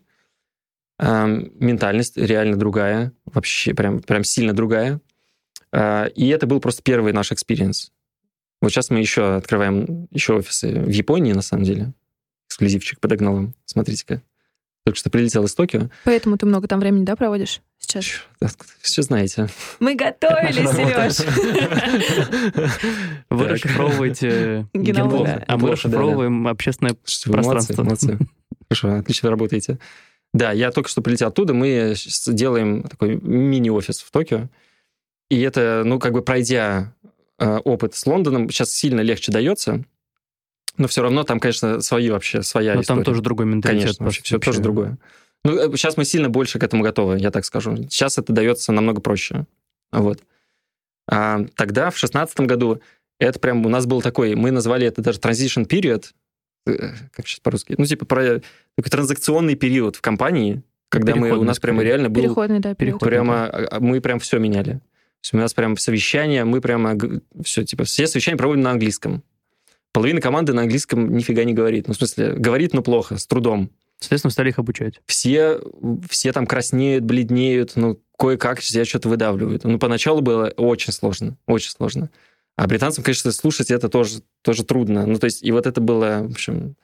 а, 0.97 1.27
ментальность 1.27 2.17
реально 2.17 2.57
другая, 2.57 3.11
вообще 3.25 3.75
прям, 3.75 3.99
прям 3.99 4.23
сильно 4.23 4.53
другая. 4.53 5.01
А, 5.73 6.07
и 6.07 6.29
это 6.29 6.47
был 6.47 6.61
просто 6.61 6.83
первый 6.83 7.13
наш 7.13 7.33
experience. 7.33 7.93
Вот 8.61 8.71
сейчас 8.71 8.91
мы 8.91 8.99
еще 8.99 9.37
открываем 9.37 10.09
еще 10.11 10.35
офисы 10.35 10.81
в 10.81 10.91
Японии, 10.91 11.33
на 11.33 11.43
самом 11.43 11.65
деле. 11.65 11.93
Эксклюзивчик 12.49 12.99
подогнал 13.01 13.35
вам. 13.35 13.55
Смотрите-ка. 13.67 14.23
Только 14.85 14.99
что 14.99 15.11
прилетел 15.11 15.45
из 15.45 15.55
Токио. 15.55 15.91
Поэтому 16.05 16.39
ты 16.39 16.47
много 16.47 16.67
там 16.67 16.81
времени, 16.81 17.05
да, 17.05 17.15
проводишь 17.15 17.61
сейчас? 17.79 18.07
Все 18.81 19.03
знаете. 19.03 19.49
Мы 19.81 19.95
готовились, 19.95 20.71
Сереж. 20.71 21.19
Вы 23.29 23.49
расшифровываете 23.49 24.67
генплохо, 24.73 25.45
а 25.47 25.57
мы 25.59 25.73
расшифровываем 25.73 26.49
общественное 26.49 26.97
пространство. 27.27 28.19
Хорошо, 28.71 28.95
отлично 28.95 29.31
работаете. 29.31 29.79
Да, 30.33 30.53
я 30.53 30.71
только 30.71 30.89
что 30.89 31.03
прилетел 31.03 31.29
оттуда, 31.29 31.55
мы 31.55 31.95
делаем 32.27 32.83
такой 32.83 33.17
мини-офис 33.17 34.01
в 34.01 34.11
Токио. 34.11 34.49
И 35.31 35.41
это, 35.41 35.83
ну, 35.85 35.99
как 35.99 36.13
бы 36.13 36.23
пройдя 36.23 36.95
э, 37.39 37.59
опыт 37.59 37.95
с 37.95 38.07
Лондоном, 38.07 38.49
сейчас 38.51 38.71
сильно 38.71 39.01
легче 39.01 39.33
дается. 39.33 39.85
Но 40.77 40.87
все 40.87 41.03
равно 41.03 41.25
там, 41.25 41.41
конечно, 41.41 41.81
свои 41.81 42.09
вообще, 42.09 42.43
своя 42.43 42.75
Но 42.75 42.83
история. 42.83 42.99
там 42.99 43.05
тоже 43.05 43.21
другой 43.21 43.47
менталитет. 43.47 43.85
Конечно, 43.85 44.05
вообще, 44.05 44.23
все 44.23 44.39
тоже 44.39 44.61
другое. 44.61 44.97
Ну, 45.45 45.77
сейчас 45.77 45.97
мы 45.97 46.05
сильно 46.05 46.29
больше 46.29 46.59
к 46.59 46.65
этому 46.65 46.83
готовы, 46.83 47.19
я 47.19 47.31
так 47.31 47.45
скажу. 47.45 47.77
Сейчас 47.77 48.19
это 48.19 48.33
дается 48.33 48.73
намного 48.73 49.01
проще. 49.01 49.47
Вот. 49.93 50.23
А 51.11 51.45
тогда, 51.55 51.91
в 51.91 51.99
шестнадцатом 51.99 52.47
году, 52.47 52.81
это 53.19 53.39
прям 53.39 53.65
у 53.65 53.69
нас 53.69 53.87
был 53.87 54.03
такой, 54.03 54.35
мы 54.35 54.51
назвали 54.51 54.87
это 54.87 55.03
даже 55.03 55.19
transition 55.19 55.67
period, 55.67 56.07
э, 56.67 56.93
как 57.13 57.27
сейчас 57.27 57.41
по-русски, 57.41 57.75
ну, 57.79 57.85
типа, 57.85 58.05
про 58.05 58.41
такой 58.77 58.91
транзакционный 58.91 59.55
период 59.55 59.97
в 59.97 60.01
компании, 60.01 60.63
когда 60.89 61.15
мы, 61.17 61.33
у 61.33 61.45
нас 61.45 61.59
прямо 61.59 61.83
реально 61.83 62.11
был... 62.11 62.23
Переходный, 62.23 62.61
да, 62.61 62.75
период. 62.75 63.01
Прямо, 63.01 63.47
а, 63.47 63.77
а, 63.77 63.81
мы 63.81 64.01
прям 64.01 64.19
все 64.19 64.39
меняли. 64.39 64.81
Есть 65.29 65.35
у 65.35 65.37
нас 65.37 65.53
прям 65.53 65.77
совещания, 65.77 66.47
мы 66.47 66.63
прямо 66.63 66.97
все, 67.45 67.63
типа, 67.63 67.85
все 67.85 68.07
совещания 68.07 68.39
проводим 68.39 68.63
на 68.63 68.71
английском. 68.71 69.23
Половина 69.93 70.23
команды 70.23 70.55
на 70.55 70.63
английском 70.63 71.15
нифига 71.15 71.45
не 71.45 71.53
говорит. 71.53 71.87
Ну, 71.87 71.93
в 71.93 71.99
смысле, 71.99 72.33
говорит, 72.33 72.73
но 72.73 72.83
плохо, 72.83 73.19
с 73.19 73.27
трудом. 73.27 73.71
Соответственно, 74.01 74.31
стали 74.31 74.49
их 74.49 74.59
обучать. 74.59 75.03
Все, 75.05 75.61
все 76.09 76.33
там 76.33 76.47
краснеют, 76.47 77.05
бледнеют, 77.05 77.73
ну, 77.77 78.01
кое-как 78.17 78.63
себя 78.63 78.87
что-то 78.87 79.11
выдавливают. 79.11 79.65
Ну, 79.65 79.79
поначалу 79.79 80.23
было 80.23 80.47
очень 80.57 80.95
сложно, 80.95 81.37
очень 81.47 81.73
сложно. 81.73 82.09
А 82.57 82.67
британцам, 82.67 83.05
конечно, 83.05 83.31
слушать 83.31 83.71
это 83.71 83.91
тоже, 83.91 84.23
тоже 84.41 84.65
трудно. 84.65 85.05
Ну, 85.05 85.19
то 85.19 85.27
есть, 85.27 85.43
и 85.43 85.53
вот 85.53 85.67
это 85.67 85.83
было, 85.83 86.23
в 86.27 86.33
общем, 86.33 86.75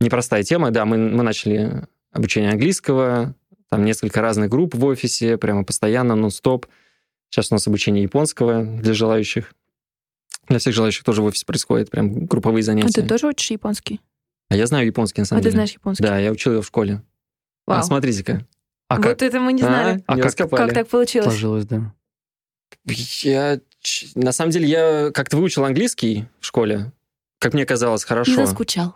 непростая 0.00 0.42
тема. 0.42 0.70
Да, 0.70 0.86
мы, 0.86 0.96
мы 0.96 1.22
начали 1.22 1.82
обучение 2.12 2.50
английского, 2.50 3.34
там 3.68 3.84
несколько 3.84 4.22
разных 4.22 4.48
групп 4.48 4.74
в 4.74 4.86
офисе, 4.86 5.36
прямо 5.36 5.64
постоянно, 5.64 6.14
нон-стоп. 6.14 6.66
Сейчас 7.34 7.50
у 7.50 7.56
нас 7.56 7.66
обучение 7.66 8.04
японского 8.04 8.64
для 8.64 8.94
желающих. 8.94 9.54
Для 10.46 10.60
всех 10.60 10.72
желающих 10.72 11.02
тоже 11.02 11.20
в 11.20 11.24
офисе 11.24 11.44
происходит, 11.44 11.90
прям 11.90 12.26
групповые 12.26 12.62
занятия. 12.62 13.00
А 13.00 13.02
ты 13.02 13.08
тоже 13.08 13.26
учишь 13.26 13.50
японский? 13.50 14.00
А 14.50 14.54
я 14.54 14.68
знаю 14.68 14.86
японский, 14.86 15.22
на 15.22 15.24
самом 15.24 15.40
а 15.40 15.42
деле. 15.42 15.50
ты 15.50 15.56
знаешь 15.56 15.72
японский? 15.72 16.04
Да, 16.04 16.16
я 16.16 16.30
учил 16.30 16.52
его 16.52 16.62
в 16.62 16.66
школе. 16.66 17.02
Вау. 17.66 17.80
А 17.80 17.82
смотрите-ка. 17.82 18.46
А 18.86 18.96
вот 18.98 19.04
как? 19.04 19.22
это 19.22 19.40
мы 19.40 19.52
не 19.52 19.62
знали. 19.62 20.04
А, 20.06 20.12
а 20.12 20.14
не 20.14 20.22
как, 20.22 20.36
как 20.36 20.74
так 20.74 20.86
получилось? 20.86 21.26
Сложилось, 21.26 21.66
да. 21.66 21.92
Я, 22.84 23.58
на 24.14 24.30
самом 24.30 24.52
деле, 24.52 24.68
я 24.68 25.10
как-то 25.12 25.36
выучил 25.36 25.64
английский 25.64 26.26
в 26.38 26.46
школе, 26.46 26.92
как 27.40 27.52
мне 27.52 27.66
казалось, 27.66 28.04
хорошо. 28.04 28.30
И 28.30 28.46
заскучал. 28.46 28.94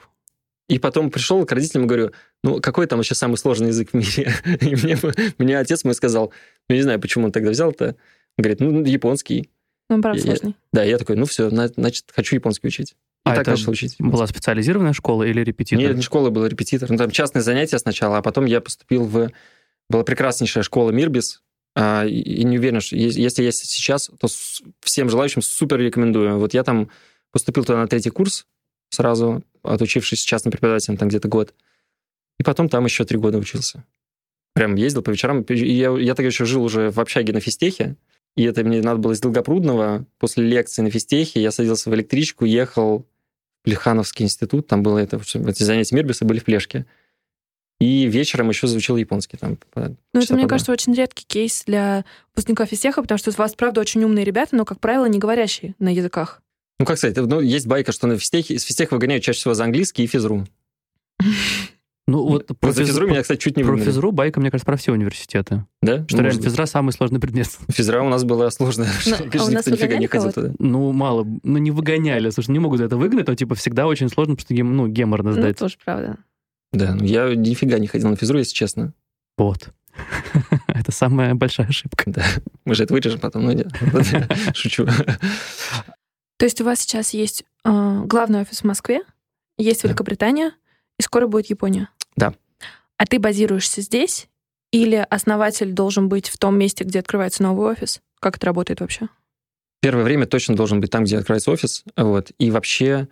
И 0.69 0.79
потом 0.79 1.11
пришел 1.11 1.45
к 1.45 1.51
родителям 1.51 1.87
и 1.87 1.89
говорю, 1.89 2.13
ну, 2.45 2.61
какой 2.61 2.87
там 2.87 3.01
вообще 3.01 3.17
самый 3.17 3.37
сложный 3.37 3.69
язык 3.69 3.91
в 3.91 3.95
мире? 3.95 4.33
И 4.61 4.77
мне, 4.77 4.97
мне 5.39 5.59
отец 5.59 5.83
мой 5.83 5.95
сказал, 5.95 6.33
ну, 6.69 6.77
не 6.77 6.83
знаю, 6.83 7.01
почему 7.01 7.25
он 7.25 7.33
тогда 7.33 7.51
взял-то. 7.51 7.97
Говорит, 8.39 8.61
ну, 8.61 8.83
японский. 8.85 9.51
Ну, 9.91 10.01
правда, 10.01 10.21
я, 10.21 10.27
сложный. 10.27 10.55
Да, 10.73 10.85
я 10.85 10.97
такой, 10.97 11.17
ну, 11.17 11.27
все, 11.27 11.51
значит, 11.51 12.07
хочу 12.15 12.37
японский 12.37 12.69
учить. 12.69 12.93
И 13.27 13.31
а 13.31 13.35
так 13.35 13.47
начал 13.47 13.73
учить. 13.73 13.97
Была 13.99 14.27
специализированная 14.27 14.93
школа 14.93 15.25
или 15.25 15.43
репетитор? 15.43 15.85
Нет, 15.85 15.97
не 15.97 16.03
школа, 16.03 16.31
был 16.31 16.47
репетитор. 16.47 16.91
Ну, 16.91 16.97
там 16.97 17.11
частные 17.11 17.43
занятия 17.43 17.79
сначала, 17.79 18.19
а 18.19 18.23
потом 18.23 18.47
я 18.47 18.61
поступил 18.61 19.05
в... 19.05 19.31
Была 19.91 20.05
прекраснейшая 20.05 20.63
школа 20.63 20.91
Мирбис, 20.91 21.43
а, 21.75 22.05
и 22.05 22.45
не 22.45 22.59
уверен, 22.59 22.81
что 22.81 22.97
если 22.97 23.43
есть 23.43 23.65
сейчас, 23.67 24.11
то 24.19 24.29
всем 24.81 25.09
желающим 25.09 25.43
супер 25.43 25.79
рекомендую. 25.79 26.39
Вот 26.39 26.55
я 26.55 26.63
там 26.63 26.91
поступил 27.33 27.65
туда 27.65 27.79
на 27.79 27.89
третий 27.89 28.11
курс 28.11 28.47
сразу, 28.91 29.45
отучившись 29.63 30.23
частным 30.23 30.53
преподавателем 30.53 30.97
там 30.97 31.09
где-то 31.09 31.29
год. 31.29 31.55
И 32.39 32.43
потом 32.43 32.69
там 32.69 32.85
еще 32.85 33.05
три 33.05 33.19
года 33.19 33.39
учился. 33.39 33.85
Прям 34.55 34.75
ездил 34.75 35.03
по 35.03 35.11
вечерам. 35.11 35.43
И 35.43 35.55
я, 35.55 35.97
я 35.97 36.15
тогда 36.15 36.29
еще 36.29 36.45
жил 36.45 36.65
уже 36.65 36.91
в 36.91 36.99
общаге 36.99 37.33
на 37.33 37.41
физтехе. 37.41 37.97
И 38.39 38.45
это 38.45 38.63
мне 38.63 38.81
надо 38.81 39.01
было 39.01 39.13
из 39.13 39.21
Долгопрудного. 39.21 40.07
После 40.21 40.45
лекции 40.45 40.81
на 40.81 40.93
физтехе 40.93 41.43
я 41.43 41.51
садился 41.51 41.91
в 41.91 41.95
электричку, 41.97 42.45
ехал 42.45 43.01
в 43.01 43.65
Плехановский 43.65 44.25
институт. 44.25 44.69
Там 44.69 44.85
было 44.85 44.99
это, 44.99 45.17
эти 45.17 45.65
занятия 45.65 45.97
Мирбиса 45.97 46.25
были 46.25 46.39
в 46.39 46.45
Плешке. 46.45 46.87
И 47.81 48.07
вечером 48.07 48.49
еще 48.49 48.69
заучил 48.69 48.97
японский. 48.97 49.39
Там, 49.39 49.59
ну, 49.75 50.21
это, 50.21 50.35
мне 50.35 50.47
кажется, 50.47 50.71
очень 50.71 50.95
редкий 50.95 51.25
кейс 51.27 51.65
для 51.67 52.05
выпускников 52.29 52.69
физтеха, 52.69 53.03
потому 53.03 53.19
что 53.19 53.31
у 53.31 53.35
вас, 53.35 53.55
правда, 53.55 53.81
очень 53.81 54.05
умные 54.05 54.25
ребята, 54.25 54.55
но, 54.55 54.65
как 54.65 54.79
правило, 54.79 55.07
не 55.07 55.19
говорящие 55.19 55.75
на 55.81 55.93
языках. 55.93 56.41
Ну, 56.79 56.87
как 56.87 56.97
сказать, 56.99 57.17
ну, 57.17 57.41
есть 57.41 57.67
байка, 57.67 57.91
что 57.91 58.07
на 58.07 58.19
физтехе, 58.19 58.55
из 58.55 58.63
физтеха 58.63 58.95
выгоняют 58.95 59.25
чаще 59.25 59.41
всего 59.41 59.55
за 59.55 59.65
английский 59.65 60.05
и 60.05 60.07
физру. 60.07 60.47
Ну, 62.09 62.27
вот 62.27 62.47
про 62.59 62.73
физру 62.73 63.07
меня, 63.07 63.21
кстати, 63.21 63.39
чуть 63.39 63.59
не 63.59 63.65
Про 63.65 63.77
физру 63.77 64.13
байка, 64.13 64.41
мне 64.41 64.51
кажется, 64.51 64.65
про 64.65 64.79
все 64.79 64.93
университеты. 64.93 65.67
Да? 65.83 66.07
Что 66.09 66.23
реально 66.23 66.41
физра 66.41 66.65
самый 66.65 66.93
сложный 66.93 67.21
предмет. 67.21 67.49
Физра 67.69 68.03
у 68.03 68.09
нас 68.09 68.25
была 68.25 68.51
сложная. 68.51 68.89
Но, 69.05 69.17
ну, 69.19 69.41
а 69.41 69.45
у 69.45 69.51
нас 69.51 69.67
нифига 69.67 69.99
не 69.99 70.07
ходил 70.07 70.33
туда. 70.33 70.53
Ну, 70.59 70.91
мало. 70.93 71.27
Ну, 71.43 71.59
не 71.59 71.71
выгоняли. 71.71 72.31
Слушай, 72.31 72.53
не 72.53 72.61
могут 72.61 72.81
это 72.81 72.97
выгнать, 72.97 73.29
но, 73.29 73.35
типа, 73.35 73.55
всегда 73.57 73.87
очень 73.87 74.09
сложно, 74.09 74.37
потому 74.37 74.47
что, 74.47 74.55
гем, 74.55 74.75
ну, 74.75 74.89
геморно 74.89 75.33
сдать. 75.35 75.61
Ну, 75.61 75.67
тоже 75.67 75.77
правда. 75.85 76.17
Да, 76.73 76.95
ну, 76.95 77.05
я 77.05 77.35
нифига 77.35 77.79
не 77.79 77.89
ходил 77.89 78.09
на 78.09 78.17
физру, 78.17 78.39
если 78.39 78.55
честно. 78.55 78.95
Вот. 79.37 79.69
это 80.67 80.91
самая 80.91 81.35
большая 81.35 81.69
ошибка. 81.69 82.05
Да. 82.07 82.25
Мы 82.65 82.75
же 82.75 82.85
это 82.85 82.95
вырежем 82.95 83.21
потом, 83.21 83.45
но 83.45 83.53
нет. 83.53 83.69
Шучу. 84.55 84.87
То 84.87 86.45
есть 86.47 86.59
у 86.63 86.65
вас 86.65 86.81
сейчас 86.81 87.13
есть 87.13 87.45
э, 87.67 88.03
главный 88.07 88.41
офис 88.41 88.61
в 88.61 88.65
Москве, 88.65 89.03
есть 89.59 89.85
Великобритания, 89.85 90.53
и 90.99 91.03
скоро 91.03 91.27
будет 91.27 91.51
Япония. 91.51 91.91
А 92.99 93.07
ты 93.07 93.19
базируешься 93.19 93.81
здесь? 93.81 94.29
Или 94.71 95.07
основатель 95.09 95.73
должен 95.73 96.09
быть 96.09 96.29
в 96.29 96.37
том 96.37 96.59
месте, 96.59 96.85
где 96.85 96.99
открывается 96.99 97.43
новый 97.43 97.71
офис? 97.71 98.03
Как 98.21 98.37
это 98.37 98.47
работает 98.47 98.81
вообще? 98.81 99.09
Первое 99.81 100.05
время 100.05 100.27
точно 100.27 100.57
должен 100.57 100.81
быть 100.81 100.91
там, 100.91 101.05
где 101.05 101.17
открывается 101.17 101.51
офис. 101.51 101.85
Вот. 101.97 102.33
И 102.39 102.51
вообще 102.51 103.09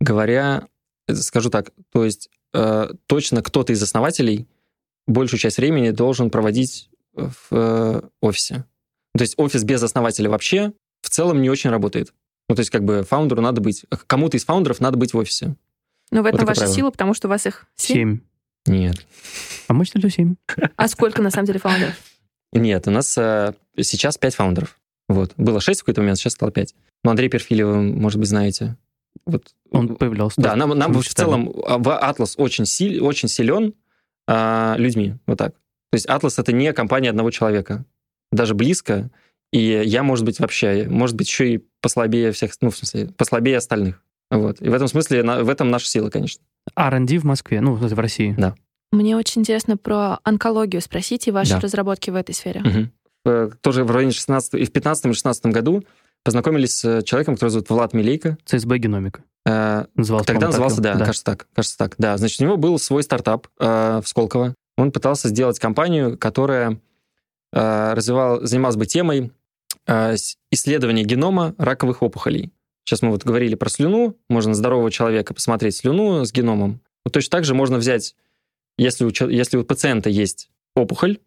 говоря, 0.00 0.68
скажу 1.12 1.50
так, 1.50 1.70
то 1.90 2.04
есть 2.04 2.28
э, 2.52 2.90
точно 3.06 3.42
кто-то 3.42 3.72
из 3.72 3.82
основателей 3.82 4.46
большую 5.06 5.40
часть 5.40 5.56
времени 5.56 5.90
должен 5.90 6.30
проводить 6.30 6.90
в 7.14 7.34
э, 7.50 8.02
офисе. 8.20 8.64
То 9.16 9.22
есть 9.22 9.34
офис 9.38 9.64
без 9.64 9.82
основателя 9.82 10.30
вообще 10.30 10.72
в 11.02 11.10
целом 11.10 11.42
не 11.42 11.50
очень 11.50 11.70
работает. 11.70 12.12
Ну, 12.48 12.54
то 12.54 12.60
есть 12.60 12.70
как 12.70 12.84
бы 12.84 13.04
фаундеру 13.08 13.40
надо 13.40 13.60
быть, 13.60 13.84
кому-то 14.06 14.36
из 14.36 14.44
фаундеров 14.44 14.80
надо 14.80 14.96
быть 14.96 15.14
в 15.14 15.16
офисе. 15.16 15.56
Но 16.10 16.22
в 16.22 16.26
этом 16.26 16.40
вот 16.40 16.48
ваша 16.48 16.60
правило. 16.60 16.76
сила, 16.76 16.90
потому 16.90 17.14
что 17.14 17.28
у 17.28 17.30
вас 17.30 17.46
их 17.46 17.66
семь. 17.76 18.20
Нет. 18.66 19.06
А 19.68 19.72
может, 19.72 19.96
это 19.96 20.10
семь? 20.10 20.36
А 20.76 20.88
сколько 20.88 21.22
на 21.22 21.30
самом 21.30 21.46
деле 21.46 21.58
фаундеров? 21.58 21.94
Нет, 22.52 22.88
у 22.88 22.90
нас 22.90 23.16
а, 23.16 23.54
сейчас 23.80 24.18
пять 24.18 24.34
фаундеров. 24.34 24.78
Вот. 25.08 25.32
Было 25.36 25.60
шесть 25.60 25.80
в 25.80 25.84
какой-то 25.84 26.02
момент, 26.02 26.18
сейчас 26.18 26.34
стало 26.34 26.52
пять. 26.52 26.74
Ну, 27.04 27.10
Андрей 27.10 27.28
Перфилев, 27.28 27.66
может 27.66 28.18
быть, 28.18 28.28
знаете. 28.28 28.76
Вот. 29.26 29.54
Он 29.70 29.96
появлялся. 29.96 30.40
Да, 30.40 30.56
нам, 30.56 30.70
нам 30.70 30.92
в 30.92 31.06
целом 31.06 31.52
а, 31.66 31.78
в 31.78 31.88
Atlas 31.88 32.34
очень, 32.36 32.66
силь, 32.66 33.00
очень 33.00 33.28
силен 33.28 33.74
а, 34.28 34.74
людьми. 34.78 35.14
Вот 35.26 35.38
так. 35.38 35.54
То 35.90 35.96
есть 35.96 36.06
Atlas— 36.06 36.34
это 36.38 36.52
не 36.52 36.72
компания 36.72 37.10
одного 37.10 37.30
человека. 37.30 37.84
Даже 38.30 38.54
близко. 38.54 39.10
И 39.52 39.82
я, 39.84 40.02
может 40.02 40.24
быть, 40.24 40.38
вообще, 40.38 40.86
может 40.88 41.16
быть, 41.16 41.28
еще 41.28 41.54
и 41.54 41.64
послабее 41.80 42.30
всех, 42.30 42.52
ну, 42.60 42.70
в 42.70 42.76
смысле, 42.76 43.08
послабее 43.16 43.56
остальных. 43.56 44.02
Вот. 44.30 44.62
И 44.62 44.68
в 44.68 44.74
этом 44.74 44.86
смысле, 44.86 45.22
в 45.22 45.48
этом 45.48 45.70
наша 45.70 45.86
сила, 45.86 46.10
конечно. 46.10 46.42
R&D 46.76 47.18
в 47.18 47.24
Москве, 47.24 47.60
ну, 47.60 47.74
в 47.74 47.98
России. 47.98 48.34
Да. 48.36 48.54
Мне 48.92 49.16
очень 49.16 49.42
интересно 49.42 49.76
про 49.76 50.18
онкологию 50.24 50.82
спросить 50.82 51.28
и 51.28 51.30
ваши 51.30 51.52
да. 51.52 51.60
разработки 51.60 52.10
в 52.10 52.16
этой 52.16 52.34
сфере. 52.34 52.90
Угу. 53.24 53.52
Тоже 53.60 53.84
в 53.84 53.90
районе 53.90 54.12
16 54.12 54.54
и 54.54 54.64
в 54.64 54.72
15-16 54.72 55.50
году 55.50 55.84
познакомились 56.24 56.80
с 56.80 57.02
человеком, 57.04 57.34
который 57.34 57.50
зовут 57.50 57.70
Влад 57.70 57.92
Милейко. 57.92 58.36
ЦСБ 58.44 58.78
Геномика. 58.78 59.22
Э, 59.46 59.86
назывался, 59.94 60.26
Тогда 60.26 60.46
назывался, 60.48 60.80
да, 60.80 60.94
да, 60.94 61.04
кажется 61.06 61.24
так, 61.24 61.46
кажется 61.54 61.78
так. 61.78 61.94
Да, 61.98 62.16
значит, 62.18 62.40
у 62.40 62.44
него 62.44 62.56
был 62.56 62.78
свой 62.78 63.02
стартап 63.02 63.46
э, 63.58 64.00
в 64.02 64.08
Сколково. 64.08 64.54
Он 64.76 64.92
пытался 64.92 65.28
сделать 65.28 65.58
компанию, 65.58 66.18
которая 66.18 66.80
э, 67.52 67.92
развивал, 67.94 68.44
занималась 68.44 68.76
бы 68.76 68.86
темой 68.86 69.32
э, 69.86 70.16
исследования 70.50 71.04
генома 71.04 71.54
раковых 71.58 72.02
опухолей. 72.02 72.52
Сейчас 72.90 73.02
мы 73.02 73.10
вот 73.10 73.22
говорили 73.22 73.54
про 73.54 73.70
слюну, 73.70 74.16
можно 74.28 74.52
здорового 74.52 74.90
человека 74.90 75.32
посмотреть 75.32 75.76
слюну 75.76 76.24
с 76.24 76.32
геномом. 76.32 76.80
Вот 77.04 77.14
точно 77.14 77.30
так 77.30 77.44
же 77.44 77.54
можно 77.54 77.78
взять, 77.78 78.16
если 78.76 79.04
у, 79.04 79.10
если 79.28 79.58
у 79.58 79.62
пациента 79.62 80.10
есть 80.10 80.50
опухоль, 80.74 81.20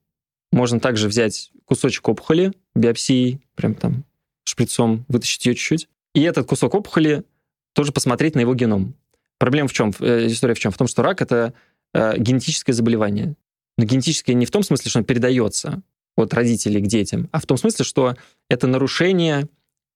можно 0.51 0.81
также 0.81 1.07
взять 1.07 1.53
кусочек 1.63 2.09
опухоли, 2.09 2.51
биопсии, 2.75 3.39
прям 3.55 3.75
там 3.75 4.03
шприцом 4.43 5.05
вытащить 5.07 5.45
ее 5.45 5.55
чуть-чуть, 5.55 5.87
и 6.13 6.23
этот 6.23 6.47
кусок 6.47 6.75
опухоли 6.75 7.23
тоже 7.71 7.93
посмотреть 7.93 8.35
на 8.35 8.41
его 8.41 8.53
геном. 8.55 8.95
Проблема 9.37 9.69
в 9.69 9.73
чем? 9.73 9.93
Э, 10.01 10.27
история 10.27 10.55
в 10.55 10.59
чем? 10.59 10.73
В 10.73 10.77
том, 10.77 10.89
что 10.89 11.01
рак— 11.01 11.21
это 11.21 11.53
э, 11.93 12.17
генетическое 12.17 12.73
заболевание. 12.73 13.37
Но 13.77 13.85
генетическое 13.85 14.33
не 14.33 14.45
в 14.45 14.51
том 14.51 14.63
смысле, 14.63 14.89
что 14.89 14.99
он 14.99 15.05
передается 15.05 15.81
от 16.17 16.33
родителей 16.33 16.81
к 16.81 16.87
детям, 16.87 17.29
а 17.31 17.39
в 17.39 17.45
том 17.45 17.55
смысле, 17.55 17.85
что 17.85 18.17
это 18.49 18.67
нарушение 18.67 19.47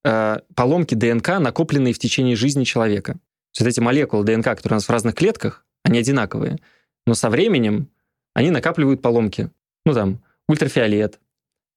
э, 0.08 0.38
поломки 0.54 0.94
ДНК, 0.94 1.38
накопленные 1.38 1.92
в 1.92 1.98
течение 1.98 2.34
жизни 2.34 2.64
человека. 2.64 3.18
Есть 3.58 3.76
эти 3.76 3.80
молекулы 3.80 4.24
ДНК, 4.24 4.44
которые 4.44 4.76
у 4.76 4.78
нас 4.78 4.86
в 4.86 4.90
разных 4.90 5.14
клетках, 5.14 5.66
они 5.84 5.98
одинаковые, 5.98 6.58
но 7.06 7.14
со 7.14 7.28
временем 7.28 7.88
они 8.34 8.50
накапливают 8.50 9.02
поломки. 9.02 9.50
Ну, 9.84 9.94
там, 9.94 10.22
ультрафиолет 10.48 11.18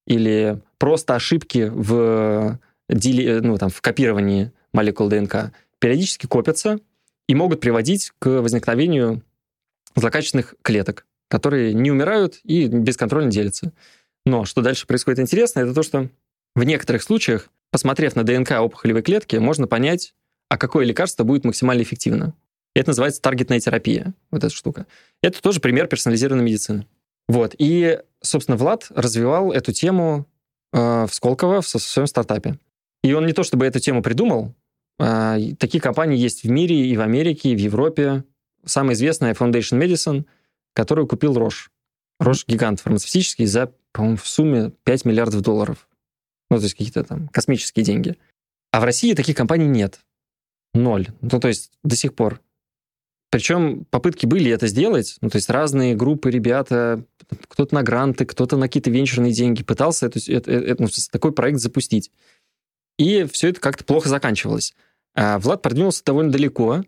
или 0.08 0.62
просто 0.78 1.16
ошибки 1.16 1.70
в, 1.74 2.60
ну, 2.88 3.58
там, 3.58 3.70
в 3.70 3.82
копировании 3.82 4.52
молекул 4.74 5.10
ДНК 5.10 5.52
периодически 5.80 6.28
копятся 6.28 6.80
и 7.28 7.36
могут 7.36 7.60
приводить 7.60 8.12
к 8.20 8.42
возникновению 8.42 9.24
злокачественных 9.96 10.56
клеток, 10.62 11.06
которые 11.28 11.74
не 11.74 11.92
умирают 11.92 12.40
и 12.44 12.68
бесконтрольно 12.68 13.32
делятся. 13.32 13.74
Но 14.26 14.46
что 14.46 14.62
дальше 14.62 14.88
происходит 14.88 15.20
интересно, 15.20 15.62
это 15.62 15.74
то, 15.74 15.84
что 15.84 16.10
в 16.56 16.64
некоторых 16.64 17.04
случаях, 17.04 17.50
посмотрев 17.72 18.16
на 18.16 18.24
ДНК 18.24 18.52
опухолевой 18.52 19.02
клетки, 19.02 19.38
можно 19.38 19.68
понять, 19.68 20.14
а 20.50 20.58
какое 20.58 20.86
лекарство 20.86 21.24
будет 21.24 21.46
максимально 21.46 21.82
эффективно. 21.82 22.36
Это 22.76 22.90
называется 22.90 23.22
таргетная 23.22 23.60
терапия, 23.60 24.14
вот 24.30 24.44
эта 24.44 24.54
штука. 24.54 24.86
Это 25.22 25.42
тоже 25.42 25.60
пример 25.60 25.88
персонализированной 25.88 26.44
медицины. 26.44 26.88
Вот. 27.28 27.56
И, 27.58 28.00
собственно, 28.22 28.58
Влад 28.58 28.88
развивал 28.90 29.52
эту 29.52 29.72
тему 29.72 30.28
э, 30.74 31.06
в 31.06 31.14
Сколково 31.14 31.62
в 31.62 31.68
своем 31.68 32.08
стартапе. 32.08 32.60
И 33.04 33.14
он 33.14 33.26
не 33.26 33.34
то 33.34 33.44
чтобы 33.44 33.66
эту 33.66 33.80
тему 33.80 34.02
придумал, 34.02 34.54
э, 35.00 35.38
такие 35.58 35.82
компании 35.82 36.18
есть 36.18 36.44
в 36.44 36.50
мире 36.50 36.88
и 36.88 36.96
в 36.96 37.02
Америке, 37.02 37.50
и 37.50 37.56
в 37.56 37.60
Европе. 37.60 38.24
Самая 38.66 38.96
известная 38.96 39.34
Foundation 39.34 39.80
Medicine, 39.80 40.26
которую 40.74 41.08
купил 41.08 41.34
Рош. 41.34 41.72
Рош 42.20 42.46
гигант 42.48 42.80
фармацевтический 42.80 43.46
за, 43.46 43.74
по-моему, 43.92 44.18
в 44.18 44.28
сумме 44.28 44.72
5 44.84 45.06
миллиардов 45.06 45.42
долларов. 45.42 45.88
Ну, 46.52 46.58
то 46.58 46.64
есть 46.64 46.76
какие-то 46.76 47.06
там 47.06 47.30
космические 47.30 47.86
деньги. 47.86 48.18
А 48.72 48.82
в 48.82 48.84
России 48.84 49.14
таких 49.14 49.38
компаний 49.38 49.68
нет. 49.68 50.02
Ноль. 50.74 51.08
Ну, 51.22 51.40
то 51.40 51.48
есть 51.48 51.72
до 51.82 51.96
сих 51.96 52.14
пор. 52.14 52.42
Причем 53.30 53.86
попытки 53.86 54.26
были 54.26 54.52
это 54.52 54.68
сделать, 54.68 55.16
ну, 55.22 55.30
то 55.30 55.38
есть 55.38 55.50
разные 55.50 55.96
группы 55.96 56.30
ребята, 56.30 57.06
кто-то 57.48 57.74
на 57.74 57.84
гранты, 57.84 58.26
кто-то 58.26 58.58
на 58.58 58.68
какие-то 58.68 58.90
венчурные 58.90 59.32
деньги 59.32 59.64
пытался 59.64 60.08
это, 60.08 60.20
это, 60.28 60.52
это, 60.52 60.84
ну, 60.84 60.90
такой 61.10 61.32
проект 61.32 61.60
запустить. 61.60 62.12
И 63.00 63.24
все 63.32 63.48
это 63.48 63.62
как-то 63.62 63.86
плохо 63.86 64.10
заканчивалось. 64.10 64.76
А 65.16 65.40
Влад 65.40 65.62
продвинулся 65.62 66.04
довольно 66.04 66.34
далеко, 66.34 66.84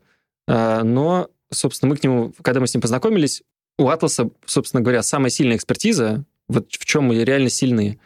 а, 0.46 0.84
но, 0.84 1.30
собственно, 1.50 1.92
мы 1.92 1.96
к 1.96 2.04
нему, 2.04 2.34
когда 2.42 2.60
мы 2.60 2.68
с 2.68 2.74
ним 2.74 2.82
познакомились, 2.82 3.44
у 3.78 3.88
Атласа, 3.88 4.30
собственно 4.46 4.82
говоря, 4.82 5.02
самая 5.04 5.30
сильная 5.30 5.56
экспертиза, 5.56 6.26
вот 6.50 6.70
в 6.74 6.86
чем 6.86 7.06
мы 7.06 7.24
реально 7.24 7.50
сильны, 7.50 7.98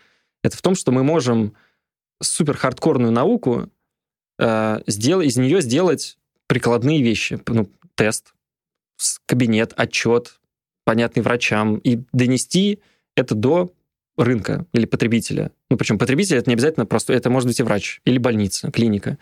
это 0.48 0.58
в 0.58 0.62
том, 0.62 0.76
что 0.76 0.92
мы 0.92 1.04
можем 1.04 1.54
супер 2.22 2.58
хардкорную 2.58 3.12
науку 3.12 3.70
э, 4.40 4.82
сделать, 4.88 5.28
из 5.28 5.38
нее 5.38 5.62
сделать 5.62 6.18
прикладные 6.48 7.02
вещи. 7.02 7.40
Ну, 7.48 7.70
тест, 7.96 8.34
кабинет, 9.26 9.74
отчет, 9.76 10.40
понятный 10.86 11.22
врачам, 11.22 11.78
и 11.78 12.00
донести 12.14 12.80
это 13.16 13.36
до 13.36 13.74
рынка 14.18 14.66
или 14.74 14.86
потребителя. 14.86 15.52
Ну, 15.70 15.78
причем 15.78 16.00
потребитель 16.00 16.38
это 16.38 16.50
не 16.50 16.56
обязательно 16.56 16.86
просто, 16.86 17.14
это 17.14 17.30
может 17.30 17.48
быть 17.48 17.60
и 17.60 17.64
врач, 17.64 18.02
или 18.06 18.18
больница, 18.18 18.72
клиника. 18.72 19.18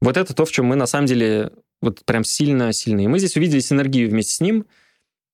Вот 0.00 0.16
это 0.16 0.34
то, 0.34 0.44
в 0.44 0.52
чем 0.52 0.66
мы 0.66 0.76
на 0.76 0.86
самом 0.86 1.06
деле 1.06 1.52
вот 1.80 2.04
прям 2.04 2.24
сильно-сильно. 2.24 3.00
И 3.00 3.06
мы 3.06 3.18
здесь 3.18 3.36
увидели 3.36 3.60
синергию 3.60 4.10
вместе 4.10 4.32
с 4.32 4.40
ним 4.40 4.66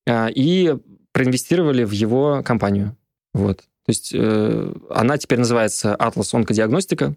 а, 0.09 0.29
и 0.29 0.77
проинвестировали 1.13 1.85
в 1.85 1.93
его 1.93 2.43
компанию. 2.45 2.97
Вот. 3.35 3.65
То 3.85 3.91
есть 3.91 4.13
э, 4.15 4.75
она 4.91 5.19
теперь 5.19 5.41
называется 5.41 5.97
Atlas 5.99 6.35
Онкодиагностика 6.35 7.17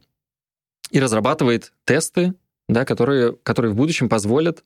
и 0.92 1.00
разрабатывает 1.00 1.74
тесты, 1.86 2.34
да, 2.68 2.86
которые, 2.86 3.34
которые 3.34 3.72
в 3.72 3.76
будущем 3.76 4.10
позволят 4.10 4.64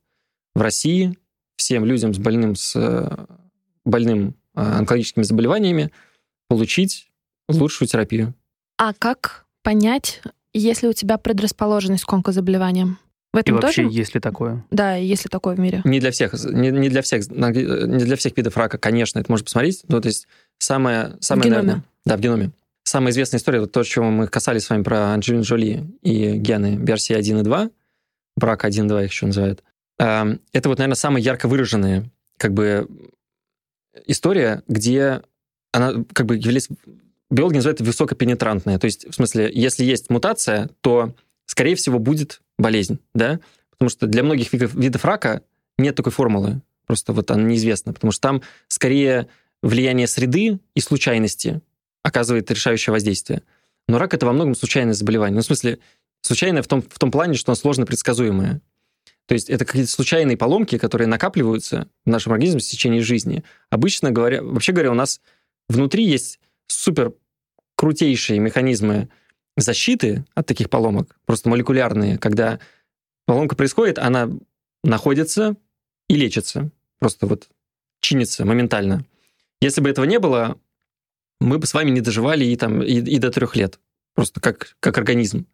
в 0.55 0.61
России 0.61 1.17
всем 1.57 1.83
людям 1.85 2.13
с 2.13 2.17
больным, 2.17 2.55
с 2.55 2.75
э, 2.75 3.25
больным 3.83 4.35
э, 4.55 4.61
онкологическими 4.61 5.23
заболеваниями 5.23 5.91
получить 6.47 7.09
лучшую 7.49 7.87
терапию. 7.87 8.33
А 8.77 8.93
как 8.93 9.45
понять, 9.61 10.21
если 10.53 10.87
у 10.87 10.93
тебя 10.93 11.17
предрасположенность 11.17 12.05
к 12.05 12.13
онкозаболеваниям? 12.13 12.97
В 13.31 13.37
этом 13.37 13.57
и 13.57 13.61
вообще, 13.61 13.83
тоже? 13.83 13.95
есть 13.95 14.15
ли 14.15 14.19
такое? 14.19 14.65
Да, 14.71 14.95
есть 14.95 15.25
ли 15.25 15.29
такое 15.29 15.55
в 15.55 15.59
мире? 15.59 15.81
Не 15.83 15.99
для 15.99 16.11
всех, 16.11 16.33
не, 16.33 16.71
не 16.71 16.89
для 16.89 17.01
всех, 17.03 17.29
не 17.29 18.03
для 18.03 18.15
всех 18.15 18.35
видов 18.35 18.57
рака, 18.57 18.77
конечно, 18.77 19.19
это 19.19 19.31
можно 19.31 19.45
посмотреть. 19.45 19.83
Ну, 19.87 20.01
то 20.01 20.07
есть 20.07 20.27
самое, 20.57 21.15
самое, 21.19 21.43
в 21.43 21.45
геноме. 21.45 21.61
Наверное, 21.61 21.83
да, 22.05 22.17
в 22.17 22.19
геноме. 22.19 22.51
Самая 22.83 23.11
известная 23.11 23.39
история, 23.39 23.59
вот 23.59 23.71
то, 23.71 23.83
чего 23.83 24.09
мы 24.09 24.27
касались 24.27 24.63
с 24.63 24.69
вами 24.71 24.81
про 24.81 25.13
Анджелину 25.13 25.43
Джоли 25.43 25.85
и 26.01 26.37
гены 26.37 26.77
BRCA1 26.77 27.41
и 27.41 27.43
2, 27.43 27.69
брак 28.35 28.65
1 28.65 28.87
2 28.87 29.03
их 29.03 29.11
еще 29.11 29.27
называют. 29.27 29.63
Эм, 29.99 30.41
это 30.53 30.69
вот, 30.69 30.79
наверное, 30.79 30.95
самая 30.95 31.21
ярко 31.21 31.47
выраженная 31.47 32.09
как 32.37 32.53
бы 32.53 32.87
история, 34.07 34.63
где 34.67 35.21
она 35.71 36.03
как 36.13 36.25
бы 36.25 36.35
является... 36.35 36.73
Биологи 37.29 37.57
называют 37.57 37.79
это 37.79 37.87
высокопенетрантная. 37.87 38.79
То 38.79 38.85
есть, 38.85 39.07
в 39.07 39.13
смысле, 39.13 39.51
если 39.53 39.83
есть 39.83 40.09
мутация, 40.09 40.69
то, 40.81 41.13
скорее 41.45 41.75
всего, 41.75 41.99
будет 41.99 42.41
болезнь, 42.59 42.99
да? 43.15 43.39
Потому 43.71 43.89
что 43.89 44.05
для 44.05 44.21
многих 44.21 44.53
видов, 44.53 44.75
видов 44.75 45.05
рака 45.05 45.41
нет 45.77 45.95
такой 45.95 46.11
формулы. 46.11 46.61
Просто 46.85 47.13
вот 47.13 47.31
она 47.31 47.43
неизвестна. 47.43 47.93
Потому 47.93 48.11
что 48.11 48.21
там 48.21 48.41
скорее 48.67 49.27
влияние 49.63 50.07
среды 50.07 50.59
и 50.75 50.79
случайности 50.79 51.61
оказывает 52.03 52.51
решающее 52.51 52.91
воздействие. 52.91 53.41
Но 53.87 53.97
рак— 53.97 54.13
это 54.15 54.25
во 54.25 54.33
многом 54.33 54.55
случайное 54.55 54.93
заболевание. 54.93 55.35
Ну, 55.35 55.41
в 55.41 55.45
смысле, 55.45 55.79
случайное 56.21 56.61
в 56.61 56.67
том, 56.67 56.81
в 56.81 56.99
том 56.99 57.11
плане, 57.11 57.35
что 57.35 57.51
оно 57.51 57.55
сложно 57.55 57.85
предсказуемое. 57.85 58.61
То 59.25 59.33
есть 59.33 59.49
это 59.49 59.63
какие-то 59.63 59.91
случайные 59.91 60.37
поломки, 60.37 60.77
которые 60.77 61.07
накапливаются 61.07 61.87
в 62.05 62.09
нашем 62.09 62.33
организме 62.33 62.59
в 62.59 62.63
течение 62.63 63.01
жизни. 63.01 63.43
Обычно 63.69 64.11
говоря, 64.11 64.41
вообще 64.41 64.71
говоря, 64.71 64.91
у 64.91 64.95
нас 64.95 65.21
внутри 65.67 66.03
есть 66.03 66.39
супер 66.67 67.13
крутейшие 67.75 68.39
механизмы 68.39 69.09
защиты 69.61 70.25
от 70.35 70.45
таких 70.45 70.69
поломок, 70.69 71.17
просто 71.25 71.49
молекулярные, 71.49 72.17
когда 72.17 72.59
поломка 73.25 73.55
происходит, 73.55 73.99
она 73.99 74.29
находится 74.83 75.55
и 76.07 76.15
лечится. 76.15 76.71
Просто 76.99 77.27
вот 77.27 77.49
чинится 78.01 78.45
моментально. 78.45 79.05
Если 79.61 79.81
бы 79.81 79.89
этого 79.89 80.05
не 80.05 80.19
было, 80.19 80.59
мы 81.39 81.57
бы 81.57 81.67
с 81.67 81.73
вами 81.73 81.91
не 81.91 82.01
доживали 82.01 82.45
и, 82.45 82.55
там, 82.55 82.81
и, 82.81 82.93
и 82.93 83.19
до 83.19 83.31
трех 83.31 83.55
лет. 83.55 83.79
Просто 84.15 84.41
как, 84.41 84.75
как 84.79 84.97
организм. 84.97 85.47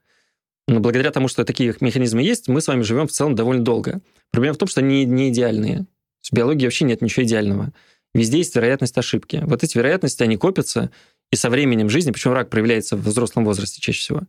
Но 0.67 0.79
благодаря 0.79 1.11
тому, 1.11 1.27
что 1.27 1.45
такие 1.45 1.75
механизмы 1.79 2.23
есть, 2.23 2.47
мы 2.47 2.61
с 2.61 2.67
вами 2.67 2.81
живем 2.81 3.07
в 3.07 3.11
целом 3.11 3.35
довольно 3.35 3.63
долго. 3.63 4.01
Проблема 4.31 4.55
в 4.55 4.57
том, 4.57 4.67
что 4.67 4.81
они 4.81 5.05
не 5.05 5.29
идеальные. 5.29 5.85
В 6.23 6.33
биологии 6.33 6.65
вообще 6.65 6.85
нет 6.85 7.01
ничего 7.01 7.23
идеального. 7.23 7.71
Везде 8.15 8.39
есть 8.39 8.55
вероятность 8.55 8.97
ошибки. 8.97 9.43
Вот 9.45 9.63
эти 9.63 9.77
вероятности, 9.77 10.23
они 10.23 10.37
копятся, 10.37 10.89
и 11.31 11.35
со 11.35 11.49
временем 11.49 11.89
жизни, 11.89 12.11
почему 12.11 12.33
рак 12.33 12.49
проявляется 12.49 12.95
в 12.95 13.01
взрослом 13.01 13.45
возрасте 13.45 13.81
чаще 13.81 13.99
всего? 13.99 14.21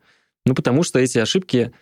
Ну, 0.44 0.54
потому 0.54 0.82
что 0.82 0.98
эти 0.98 1.18
ошибки 1.18 1.72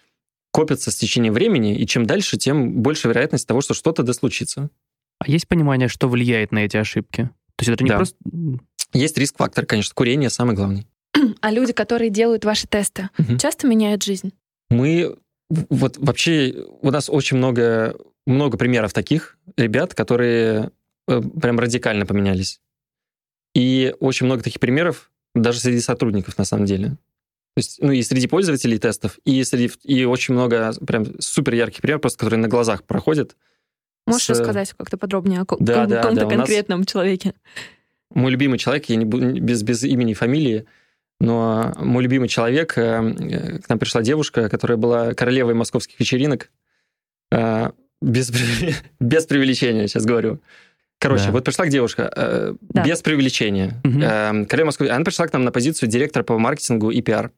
копятся 0.51 0.91
с 0.91 0.97
течением 0.97 1.33
времени, 1.35 1.77
и 1.77 1.87
чем 1.87 2.07
дальше, 2.07 2.37
тем 2.37 2.83
больше 2.83 3.09
вероятность 3.09 3.47
того, 3.47 3.61
что 3.61 3.75
что-то 3.75 4.03
да 4.03 4.13
случится. 4.13 4.71
А 5.19 5.29
есть 5.29 5.49
понимание, 5.49 5.89
что 5.89 6.09
влияет 6.09 6.53
на 6.53 6.61
эти 6.61 6.77
ошибки? 6.77 7.31
То 7.57 7.63
есть 7.63 7.71
это 7.71 7.85
не 7.85 7.91
да. 7.91 7.97
просто... 7.97 8.17
Есть 8.93 9.19
риск-фактор, 9.19 9.67
конечно. 9.67 9.93
Курение 9.95 10.31
самый 10.31 10.55
главный. 10.55 10.87
А 11.41 11.51
люди, 11.51 11.73
которые 11.73 12.11
делают 12.11 12.45
ваши 12.45 12.67
тесты, 12.67 13.11
угу. 13.19 13.37
часто 13.39 13.67
меняют 13.67 14.03
жизнь? 14.03 14.33
Мы... 14.71 15.17
Вот 15.51 15.99
вообще 15.99 16.65
у 16.81 16.91
нас 16.91 17.11
очень 17.11 17.37
много, 17.37 17.97
много 18.27 18.57
примеров 18.57 18.93
таких 18.93 19.37
ребят, 19.57 19.95
которые 19.95 20.71
э, 21.07 21.21
прям 21.21 21.61
радикально 21.61 22.07
поменялись. 22.07 22.61
И 23.55 23.95
очень 24.01 24.27
много 24.27 24.43
таких 24.43 24.61
примеров 24.61 25.11
даже 25.35 25.61
среди 25.61 25.81
сотрудников, 25.81 26.39
на 26.39 26.45
самом 26.45 26.67
деле. 26.67 26.97
То 27.55 27.59
есть, 27.59 27.79
ну, 27.81 27.93
и 27.93 28.03
среди 28.03 28.27
пользователей 28.27 28.79
тестов, 28.79 29.19
и, 29.25 29.43
среди, 29.45 29.71
и 29.85 30.05
очень 30.05 30.35
много 30.35 30.73
прям 30.87 31.21
супер 31.21 31.55
ярких 31.55 31.83
примеров, 31.83 32.03
просто 32.03 32.19
которые 32.19 32.41
на 32.41 32.49
глазах 32.49 32.83
проходят. 32.83 33.37
Можешь 34.07 34.27
с... 34.27 34.31
рассказать 34.31 34.73
как-то 34.73 34.97
подробнее 34.97 35.43
о 35.43 35.57
да, 35.61 35.87
да, 35.87 36.03
каком-то 36.03 36.27
да, 36.27 36.37
конкретном 36.37 36.81
нас... 36.81 36.89
человеке? 36.89 37.35
Мой 38.11 38.33
любимый 38.33 38.59
человек, 38.59 38.87
я 38.87 38.97
не 38.97 39.05
буду 39.05 39.41
без, 39.41 39.63
без 39.63 39.85
имени 39.85 40.13
и 40.13 40.15
фамилии, 40.15 40.67
но 41.21 41.73
мой 41.79 42.03
любимый 42.03 42.29
человек, 42.29 42.77
э, 42.77 43.61
к 43.61 43.69
нам 43.69 43.79
пришла 43.79 44.03
девушка, 44.03 44.49
которая 44.49 44.77
была 44.77 45.15
королевой 45.15 45.55
московских 45.55 45.99
вечеринок, 46.01 46.51
э, 47.31 47.71
без, 48.03 48.33
без 49.01 49.27
преувеличения, 49.27 49.87
сейчас 49.87 50.05
говорю. 50.05 50.41
Короче, 51.05 51.27
да. 51.27 51.33
вот 51.33 51.45
пришла 51.45 51.67
к 51.67 51.69
девушка, 51.69 52.11
э, 52.17 52.55
да. 52.61 52.83
без 52.83 53.03
преувеличения. 53.03 53.81
Угу. 53.85 54.47
Королева 54.49 54.67
Москвы, 54.67 54.89
она 54.89 55.05
пришла 55.05 55.27
к 55.27 55.33
нам 55.35 55.45
на 55.45 55.53
позицию 55.53 55.89
директора 55.91 56.23
по 56.23 56.39
маркетингу 56.39 56.91
и 56.91 57.03
пиар. 57.03 57.31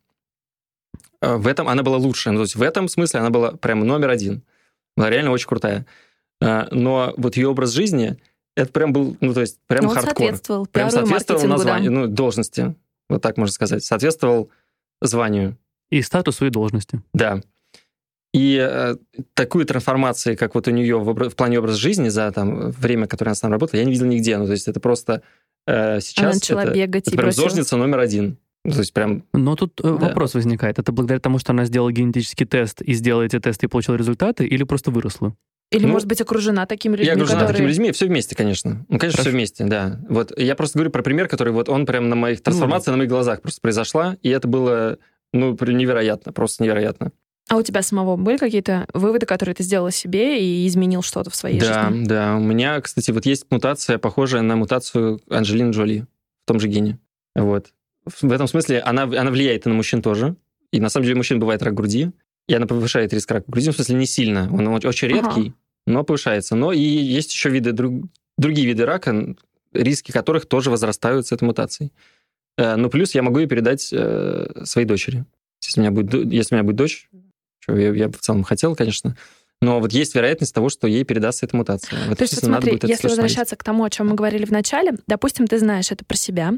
э, 1.21 1.35
в 1.37 1.47
этом 1.49 1.69
она 1.69 1.83
была 1.83 1.97
лучшая. 1.97 2.33
Ну, 2.33 2.39
то 2.39 2.43
есть 2.45 2.55
в 2.55 2.63
этом 2.63 2.89
смысле 2.89 3.21
она 3.21 3.31
была 3.31 3.51
прям 3.53 3.81
номер 3.81 4.11
один. 4.11 4.43
Она 4.97 5.11
реально 5.11 5.33
очень 5.33 5.49
крутая. 5.49 5.85
Э, 6.41 6.67
но 6.71 7.13
вот 7.17 7.37
ее 7.37 7.49
образ 7.49 7.71
жизни, 7.73 8.17
это 8.55 8.71
прям 8.71 8.93
был, 8.93 9.17
ну, 9.21 9.35
то 9.35 9.41
есть 9.41 9.59
прям 9.67 9.85
Ну, 9.85 9.91
хардкор. 9.91 10.15
соответствовал 10.17 10.67
Прям 10.67 10.89
и 10.89 10.91
соответствовал 10.93 11.41
маркетингу, 11.41 11.49
да. 11.49 11.57
названию, 11.57 11.93
ну, 11.93 12.07
должности, 12.07 12.75
вот 13.09 13.21
так 13.21 13.37
можно 13.37 13.53
сказать. 13.53 13.85
Соответствовал 13.85 14.49
званию. 15.03 15.57
И 15.91 16.03
статус 16.03 16.37
своей 16.37 16.53
должности. 16.53 17.01
Да. 17.13 17.41
И 18.37 18.59
э, 18.61 18.97
такую 19.33 19.65
трансформацию, 19.65 20.37
как 20.37 20.55
вот 20.55 20.69
у 20.69 20.71
нее 20.71 20.99
в, 20.99 21.31
в 21.31 21.35
плане 21.35 21.59
образа 21.59 21.79
жизни 21.79 22.11
за 22.11 22.31
там, 22.33 22.71
время, 22.71 23.07
которое 23.07 23.31
она 23.31 23.35
с 23.35 23.41
нами 23.41 23.53
работала, 23.53 23.81
я 23.81 23.87
не 23.87 23.93
видел 23.93 24.05
нигде. 24.05 24.37
Ну, 24.37 24.45
то 24.45 24.53
есть 24.53 24.69
это 24.69 24.79
просто 24.79 25.23
э, 25.67 26.01
сейчас... 26.01 26.23
Она 26.23 26.35
начала 26.35 26.65
это, 26.65 26.75
бегать 26.75 27.07
это 27.09 27.17
и 27.17 27.19
прям 27.19 27.33
зожница 27.33 27.79
номер 27.79 28.01
один. 28.01 28.37
Ну, 28.63 28.73
То 28.73 28.81
есть 28.81 28.93
прям... 28.93 29.25
Но 29.33 29.57
тут 29.57 29.81
э, 29.81 29.85
Да. 29.85 30.09
вопрос 30.09 30.35
возникает. 30.35 30.79
Это 30.79 30.93
благодаря 30.93 31.19
тому, 31.19 31.39
что 31.39 31.53
она 31.53 31.65
сделала 31.65 31.91
генетический 31.91 32.45
тест 32.45 32.83
и 32.83 32.93
сделала 32.93 33.23
эти 33.23 33.41
тесты 33.41 33.67
и 33.67 33.69
получила 33.71 33.95
результаты, 33.97 34.45
или 34.45 34.65
просто 34.65 34.91
выросла? 34.91 35.35
Или, 35.71 35.87
Ну, 35.87 35.93
может 35.93 36.07
быть, 36.07 36.21
окружена 36.21 36.67
такими 36.67 36.93
людьми, 36.93 37.07
я 37.07 37.15
окружена 37.15 37.41
которые... 37.41 37.55
такими 37.55 37.69
людьми, 37.69 37.93
все 37.93 38.05
вместе, 38.05 38.37
конечно. 38.37 38.85
Ну, 38.91 38.99
конечно, 38.99 39.17
Хорошо. 39.17 39.23
все 39.23 39.31
вместе, 39.31 39.65
да. 39.65 39.99
Вот 40.11 40.39
я 40.39 40.55
просто 40.57 40.79
говорю 40.79 40.91
про 40.91 41.03
пример, 41.03 41.27
который 41.27 41.55
вот 41.55 41.71
он 41.71 41.87
прям 41.87 42.11
на 42.11 42.17
моих 42.17 42.43
трансформация 42.43 42.93
на 42.93 42.99
моих 42.99 43.09
глазах 43.09 43.41
просто 43.41 43.63
произошла, 43.63 44.19
и 44.21 44.29
это 44.29 44.47
было, 44.47 44.99
ну, 45.33 45.57
прям 45.57 45.79
невероятно, 45.79 46.35
просто 46.35 46.63
невероятно. 46.63 47.13
А 47.49 47.57
у 47.57 47.63
тебя 47.63 47.83
самого 47.83 48.17
были 48.17 48.39
какие-то 48.39 48.87
выводы, 48.93 49.25
которые 49.25 49.55
ты 49.55 49.63
сделала 49.63 49.93
себе 49.93 50.43
и 50.43 50.67
изменил 50.67 51.03
что-то 51.03 51.31
в 51.31 51.37
своей 51.37 51.61
да, 51.61 51.91
жизни? 51.91 52.05
да. 52.05 52.37
У 52.37 52.41
меня, 52.41 52.81
кстати, 52.81 53.13
вот 53.13 53.25
есть 53.25 53.47
мутация, 53.51 53.99
похожая 53.99 54.43
на 54.43 54.57
мутацию 54.57 55.21
Анджелины 55.31 55.71
Джоли 55.71 56.07
в 56.45 56.49
том 56.49 56.59
же 56.59 56.67
гене. 56.67 56.99
Вот. 57.37 57.73
В 58.05 58.33
этом 58.33 58.49
смысле 58.49 58.81
она, 58.81 59.05
она 59.05 59.31
влияет 59.31 59.67
и 59.67 59.69
на 59.69 59.75
мужчин 59.77 60.03
тоже. 60.03 60.35
И 60.73 60.81
на 60.81 60.89
самом 60.89 61.05
деле 61.05 61.15
у 61.15 61.19
мужчин 61.19 61.39
бывает 61.39 61.63
рак 61.63 61.75
груди, 61.75 62.11
и 62.49 62.55
она 62.55 62.67
повышает 62.67 63.13
риск 63.13 63.31
рака 63.31 63.51
груди, 63.51 63.71
в 63.71 63.75
смысле 63.75 63.95
не 63.97 64.07
сильно. 64.07 64.49
Он 64.53 64.67
очень 64.69 64.89
очень 64.89 65.09
Ага. 65.13 65.29
редкий, 65.29 65.55
но 65.87 66.03
повышается. 66.03 66.57
Но 66.57 66.73
и 66.73 66.81
есть 66.81 67.33
еще 67.33 67.49
виды, 67.51 67.71
друг- 67.73 68.07
другие 68.37 68.67
виды 68.67 68.85
рака, 68.85 69.37
риски 69.73 70.11
которых 70.11 70.47
тоже 70.47 70.71
возрастают 70.71 71.29
с 71.29 71.33
этой 71.33 71.45
мутацией. 71.45 71.93
Ну, 72.59 72.89
плюс 72.91 73.15
я 73.15 73.23
могу 73.23 73.39
ее 73.39 73.47
передать 73.47 73.91
э, 73.93 74.63
своей 74.65 74.87
дочери. 74.87 75.25
Если 75.63 75.81
у 75.81 75.83
меня 75.83 75.91
будет, 75.91 76.33
если 76.33 76.55
у 76.55 76.59
меня 76.59 76.65
будет 76.65 76.77
дочь, 76.77 77.09
я, 77.69 77.93
я 77.93 78.09
бы 78.09 78.15
в 78.17 78.21
целом 78.21 78.43
хотел, 78.45 78.75
конечно, 78.77 79.17
но 79.63 79.81
вот 79.81 79.93
есть 79.93 80.15
вероятность 80.15 80.55
того, 80.55 80.69
что 80.69 80.87
ей 80.87 81.03
передастся 81.05 81.47
эта 81.47 81.57
мутация. 81.57 81.99
В 81.99 82.03
этом 82.03 82.17
То 82.17 82.23
есть, 82.25 82.35
вот 82.35 82.41
смысле 82.41 82.49
надо 82.51 82.63
смотри, 82.67 82.73
будет 82.73 82.91
если 82.91 83.09
возвращаться 83.09 83.57
к 83.57 83.65
тому, 83.65 83.85
о 83.85 83.91
чем 83.91 84.09
мы 84.09 84.15
говорили 84.15 84.45
в 84.45 84.51
начале, 84.51 84.93
допустим, 85.07 85.47
ты 85.47 85.59
знаешь 85.59 85.91
это 85.91 86.05
про 86.05 86.17
себя, 86.17 86.53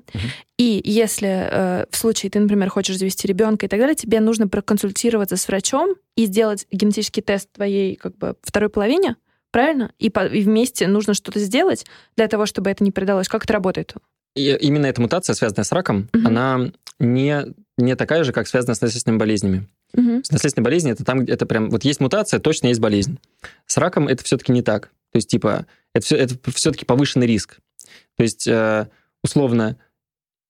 и 0.58 0.80
если 0.84 1.28
э, 1.28 1.86
в 1.90 1.96
случае 1.96 2.30
ты, 2.30 2.40
например, 2.40 2.68
хочешь 2.70 2.98
завести 2.98 3.28
ребенка 3.28 3.66
и 3.66 3.68
так 3.68 3.78
далее, 3.78 3.94
тебе 3.94 4.18
нужно 4.18 4.48
проконсультироваться 4.48 5.36
с 5.36 5.46
врачом 5.46 5.94
и 6.16 6.26
сделать 6.26 6.66
генетический 6.72 7.22
тест 7.22 7.48
твоей 7.52 7.94
как 7.94 8.16
бы 8.18 8.34
второй 8.42 8.68
половине, 8.68 9.14
правильно? 9.52 9.92
И, 10.00 10.10
по- 10.10 10.26
и 10.26 10.42
вместе 10.42 10.88
нужно 10.88 11.14
что-то 11.14 11.38
сделать 11.38 11.86
для 12.16 12.26
того, 12.26 12.46
чтобы 12.46 12.68
это 12.68 12.82
не 12.82 12.90
передалось. 12.90 13.28
Как 13.28 13.44
это 13.44 13.52
работает? 13.52 13.94
И 14.34 14.56
именно 14.60 14.86
эта 14.86 15.00
мутация, 15.00 15.34
связанная 15.34 15.64
с 15.64 15.70
раком, 15.70 16.08
Мгм. 16.12 16.26
она 16.26 16.72
не, 16.98 17.44
не 17.76 17.94
такая 17.94 18.24
же, 18.24 18.32
как 18.32 18.48
связанная 18.48 18.74
с 18.74 18.80
наследственными 18.80 19.20
болезнями. 19.20 19.68
Мгм. 19.94 20.22
С 20.24 20.30
наследственной 20.30 20.64
болезнью 20.64 20.94
это 20.94 21.04
там, 21.04 21.20
это 21.20 21.46
прям, 21.46 21.70
вот 21.70 21.84
есть 21.84 22.00
мутация, 22.00 22.40
точно 22.40 22.68
есть 22.68 22.80
болезнь. 22.80 23.18
С 23.66 23.76
раком 23.78 24.08
это 24.08 24.22
все-таки 24.24 24.52
не 24.52 24.62
так. 24.62 24.90
То 25.12 25.16
есть, 25.16 25.30
типа, 25.30 25.66
это, 25.94 26.04
все, 26.04 26.16
это 26.16 26.36
все-таки 26.52 26.84
повышенный 26.84 27.26
риск. 27.26 27.58
То 28.16 28.22
есть, 28.22 28.46
э, 28.46 28.88
условно, 29.22 29.76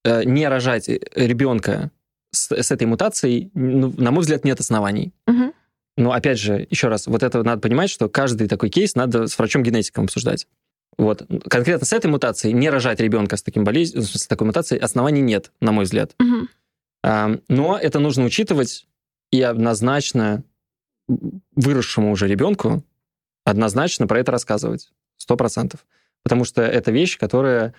э, 0.04 0.24
не 0.24 0.48
рожать 0.48 0.88
ребенка 0.88 1.90
с, 2.32 2.50
с 2.50 2.70
этой 2.70 2.86
мутацией, 2.86 3.50
ну, 3.54 3.94
на 3.96 4.10
мой 4.10 4.22
взгляд, 4.22 4.44
нет 4.44 4.58
оснований. 4.60 5.12
Мгм. 5.26 5.52
Но 5.96 6.12
опять 6.12 6.38
же, 6.38 6.66
еще 6.70 6.88
раз, 6.88 7.06
вот 7.06 7.22
это 7.22 7.42
надо 7.42 7.60
понимать, 7.60 7.90
что 7.90 8.08
каждый 8.08 8.48
такой 8.48 8.70
кейс 8.70 8.94
надо 8.94 9.26
с 9.26 9.38
врачом-генетиком 9.38 10.04
обсуждать. 10.04 10.46
Вот. 10.96 11.24
Конкретно 11.48 11.86
с 11.86 11.92
этой 11.92 12.08
мутацией 12.08 12.54
не 12.54 12.70
рожать 12.70 13.00
ребенка 13.00 13.36
с 13.36 13.42
таким 13.42 13.64
болезнью, 13.64 14.02
с 14.02 14.26
такой 14.26 14.46
мутацией, 14.46 14.80
оснований 14.80 15.20
нет, 15.20 15.52
на 15.60 15.72
мой 15.72 15.84
взгляд. 15.84 16.14
Мгм. 16.18 16.48
А, 17.04 17.36
Но 17.48 17.78
это 17.78 18.00
нужно 18.00 18.24
учитывать 18.24 18.86
и 19.30 19.40
однозначно 19.42 20.42
выросшему 21.56 22.10
уже 22.12 22.28
ребенку 22.28 22.84
однозначно 23.44 24.06
про 24.06 24.20
это 24.20 24.32
рассказывать. 24.32 24.90
Сто 25.16 25.36
процентов. 25.36 25.86
Потому 26.22 26.44
что 26.44 26.62
это 26.62 26.90
вещь, 26.90 27.18
которая, 27.18 27.74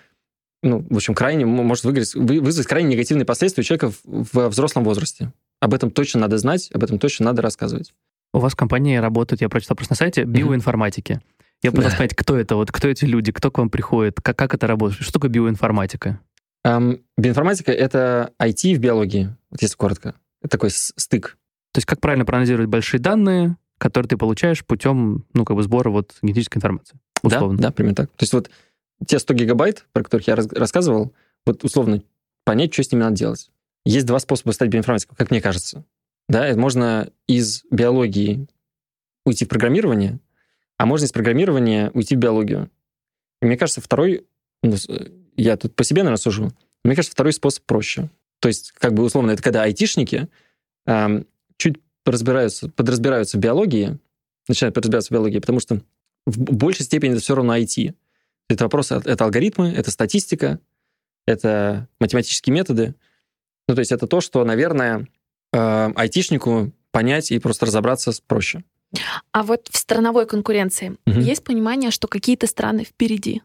ну, 0.62 0.84
в 0.90 0.96
общем, 0.96 1.14
крайне 1.14 1.46
может 1.46 1.84
выиграть, 1.84 2.14
вы- 2.14 2.40
вызвать 2.40 2.66
крайне 2.66 2.90
негативные 2.90 3.24
последствия 3.24 3.62
у 3.62 3.64
человека 3.64 3.90
в, 3.90 4.26
во 4.32 4.48
взрослом 4.48 4.84
возрасте. 4.84 5.32
Об 5.60 5.74
этом 5.74 5.90
точно 5.90 6.20
надо 6.20 6.38
знать, 6.38 6.70
об 6.72 6.82
этом 6.82 6.98
точно 6.98 7.26
надо 7.26 7.42
рассказывать. 7.42 7.94
У 8.32 8.38
вас 8.38 8.52
в 8.52 8.56
компании 8.56 8.96
работают, 8.96 9.40
я 9.42 9.48
прочитал 9.48 9.76
просто 9.76 9.92
на 9.92 9.96
сайте, 9.96 10.24
биоинформатики. 10.24 11.20
Я 11.62 11.70
пытался 11.70 11.90
Да. 11.92 11.96
понять, 11.98 12.14
кто 12.14 12.36
это, 12.38 12.56
вот 12.56 12.72
кто 12.72 12.88
эти 12.88 13.04
люди, 13.04 13.32
кто 13.32 13.50
к 13.50 13.58
вам 13.58 13.68
приходит, 13.70 14.20
как, 14.20 14.36
как 14.36 14.54
это 14.54 14.66
работает, 14.66 15.02
что 15.02 15.12
такое 15.12 15.30
биоинформатика? 15.30 16.18
Ам, 16.64 16.98
биоинформатика— 17.18 17.70
это 17.72 18.32
IT 18.40 18.74
в 18.74 18.78
биологии, 18.78 19.34
вот 19.50 19.60
если 19.62 19.76
коротко. 19.76 20.14
Это 20.42 20.52
такой 20.52 20.70
стык. 20.70 21.36
То 21.72 21.78
есть 21.78 21.86
как 21.86 22.00
правильно 22.00 22.24
проанализировать 22.24 22.68
большие 22.68 23.00
данные, 23.00 23.56
которые 23.78 24.08
ты 24.08 24.16
получаешь 24.16 24.64
путем, 24.64 25.24
ну, 25.32 25.44
как 25.44 25.56
бы 25.56 25.62
сбора 25.62 25.90
вот 25.90 26.14
генетической 26.22 26.58
информации, 26.58 26.98
условно. 27.22 27.56
Да, 27.58 27.68
да, 27.68 27.72
примерно 27.72 27.96
так. 27.96 28.10
То 28.10 28.22
есть 28.24 28.32
вот 28.32 28.50
те 29.06 29.18
100 29.18 29.34
гигабайт, 29.34 29.86
про 29.92 30.02
которых 30.02 30.26
я 30.26 30.36
раз- 30.36 30.52
рассказывал, 30.52 31.14
вот 31.46 31.64
условно 31.64 32.02
понять, 32.44 32.72
что 32.72 32.82
с 32.82 32.92
ними 32.92 33.02
надо 33.02 33.16
делать. 33.16 33.50
Есть 33.86 34.06
два 34.06 34.18
способа 34.18 34.50
стать 34.52 34.68
биоинформатиком, 34.68 35.16
как 35.16 35.30
мне 35.30 35.40
кажется. 35.40 35.84
Да, 36.28 36.46
это 36.46 36.58
можно 36.58 37.10
из 37.26 37.64
биологии 37.70 38.46
уйти 39.24 39.44
в 39.44 39.48
программирование, 39.48 40.20
а 40.76 40.86
можно 40.86 41.06
из 41.06 41.12
программирования 41.12 41.90
уйти 41.94 42.14
в 42.16 42.18
биологию. 42.18 42.70
И 43.40 43.46
мне 43.46 43.56
кажется, 43.56 43.80
второй, 43.80 44.26
ну, 44.62 44.76
с- 44.76 44.88
я 45.36 45.56
тут 45.56 45.74
по 45.74 45.84
себе, 45.84 46.02
наверное, 46.02 46.20
сужу, 46.20 46.50
мне 46.84 46.94
кажется, 46.94 47.12
второй 47.14 47.32
способ 47.32 47.64
проще. 47.64 48.10
То 48.40 48.48
есть, 48.48 48.72
как 48.72 48.92
бы 48.92 49.02
условно, 49.02 49.30
это 49.30 49.42
когда 49.42 49.62
айтишники 49.62 50.28
ам, 50.86 51.24
чуть 51.60 51.76
разбираются, 52.04 52.68
подразбираются 52.70 53.36
в 53.36 53.40
биологии, 53.40 53.98
начинают 54.48 54.74
подразбираться 54.74 55.10
в 55.10 55.12
биологии, 55.12 55.38
потому 55.38 55.60
что 55.60 55.80
в 56.26 56.38
большей 56.38 56.84
степени 56.84 57.12
это 57.12 57.20
все 57.20 57.34
равно 57.34 57.56
IT. 57.56 57.94
Это 58.48 58.64
вопросы, 58.64 59.00
это 59.04 59.24
алгоритмы, 59.24 59.68
это 59.68 59.90
статистика, 59.90 60.58
это 61.26 61.86
математические 62.00 62.54
методы. 62.54 62.94
Ну, 63.68 63.74
то 63.74 63.80
есть 63.80 63.92
это 63.92 64.06
то, 64.06 64.20
что, 64.20 64.44
наверное, 64.44 65.06
э, 65.52 65.92
айтишнику 65.94 66.72
понять 66.90 67.30
и 67.30 67.38
просто 67.38 67.66
разобраться 67.66 68.10
проще. 68.26 68.64
А 69.30 69.44
вот 69.44 69.68
в 69.70 69.76
страновой 69.76 70.26
конкуренции 70.26 70.96
Мгм. 71.06 71.20
есть 71.20 71.44
понимание, 71.44 71.92
что 71.92 72.08
какие-то 72.08 72.48
страны 72.48 72.84
впереди? 72.84 73.42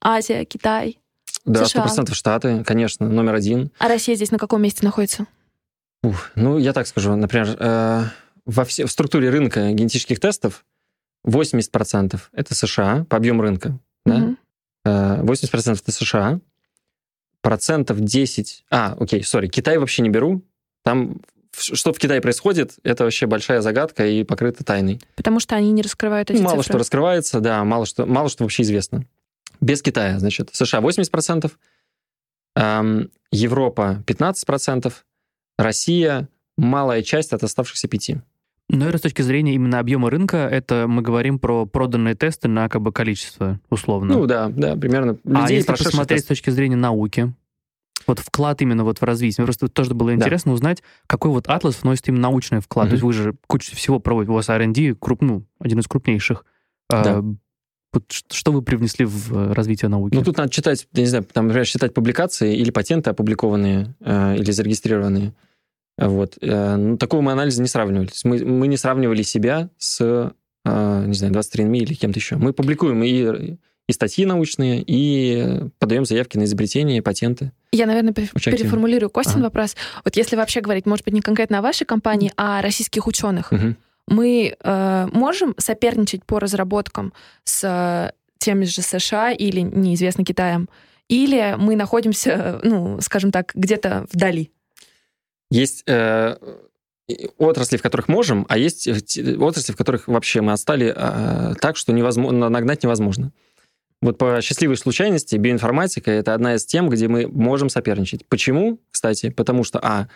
Азия, 0.00 0.44
Китай. 0.46 0.98
Да, 1.44 1.66
сто 1.66 1.82
процентов 1.82 2.14
Штаты, 2.14 2.64
конечно, 2.64 3.08
номер 3.08 3.34
один. 3.34 3.70
А 3.78 3.88
Россия 3.88 4.14
здесь 4.16 4.30
на 4.30 4.38
каком 4.38 4.62
месте 4.62 4.84
находится? 4.84 5.26
Ух, 6.08 6.30
ну, 6.34 6.58
я 6.58 6.72
так 6.72 6.86
скажу, 6.86 7.14
например, 7.14 7.56
э, 7.58 8.04
во 8.46 8.64
все, 8.64 8.86
в 8.86 8.90
структуре 8.90 9.28
рынка 9.28 9.70
генетических 9.72 10.20
тестов 10.20 10.64
80% 11.26 12.18
это 12.32 12.54
США 12.54 13.04
по 13.08 13.16
объему 13.16 13.42
рынка. 13.42 13.78
Да? 14.06 14.34
Э, 14.84 15.22
80% 15.22 15.78
это 15.82 15.92
США, 15.92 16.40
процентов 17.42 18.00
10... 18.00 18.64
А, 18.70 18.96
окей, 18.98 19.22
сори, 19.22 19.48
Китай 19.48 19.76
вообще 19.76 20.02
не 20.02 20.08
беру. 20.08 20.42
Там 20.82 21.20
что 21.60 21.92
в 21.92 21.98
Китае 21.98 22.20
происходит, 22.20 22.76
это 22.84 23.04
вообще 23.04 23.26
большая 23.26 23.60
загадка 23.60 24.06
и 24.06 24.22
покрыта 24.22 24.64
тайной. 24.64 25.00
Потому 25.16 25.40
что 25.40 25.56
они 25.56 25.72
не 25.72 25.82
раскрывают 25.82 26.30
эти 26.30 26.40
мало 26.40 26.58
цифры. 26.58 26.72
что 26.72 26.78
раскрывается, 26.78 27.40
да, 27.40 27.64
мало 27.64 27.84
что, 27.84 28.06
мало 28.06 28.28
что 28.28 28.44
вообще 28.44 28.62
известно. 28.62 29.04
Без 29.60 29.82
Китая, 29.82 30.20
значит, 30.20 30.50
США 30.52 30.80
80%, 30.80 31.50
эм, 32.54 33.10
Европа 33.32 34.04
15%, 34.06 34.92
Россия 35.58 36.28
малая 36.56 37.02
часть 37.02 37.32
от 37.32 37.42
оставшихся 37.42 37.88
пяти. 37.88 38.18
Но 38.70 38.86
это 38.86 38.98
с 38.98 39.00
точки 39.00 39.22
зрения 39.22 39.54
именно 39.54 39.78
объема 39.78 40.10
рынка, 40.10 40.36
это 40.36 40.86
мы 40.88 41.00
говорим 41.02 41.38
про 41.38 41.64
проданные 41.64 42.14
тесты 42.14 42.48
на 42.48 42.68
как 42.68 42.82
бы 42.82 42.92
количество, 42.92 43.58
условно. 43.70 44.14
Ну 44.14 44.26
да, 44.26 44.48
да, 44.50 44.76
примерно. 44.76 45.16
а 45.24 45.42
Людей, 45.42 45.56
если 45.56 45.66
прошедших 45.68 45.92
посмотреть 45.92 46.18
тест. 46.18 46.26
с 46.26 46.28
точки 46.28 46.50
зрения 46.50 46.76
науки, 46.76 47.32
вот 48.06 48.18
вклад 48.18 48.60
именно 48.60 48.84
вот 48.84 48.98
в 48.98 49.02
развитие. 49.04 49.42
Мне 49.42 49.46
просто 49.46 49.68
тоже 49.68 49.94
было 49.94 50.14
интересно 50.14 50.52
узнать, 50.52 50.82
какой 51.06 51.30
вот 51.30 51.48
атлас 51.48 51.82
вносит 51.82 52.08
им 52.08 52.16
научный 52.16 52.60
вклад. 52.60 52.86
Мгм. 52.86 52.90
То 52.90 52.94
есть 52.94 53.04
вы 53.04 53.12
же 53.14 53.34
кучу 53.46 53.74
всего 53.74 54.00
проводите, 54.00 54.32
у 54.32 54.34
вас 54.34 54.48
R&D, 54.50 54.94
круп, 55.00 55.22
ну, 55.22 55.44
один 55.58 55.78
из 55.78 55.86
крупнейших. 55.86 56.44
А, 56.90 57.04
Да. 57.04 57.22
вот 57.94 58.04
ш- 58.12 58.24
что 58.30 58.52
вы 58.52 58.60
привнесли 58.60 59.06
в 59.06 59.32
э, 59.34 59.52
развитие 59.54 59.88
науки? 59.88 60.14
Ну, 60.14 60.22
тут 60.22 60.36
надо 60.36 60.50
читать, 60.50 60.86
я 60.92 61.02
не 61.02 61.08
знаю, 61.08 61.24
там, 61.24 61.46
например, 61.46 61.66
считать 61.66 61.94
публикации 61.94 62.54
или 62.54 62.70
патенты 62.70 63.08
опубликованные 63.10 63.94
э, 64.00 64.36
или 64.36 64.50
зарегистрированные. 64.50 65.32
Вот. 65.98 66.38
Э, 66.40 66.76
ну, 66.76 66.96
такого 66.96 67.20
мы 67.20 67.32
анализа 67.32 67.60
не 67.60 67.68
сравнивали. 67.68 68.06
То 68.06 68.12
есть 68.12 68.24
мы, 68.24 68.38
мы 68.44 68.68
не 68.68 68.76
сравнивали 68.76 69.22
себя 69.22 69.68
с, 69.78 70.00
э, 70.00 71.04
не 71.06 71.14
знаю, 71.14 71.34
23andMe 71.34 71.78
или 71.78 71.94
кем-то 71.94 72.18
еще. 72.18 72.36
Мы 72.36 72.52
публикуем 72.52 73.02
и, 73.02 73.56
и 73.88 73.92
статьи 73.92 74.24
научные, 74.24 74.82
и 74.86 75.64
подаем 75.78 76.04
заявки 76.04 76.38
на 76.38 76.44
изобретения, 76.44 76.98
и 76.98 77.00
патенты. 77.00 77.52
Я, 77.72 77.86
наверное, 77.86 78.10
активно. 78.12 78.56
переформулирую 78.56 79.10
Костин 79.10 79.36
Ага. 79.36 79.44
вопрос. 79.44 79.76
Вот 80.04 80.16
если 80.16 80.36
вообще 80.36 80.60
говорить, 80.60 80.86
может 80.86 81.04
быть, 81.04 81.14
не 81.14 81.20
конкретно 81.20 81.58
о 81.58 81.62
вашей 81.62 81.84
компании, 81.84 82.32
а 82.36 82.60
о 82.60 82.62
российских 82.62 83.06
ученых, 83.06 83.50
Мгм. 83.50 83.76
мы 84.06 84.54
э, 84.62 85.08
можем 85.12 85.54
соперничать 85.58 86.24
по 86.24 86.38
разработкам 86.38 87.12
с 87.44 87.64
э, 87.64 88.12
теми 88.38 88.64
же 88.64 88.82
США 88.82 89.32
или 89.32 89.60
неизвестно 89.60 90.24
Китаем, 90.24 90.68
или 91.08 91.56
мы 91.58 91.74
находимся, 91.74 92.60
ну, 92.62 93.00
скажем 93.00 93.32
так, 93.32 93.52
где-то 93.54 94.06
вдали? 94.12 94.50
Есть 95.50 95.82
э, 95.86 96.36
отрасли, 97.38 97.76
в 97.76 97.82
которых 97.82 98.08
можем, 98.08 98.44
а 98.48 98.58
есть 98.58 98.86
э, 98.86 99.36
отрасли, 99.38 99.72
в 99.72 99.76
которых 99.76 100.08
вообще 100.08 100.40
мы 100.40 100.52
отстали 100.52 100.92
э, 100.94 101.54
так, 101.60 101.76
что 101.76 101.92
невозможно, 101.92 102.48
нагнать 102.48 102.82
невозможно. 102.82 103.32
Вот 104.00 104.16
по 104.18 104.40
счастливой 104.42 104.76
случайности 104.76 105.36
биоинформатика— 105.36 106.10
это 106.12 106.34
одна 106.34 106.54
из 106.54 106.64
тем, 106.64 106.88
где 106.88 107.08
мы 107.08 107.26
можем 107.26 107.68
соперничать. 107.68 108.24
Почему, 108.26 108.78
кстати? 108.90 109.30
Потому 109.30 109.64
что, 109.64 109.80
а, 109.82 110.08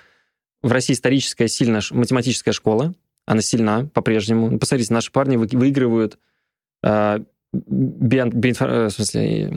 в 0.63 0.71
России 0.71 0.95
историческая 0.95 1.49
сильная 1.49 1.83
математическая 1.91 2.53
школа, 2.53 2.95
она 3.27 3.43
сильна 3.43 3.87
по-прежнему. 3.93 4.51
Ну, 4.51 4.59
Посмотрите, 4.59 4.95
наши 4.95 5.11
парни 5.11 5.37
вы- 5.37 5.49
выигрывают 5.51 6.19
э, 6.85 7.19
био- 7.55 8.31
биоинфо- 8.31 8.69
э, 8.69 8.87
в 8.87 8.91
смысле, 8.91 9.43
э, 9.43 9.51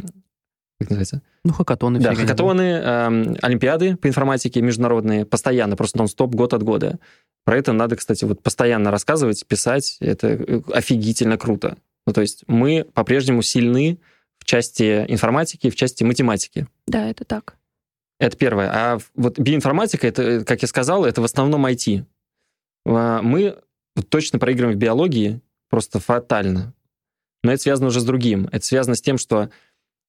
как 0.79 0.89
называется? 0.89 1.21
Ну, 1.45 1.53
хакатоны 1.53 1.99
Да, 1.99 2.15
хакатоны, 2.15 2.61
эм, 2.61 3.37
олимпиады 3.39 3.95
по 3.97 4.07
информатике 4.07 4.61
международные, 4.61 5.25
постоянно, 5.25 5.75
просто 5.75 5.99
нон-стоп, 5.99 6.33
год 6.33 6.55
от 6.55 6.63
года. 6.63 6.97
Про 7.43 7.57
это 7.57 7.71
надо, 7.71 7.95
кстати, 7.95 8.25
вот 8.25 8.41
постоянно 8.41 8.89
рассказывать, 8.89 9.45
писать. 9.45 9.97
Это 9.99 10.29
э, 10.29 10.61
офигительно 10.73 11.37
круто. 11.37 11.77
Ну, 12.07 12.13
то 12.13 12.21
есть 12.21 12.45
мы 12.47 12.83
по-прежнему 12.95 13.43
сильны 13.43 13.99
в 14.39 14.45
части 14.45 15.05
информатики, 15.07 15.69
в 15.69 15.75
части 15.75 16.03
математики. 16.03 16.67
Да, 16.87 17.07
это 17.07 17.25
так. 17.25 17.57
Это 18.19 18.35
первое. 18.35 18.71
А 18.73 18.97
вот 19.13 19.37
биоинформатика, 19.37 20.07
это, 20.07 20.23
э, 20.23 20.43
как 20.43 20.63
я 20.63 20.67
сказал, 20.67 21.05
это 21.05 21.21
в 21.21 21.25
основном 21.25 21.67
IT. 21.67 22.05
Мы 22.85 23.55
точно 24.09 24.39
проигрываем 24.39 24.77
в 24.77 24.81
биологии 24.81 25.41
просто 25.69 25.99
фатально. 25.99 26.73
Но 27.43 27.51
это 27.51 27.61
связано 27.61 27.89
уже 27.89 27.99
с 27.99 28.03
другим. 28.03 28.49
Это 28.51 28.65
связано 28.65 28.95
с 28.95 29.01
тем, 29.01 29.19
что 29.19 29.51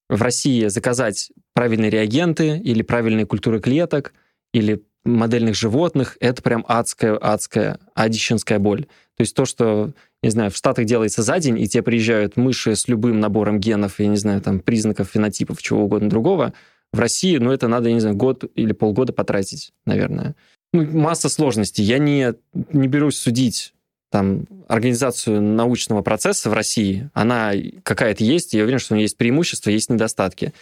в 0.09 0.21
России 0.21 0.67
заказать 0.67 1.31
правильные 1.53 1.89
реагенты 1.89 2.57
или 2.57 2.81
правильные 2.81 3.25
культуры 3.25 3.59
клеток 3.59 4.13
или 4.53 4.83
модельных 5.03 5.55
животных, 5.55 6.17
это 6.19 6.41
прям 6.41 6.65
адская, 6.67 7.17
адская, 7.17 7.79
адищенская 7.95 8.59
боль. 8.59 8.85
То 9.15 9.21
есть 9.21 9.35
то, 9.35 9.45
что, 9.45 9.93
не 10.21 10.29
знаю, 10.29 10.51
в 10.51 10.55
Штатах 10.55 10.85
делается 10.85 11.23
за 11.23 11.39
день, 11.39 11.59
и 11.59 11.67
тебе 11.67 11.83
приезжают 11.83 12.37
мыши 12.37 12.75
с 12.75 12.87
любым 12.87 13.19
набором 13.19 13.59
генов, 13.59 13.99
я 13.99 14.07
не 14.07 14.17
знаю, 14.17 14.41
там, 14.41 14.59
признаков, 14.59 15.09
фенотипов, 15.09 15.61
чего 15.61 15.83
угодно 15.83 16.09
другого, 16.09 16.53
в 16.93 16.99
России, 16.99 17.37
ну, 17.37 17.51
это 17.51 17.67
надо, 17.67 17.89
я 17.89 17.95
не 17.95 17.99
знаю, 17.99 18.15
год 18.15 18.43
или 18.55 18.71
полгода 18.73 19.13
потратить, 19.13 19.73
наверное. 19.85 20.35
Ну, 20.73 20.85
масса 20.85 21.29
сложностей. 21.29 21.83
Я 21.83 21.97
не, 21.97 22.33
не 22.71 22.87
берусь 22.87 23.17
судить 23.17 23.73
там, 24.09 24.45
организацию 24.67 25.41
научного 25.41 26.01
процесса 26.01 26.49
в 26.49 26.53
России. 26.53 27.09
Она 27.13 27.53
какая-то 27.83 28.23
есть, 28.23 28.53
я 28.53 28.63
уверен, 28.63 28.79
что 28.79 28.93
у 28.93 28.95
нее 28.95 29.05
есть 29.05 29.17
преимущества, 29.17 29.69
есть 29.69 29.89
недостатки. 29.89 30.53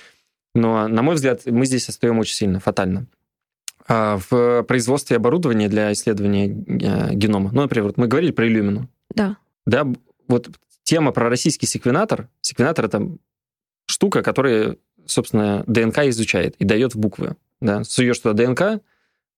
Но, 0.53 0.87
на 0.87 1.01
мой 1.01 1.15
взгляд, 1.15 1.41
мы 1.45 1.65
здесь 1.65 1.89
отстаем 1.89 2.17
очень 2.19 2.35
сильно, 2.35 2.59
фатально. 2.59 3.07
А 3.87 4.17
В 4.29 4.63
производстве 4.63 5.17
оборудования 5.17 5.69
для 5.69 5.93
исследования 5.93 6.47
э, 6.47 7.13
генома, 7.13 7.51
ну, 7.53 7.61
например, 7.61 7.85
вот 7.85 7.97
мы 7.97 8.07
говорили 8.07 8.31
про 8.31 8.47
Иллюмину. 8.47 8.89
Да. 9.13 9.37
Да, 9.65 9.85
вот 10.27 10.49
тема 10.83 11.11
про 11.11 11.29
российский 11.29 11.67
секвенатор. 11.67 12.29
Секвенатор— 12.41 12.85
это 12.85 13.09
штука, 13.85 14.23
которая, 14.23 14.77
собственно, 15.05 15.63
ДНК 15.67 15.99
изучает 16.05 16.55
и 16.57 16.65
дает 16.65 16.95
в 16.95 16.99
буквы. 16.99 17.35
Да? 17.61 17.83
Суешь 17.83 18.19
туда 18.19 18.33
ДНК, 18.33 18.81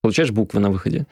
получаешь 0.01 0.31
буквы 0.31 0.59
на 0.59 0.69
выходе. 0.69 1.07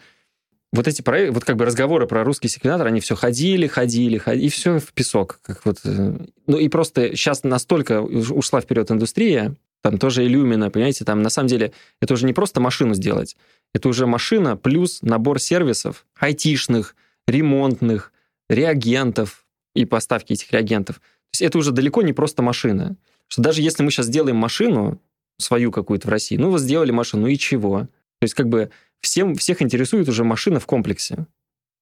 Вот 0.76 0.88
эти 0.88 1.02
проекты, 1.02 1.32
вот 1.32 1.46
как 1.46 1.56
бы 1.56 1.66
разговоры 1.66 2.06
про 2.06 2.24
русский 2.24 2.48
секвенатор, 2.48 2.88
они 2.88 3.00
все 3.00 3.16
ходили, 3.16 3.68
ходили, 3.68 4.18
ходили, 4.18 4.46
и 4.46 4.50
все 4.50 4.80
в 4.80 4.92
песок. 4.94 5.40
Как 5.42 5.66
вот, 5.66 5.78
э, 5.86 6.18
ну 6.48 6.58
и 6.58 6.68
просто 6.68 7.16
сейчас 7.16 7.44
настолько 7.44 8.02
ушла 8.02 8.60
вперед 8.60 8.92
индустрия, 8.92 9.56
там 9.82 9.98
тоже 9.98 10.26
Illumina, 10.26 10.70
понимаете, 10.70 11.06
там 11.06 11.22
на 11.22 11.30
самом 11.30 11.48
деле 11.48 11.72
это 12.02 12.14
уже 12.14 12.26
не 12.26 12.34
просто 12.34 12.60
машину 12.60 12.94
сделать, 12.94 13.38
это 13.74 13.88
уже 13.88 14.06
машина 14.06 14.58
плюс 14.58 15.02
набор 15.02 15.40
сервисов, 15.40 16.06
айтишных, 16.20 16.96
ремонтных, 17.28 18.12
реагентов 18.50 19.46
и 19.76 19.86
поставки 19.86 20.34
этих 20.34 20.52
реагентов. 20.52 20.98
То 20.98 21.02
есть 21.34 21.42
это 21.42 21.58
уже 21.58 21.72
далеко 21.72 22.02
не 22.02 22.14
просто 22.14 22.42
машина. 22.42 22.96
Что 23.28 23.42
даже 23.42 23.62
если 23.62 23.84
мы 23.84 23.92
сейчас 23.92 24.08
сделаем 24.08 24.38
машину, 24.38 25.02
свою 25.38 25.72
какую-то 25.72 26.08
в 26.08 26.12
России, 26.12 26.38
ну, 26.38 26.50
вот 26.50 26.62
сделали 26.62 26.92
машину, 26.92 27.24
ну 27.24 27.28
и 27.28 27.38
чего? 27.38 27.82
То 27.82 28.24
есть 28.24 28.34
как 28.34 28.48
бы 28.48 28.72
всем, 29.06 29.36
всех 29.36 29.62
интересует 29.62 30.10
уже 30.10 30.24
машина 30.24 30.60
в 30.60 30.66
комплексе. 30.66 31.28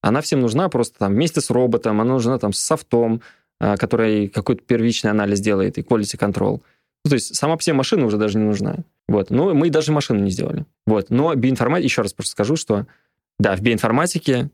Она 0.01 0.21
всем 0.21 0.41
нужна 0.41 0.69
просто 0.69 0.99
там 0.99 1.13
вместе 1.13 1.41
с 1.41 1.49
роботом, 1.49 2.01
она 2.01 2.13
нужна 2.13 2.37
там 2.37 2.53
с 2.53 2.59
софтом, 2.59 3.21
а, 3.59 3.77
который 3.77 4.27
какой-то 4.27 4.61
первичный 4.63 5.11
анализ 5.11 5.39
делает 5.39 5.77
и 5.77 5.81
quality 5.81 6.17
control. 6.19 6.61
Ну, 7.05 7.09
то 7.09 7.15
есть 7.15 7.35
сама 7.35 7.55
по 7.55 7.63
себе 7.63 7.75
машина 7.75 8.05
уже 8.05 8.17
даже 8.17 8.37
не 8.37 8.43
нужна. 8.43 8.77
Вот. 9.07 9.29
Но 9.29 9.53
мы 9.53 9.69
даже 9.69 9.91
машину 9.91 10.21
не 10.21 10.31
сделали. 10.31 10.65
Вот. 10.85 11.09
Но 11.09 11.33
биоинформатика, 11.35 11.85
еще 11.85 12.01
раз 12.01 12.13
просто 12.13 12.31
скажу, 12.31 12.55
что 12.55 12.85
да, 13.39 13.55
в 13.55 13.61
биоинформатике 13.61 14.49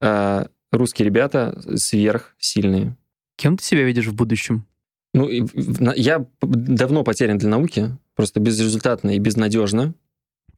э, 0.00 0.46
русские 0.70 1.06
ребята 1.06 1.60
сверхсильные. 1.76 2.96
Кем 3.36 3.56
ты 3.56 3.64
себя 3.64 3.82
видишь 3.82 4.06
в 4.06 4.14
будущем? 4.14 4.66
Ну, 5.14 5.28
я 5.28 6.24
давно 6.40 7.04
потерян 7.04 7.38
для 7.38 7.48
науки, 7.48 7.96
просто 8.14 8.40
безрезультатно 8.40 9.14
и 9.14 9.18
безнадежно. 9.18 9.94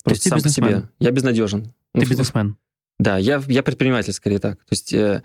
Просто 0.05 0.29
сам 0.29 0.41
по 0.41 0.49
себе. 0.49 0.89
Я 1.01 1.11
безнадежен. 1.11 1.73
Ну, 1.95 2.01
Ты 2.01 2.07
в- 2.07 2.11
бизнесмен. 2.11 2.57
Да, 2.99 3.19
я, 3.19 3.43
я 3.49 3.63
предприниматель 3.63 4.13
скорее 4.13 4.39
так. 4.39 4.59
То 4.59 4.73
есть 4.73 4.93
э, 4.93 5.23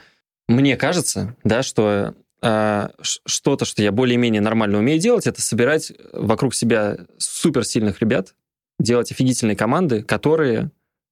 мне 0.48 0.76
кажется, 0.78 1.36
да, 1.44 1.62
что 1.62 2.16
э, 2.42 2.90
что-то, 3.04 3.66
что 3.66 3.84
я 3.84 3.92
более-менее 3.92 4.42
нормально 4.42 4.80
умею 4.80 5.00
делать, 5.00 5.28
это 5.28 5.42
собирать 5.42 5.92
вокруг 6.14 6.56
себя 6.56 6.98
суперсильных 7.18 8.00
ребят, 8.00 8.34
делать 8.80 9.12
офигительные 9.12 9.56
команды, 9.56 10.02
которые 10.02 10.72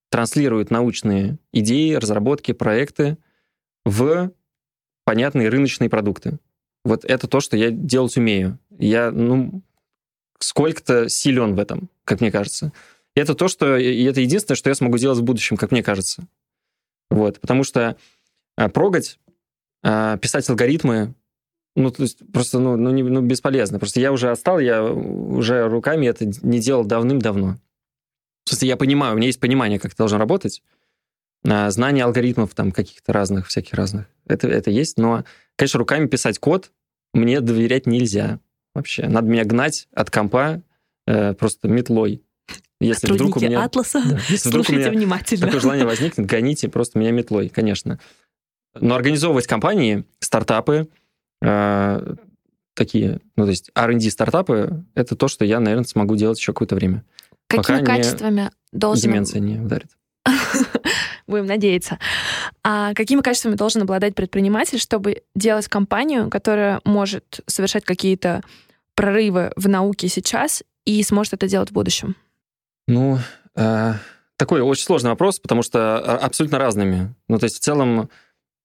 транслируют 0.09 0.72
научные 0.72 1.38
идеи, 1.51 1.93
разработки, 1.93 2.53
проекты 2.53 3.18
в 3.86 4.32
понятные 5.03 5.49
рыночные 5.49 5.89
продукты. 5.89 6.39
Вот 6.84 7.05
это 7.05 7.28
то, 7.28 7.39
что 7.41 7.57
я 7.57 7.70
делать 7.70 8.18
умею. 8.18 8.59
Я, 8.80 9.11
ну, 9.11 9.61
сколько-то 10.39 11.09
силен 11.09 11.55
в 11.55 11.59
этом, 11.59 11.89
как 12.05 12.22
мне 12.22 12.32
кажется. 12.32 12.72
И 13.18 13.20
это 13.20 13.34
то, 13.34 13.47
что... 13.47 13.78
И 13.78 14.03
это 14.03 14.22
единственное, 14.22 14.55
что 14.55 14.70
я 14.70 14.76
смогу 14.76 14.99
делать 14.99 15.18
в 15.18 15.24
будущем, 15.24 15.57
как 15.57 15.72
мне 15.72 15.82
кажется. 15.82 16.28
Вот, 17.09 17.39
потому 17.39 17.63
что 17.63 17.97
а, 18.55 18.70
прогать, 18.70 19.18
а, 19.84 20.18
писать 20.18 20.47
алгоритмы, 20.51 21.15
ну, 21.76 21.89
то 21.89 22.03
есть 22.03 22.20
просто, 22.32 22.59
ну, 22.59 22.76
ну, 22.78 22.91
не- 22.91 23.01
ну, 23.01 23.22
бесполезно. 23.22 23.80
Просто 23.80 23.99
я 23.99 24.11
уже 24.11 24.30
отстал, 24.30 24.59
я 24.59 24.84
уже 24.84 25.68
руками 25.68 26.05
это 26.05 26.28
не 26.43 26.59
делал 26.59 26.86
давным-давно. 26.86 27.57
В 28.45 28.49
смысле, 28.49 28.68
я 28.68 28.78
понимаю, 28.78 29.15
у 29.15 29.18
меня 29.18 29.26
есть 29.26 29.39
понимание, 29.39 29.80
как 29.80 29.93
это 29.93 29.97
должно 29.97 30.20
работать, 30.20 30.61
а, 31.43 31.72
знание 31.72 32.03
алгоритмов 32.03 32.53
там 32.53 32.72
каких-то 32.72 33.13
разных, 33.13 33.47
всяких 33.47 33.74
разных. 33.74 34.05
Это, 34.28 34.47
это 34.47 34.70
есть, 34.70 34.99
но, 34.99 35.26
конечно, 35.55 35.80
руками 35.80 36.05
писать 36.05 36.38
код 36.38 36.72
мне 37.15 37.41
доверять 37.41 37.88
нельзя 37.88 38.39
вообще. 38.76 39.07
Надо 39.07 39.28
меня 39.28 39.43
гнать 39.43 39.88
от 39.91 40.11
компа 40.11 40.61
э, 41.07 41.34
просто 41.34 41.68
метлой. 41.68 42.22
Если 42.80 43.07
вдруг 43.07 43.38
у 43.38 43.39
Сотрудники 43.39 43.51
меня... 43.51 43.63
Атласа, 43.63 44.03
Да, 44.05 44.19
если 44.30 44.49
вдруг 44.49 44.69
у 44.69 44.73
меня 44.73 44.91
внимательно. 44.91 45.45
такое 45.47 45.59
желание 45.59 45.86
возникнет, 45.86 46.28
гоните 46.28 46.69
просто 46.69 46.99
меня 46.99 47.11
метлой, 47.11 47.49
конечно. 47.49 47.99
Но 48.80 48.95
организовывать 48.95 49.47
компании, 49.47 50.05
стартапы, 50.19 50.88
э, 51.41 52.15
такие, 52.75 53.19
ну, 53.36 53.45
то 53.45 53.49
есть 53.49 53.71
R&D 53.73 54.11
стартапы, 54.11 54.84
это 54.93 55.15
то, 55.15 55.28
что 55.28 55.43
я, 55.43 55.59
наверное, 55.59 55.86
смогу 55.86 56.15
делать 56.15 56.38
еще 56.38 56.53
какое-то 56.53 56.75
время. 56.75 57.03
Какими 57.47 57.61
пока 57.61 57.80
не 57.80 57.86
качествами 57.86 58.51
должен... 58.71 59.01
Деменция 59.01 59.39
не 59.39 59.59
ударит. 59.59 59.89
Будем 61.28 61.47
надеяться. 61.47 61.97
А 62.63 62.93
какими 62.93 63.21
качествами 63.21 63.55
должен 63.55 63.82
обладать 63.82 64.13
предприниматель, 64.15 64.80
чтобы 64.80 65.23
делать 65.36 65.67
компанию, 65.67 66.30
которая 66.30 66.80
может 66.86 67.41
совершать 67.47 67.84
какие-то 67.84 68.43
прорывы 68.95 69.51
в 69.55 69.67
науке 69.67 70.07
сейчас 70.07 70.63
и 70.86 71.01
сможет 71.03 71.34
это 71.34 71.47
делать 71.47 71.69
в 71.69 71.73
будущем? 71.73 72.15
Ну, 72.88 73.19
э, 73.55 73.93
такой 74.38 74.61
очень 74.61 74.83
сложный 74.85 75.09
вопрос, 75.09 75.39
потому 75.39 75.63
что 75.63 75.97
а, 75.97 76.17
абсолютно 76.17 76.57
разными. 76.57 77.13
Ну, 77.27 77.38
то 77.38 77.45
есть 77.45 77.57
в 77.57 77.59
целом 77.59 78.09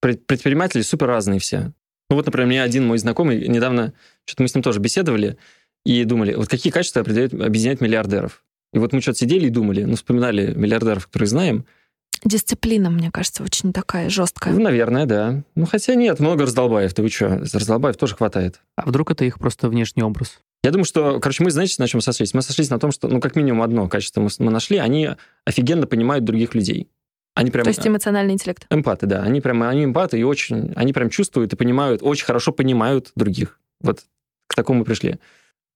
пред- 0.00 0.26
предприниматели 0.26 0.82
супер 0.82 1.08
разные 1.08 1.40
все. 1.40 1.72
Ну 2.10 2.16
вот, 2.16 2.26
например, 2.26 2.46
мне 2.46 2.62
один 2.62 2.86
мой 2.86 2.98
знакомый 2.98 3.48
недавно, 3.48 3.94
что-то 4.26 4.42
мы 4.42 4.48
с 4.48 4.54
ним 4.54 4.62
тоже 4.62 4.80
беседовали, 4.80 5.38
и 5.84 6.04
думали, 6.04 6.34
вот 6.34 6.48
какие 6.48 6.72
качества 6.72 7.00
определяют, 7.00 7.34
объединяют 7.34 7.80
миллиардеров. 7.80 8.44
И 8.72 8.78
вот 8.78 8.92
мы 8.92 9.00
что-то 9.00 9.18
сидели 9.18 9.46
и 9.46 9.50
думали, 9.50 9.82
ну, 9.84 9.96
вспоминали 9.96 10.54
миллиардеров, 10.54 11.06
которые 11.06 11.28
знаем. 11.28 11.66
Дисциплина, 12.24 12.88
мне 12.88 13.10
кажется, 13.10 13.42
очень 13.42 13.72
такая 13.72 14.08
жесткая. 14.08 14.54
Ну, 14.54 14.60
наверное, 14.60 15.06
да. 15.06 15.42
Ну, 15.56 15.66
хотя 15.66 15.94
нет, 15.94 16.20
много 16.20 16.44
раздолбаев. 16.44 16.94
Ты 16.94 17.02
вы 17.02 17.08
что, 17.08 17.38
раздолбаев 17.52 17.96
тоже 17.96 18.14
хватает. 18.14 18.60
А 18.76 18.86
вдруг 18.86 19.10
это 19.10 19.24
их 19.24 19.38
просто 19.38 19.68
внешний 19.68 20.04
образ? 20.04 20.38
Я 20.64 20.70
думаю, 20.70 20.84
что, 20.84 21.18
короче, 21.18 21.42
мы, 21.42 21.50
знаете, 21.50 21.74
на 21.78 21.88
чем 21.88 22.00
сошлись? 22.00 22.34
Мы 22.34 22.42
сошлись 22.42 22.70
на 22.70 22.78
том, 22.78 22.92
что, 22.92 23.08
ну, 23.08 23.20
как 23.20 23.34
минимум 23.34 23.62
одно 23.62 23.88
качество 23.88 24.20
мы, 24.20 24.28
мы 24.38 24.50
нашли, 24.50 24.78
они 24.78 25.10
офигенно 25.44 25.86
понимают 25.86 26.24
других 26.24 26.54
людей. 26.54 26.88
Они 27.34 27.50
прям... 27.50 27.64
То 27.64 27.70
есть 27.70 27.86
эмоциональный 27.86 28.34
интеллект. 28.34 28.66
Эмпаты, 28.70 29.06
да. 29.06 29.22
Они 29.22 29.40
прям, 29.40 29.62
они 29.62 29.84
эмпаты 29.84 30.18
и 30.18 30.22
очень, 30.22 30.72
они 30.76 30.92
прям 30.92 31.10
чувствуют 31.10 31.52
и 31.52 31.56
понимают, 31.56 32.02
очень 32.02 32.26
хорошо 32.26 32.52
понимают 32.52 33.10
других. 33.16 33.58
Вот 33.80 34.04
к 34.46 34.54
такому 34.54 34.80
мы 34.80 34.84
пришли. 34.84 35.18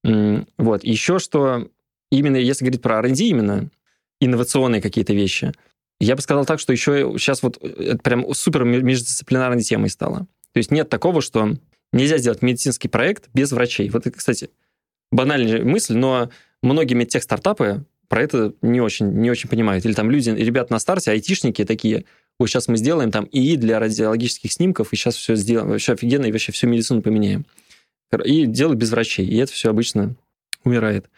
Вот. 0.05 0.84
Еще 0.84 1.18
что, 1.18 1.68
именно 2.12 2.37
если 2.37 2.64
говорить 2.64 2.82
про 2.82 2.99
R&D 2.99 3.24
именно, 3.24 3.70
инновационные 4.20 4.80
какие-то 4.82 5.14
вещи, 5.14 5.53
я 5.99 6.14
бы 6.14 6.20
сказал 6.20 6.45
так, 6.45 6.61
что 6.61 6.72
еще 6.72 7.14
сейчас 7.18 7.43
вот 7.43 7.57
это 7.62 7.99
прям 7.99 8.32
супер 8.34 8.64
междисциплинарной 8.64 9.62
темой 9.62 9.89
стало. 9.89 10.26
То 10.53 10.59
есть 10.59 10.70
нет 10.70 10.89
такого, 10.91 11.22
что 11.22 11.57
нельзя 11.93 12.18
сделать 12.18 12.43
медицинский 12.43 12.89
проект 12.89 13.30
без 13.32 13.51
врачей. 13.51 13.89
Вот, 13.89 14.07
кстати, 14.14 14.51
банальная 15.17 15.64
мысль, 15.64 15.97
но 15.97 16.31
многие 16.62 16.95
медтех-стартапы 16.95 17.85
про 18.09 18.23
это 18.23 18.53
не 18.62 18.81
очень, 18.81 19.09
не 19.09 19.31
очень 19.31 19.49
понимают. 19.49 19.85
Или 19.85 19.95
там 19.95 20.11
люди, 20.11 20.31
ребята 20.31 20.73
на 20.73 20.79
старте, 20.79 21.11
айтишники 21.11 21.64
такие, 21.64 22.05
ой, 22.39 22.49
сейчас 22.49 22.69
мы 22.69 22.77
сделаем 22.77 23.11
там 23.11 23.27
ИИ 23.33 23.57
для 23.57 23.81
радиологических 23.81 24.53
снимков, 24.53 24.93
и 24.93 24.97
сейчас 24.97 25.17
все 25.17 25.35
сделаем, 25.35 25.71
вообще 25.71 25.95
офигенно, 25.95 26.27
и 26.27 26.33
вообще 26.33 26.53
всю 26.53 26.69
медицину 26.69 27.03
поменяем. 27.03 27.47
И 28.25 28.47
делают 28.47 28.79
без 28.79 28.91
врачей, 28.91 29.27
и 29.27 29.37
это 29.39 29.53
все 29.53 29.71
обычно 29.71 30.14
умирает. 30.62 31.11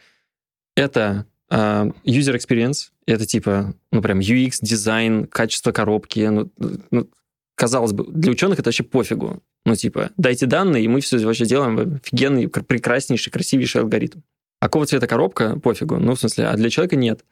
Это 0.76 1.26
uh, 1.50 1.92
user 2.04 2.36
experience, 2.36 2.90
это 3.06 3.26
типа, 3.26 3.74
ну, 3.92 4.00
прям 4.00 4.20
UX, 4.20 4.58
дизайн, 4.62 5.26
качество 5.26 5.72
коробки. 5.72 6.20
Ну, 6.20 6.50
ну, 6.90 7.08
казалось 7.54 7.92
бы, 7.92 8.04
для 8.04 8.32
ученых 8.32 8.60
это 8.60 8.68
вообще 8.68 8.84
пофигу. 8.84 9.42
Ну, 9.68 9.76
типа, 9.76 10.12
дайте 10.16 10.46
данные, 10.46 10.84
и 10.84 10.88
мы 10.88 11.02
все 11.02 11.18
вообще 11.18 11.44
делаем 11.44 12.00
офигенный, 12.02 12.48
прекраснейший, 12.48 13.30
красивейший 13.30 13.82
алгоритм. 13.82 14.20
А 14.60 14.66
какого 14.66 14.86
цвета 14.86 15.06
коробка? 15.06 15.60
Пофигу. 15.60 15.98
Ну, 15.98 16.14
в 16.14 16.20
смысле, 16.20 16.46
а 16.46 16.56
для 16.56 16.70
человека 16.70 16.96
нет. 16.96 17.22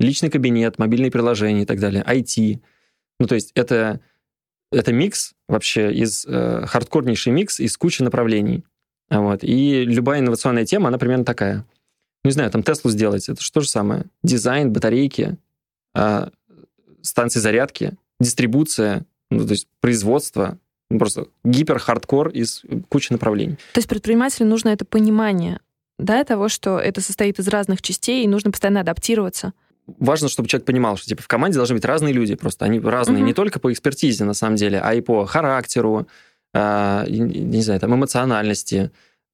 Личный 0.00 0.30
кабинет, 0.30 0.80
мобильные 0.80 1.12
приложения 1.12 1.62
и 1.62 1.66
так 1.66 1.78
далее, 1.78 2.02
IT. 2.04 2.60
Ну, 3.20 3.26
то 3.28 3.36
есть 3.36 3.52
это, 3.54 4.00
это 4.72 4.92
микс 4.92 5.34
вообще 5.46 5.92
из 5.92 6.26
э, 6.26 6.66
хардкорнейший 6.66 7.32
микс 7.32 7.60
из 7.60 7.76
кучи 7.76 8.02
направлений. 8.02 8.64
Вот. 9.08 9.44
И 9.44 9.84
любая 9.84 10.18
инновационная 10.18 10.64
тема, 10.64 10.88
она 10.88 10.98
примерно 10.98 11.24
такая. 11.24 11.58
Ну, 12.24 12.30
не 12.30 12.32
знаю, 12.32 12.50
там 12.50 12.64
Теслу 12.64 12.90
сделать, 12.90 13.28
это 13.28 13.40
что 13.40 13.60
же 13.60 13.68
самое? 13.68 14.06
Дизайн, 14.24 14.72
батарейки, 14.72 15.38
э, 15.94 16.30
станции 17.00 17.38
зарядки, 17.38 17.92
дистрибуция, 18.18 19.06
ну, 19.30 19.46
то 19.46 19.52
есть 19.52 19.68
производство, 19.80 20.58
ну, 20.90 20.98
просто 20.98 21.28
гипер-хардкор 21.44 22.28
из 22.30 22.62
кучи 22.88 23.12
направлений. 23.12 23.56
То 23.72 23.78
есть 23.78 23.88
предпринимателю 23.88 24.46
нужно 24.46 24.70
это 24.70 24.84
понимание 24.84 25.60
да, 25.98 26.24
того, 26.24 26.48
что 26.48 26.78
это 26.78 27.00
состоит 27.00 27.38
из 27.38 27.48
разных 27.48 27.82
частей, 27.82 28.24
и 28.24 28.28
нужно 28.28 28.50
постоянно 28.50 28.80
адаптироваться. 28.80 29.52
Важно, 29.98 30.28
чтобы 30.28 30.48
человек 30.48 30.66
понимал, 30.66 30.96
что 30.96 31.06
типа 31.06 31.22
в 31.22 31.28
команде 31.28 31.56
должны 31.56 31.74
быть 31.74 31.84
разные 31.84 32.12
люди, 32.12 32.34
просто 32.34 32.64
они 32.64 32.80
разные 32.80 33.18
угу. 33.18 33.26
не 33.26 33.34
только 33.34 33.60
по 33.60 33.72
экспертизе 33.72 34.24
на 34.24 34.34
самом 34.34 34.56
деле, 34.56 34.80
а 34.80 34.94
и 34.94 35.00
по 35.00 35.26
характеру, 35.26 36.06
э, 36.54 37.04
не 37.08 37.62
знаю, 37.62 37.80
там 37.80 37.94
эмоциональности, 37.94 38.90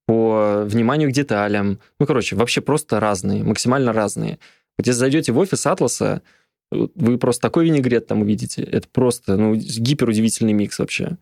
по 0.06 0.62
вниманию 0.64 1.10
к 1.10 1.12
деталям. 1.12 1.80
Ну, 1.98 2.06
короче, 2.06 2.36
вообще 2.36 2.60
просто 2.60 3.00
разные, 3.00 3.42
максимально 3.42 3.92
разные. 3.92 4.38
Вот 4.78 4.86
если 4.86 5.00
зайдете 5.00 5.32
в 5.32 5.38
офис 5.38 5.66
Атласа, 5.66 6.22
вы 6.70 7.18
просто 7.18 7.42
такой 7.42 7.66
винегрет 7.66 8.06
там 8.06 8.22
увидите. 8.22 8.62
Это 8.62 8.88
просто 8.88 9.36
ну, 9.36 9.54
гиперудивительный 9.54 10.52
микс 10.52 10.78
вообще. 10.78 11.16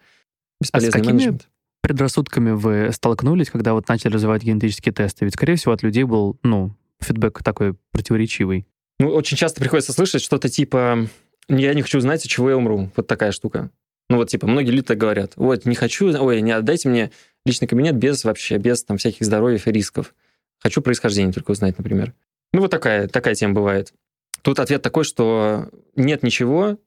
Бесполезный 0.61 0.89
а 0.89 0.91
с 0.91 0.95
какими 0.95 1.13
менеджмент 1.13 1.49
предрассудками 1.85 2.53
вы 2.53 2.91
столкнулись, 2.93 3.51
когда 3.51 3.75
вот 3.75 3.87
начали 3.89 4.15
развивать 4.15 4.43
генетические 4.43 4.95
тесты? 4.95 5.27
Ведь, 5.27 5.35
скорее 5.35 5.57
всего, 5.57 5.75
от 5.75 5.83
людей 5.83 6.05
был, 6.05 6.39
ну, 6.43 6.75
фидбэк 7.01 7.43
такой 7.43 7.75
противоречивый. 7.93 8.67
Ну, 8.99 9.11
очень 9.11 9.37
часто 9.37 9.61
приходится 9.61 9.93
слышать 9.93 10.23
что-то 10.23 10.49
типа 10.49 11.07
«я 11.49 11.75
не 11.75 11.83
хочу 11.83 12.01
знать, 12.01 12.25
от 12.25 12.31
чего 12.31 12.49
я 12.49 12.57
умру». 12.57 12.91
Вот 12.97 13.07
такая 13.07 13.33
штука. 13.33 13.71
Ну, 14.09 14.17
вот, 14.17 14.31
типа, 14.31 14.47
многие 14.47 14.71
люди 14.71 14.87
так 14.87 14.97
говорят. 14.97 15.33
Вот, 15.37 15.67
не 15.67 15.75
хочу, 15.75 16.07
ой, 16.07 16.41
не 16.41 16.53
отдайте 16.53 16.89
мне 16.89 17.11
личный 17.45 17.69
кабинет 17.69 17.97
без 17.97 18.25
вообще, 18.25 18.57
без 18.57 18.83
там 18.83 18.97
всяких 18.97 19.27
здоровьев 19.27 19.67
и 19.67 19.73
рисков. 19.73 20.15
Хочу 20.61 20.81
происхождение 20.81 21.35
только 21.35 21.51
узнать, 21.51 21.77
например. 21.77 22.15
Ну, 22.55 22.63
вот 22.63 22.71
такая, 22.71 23.09
такая 23.09 23.35
тема 23.35 23.53
бывает. 23.53 23.93
Тут 24.41 24.59
ответ 24.59 24.81
такой, 24.81 25.05
что 25.05 25.69
нет 25.97 26.23
ничего, 26.23 26.79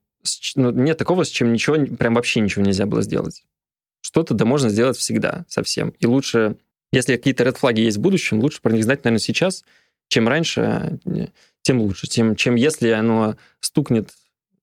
ну, 0.56 0.72
нет 0.72 0.98
такого, 0.98 1.24
с 1.24 1.30
чем 1.30 1.54
ничего, 1.54 1.76
прям 1.98 2.16
вообще 2.16 2.40
ничего 2.40 2.66
нельзя 2.66 2.88
было 2.88 3.04
сделать 3.04 3.44
что-то 4.02 4.34
да 4.34 4.46
можно 4.46 4.70
сделать 4.70 4.98
всегда 4.98 5.46
совсем. 5.48 5.90
И 6.00 6.06
лучше, 6.06 6.58
если 6.92 7.16
какие-то 7.16 7.44
ред 7.44 7.58
флаги 7.58 7.82
есть 7.82 7.98
в 7.98 8.02
будущем, 8.02 8.40
лучше 8.40 8.62
про 8.62 8.72
них 8.72 8.84
знать, 8.84 9.04
наверное, 9.04 9.20
сейчас, 9.20 9.64
чем 10.08 10.28
раньше, 10.28 11.00
тем 11.62 11.82
лучше, 11.82 12.08
тем, 12.08 12.36
чем 12.36 12.56
если 12.56 12.90
оно 12.90 13.36
стукнет 13.60 14.10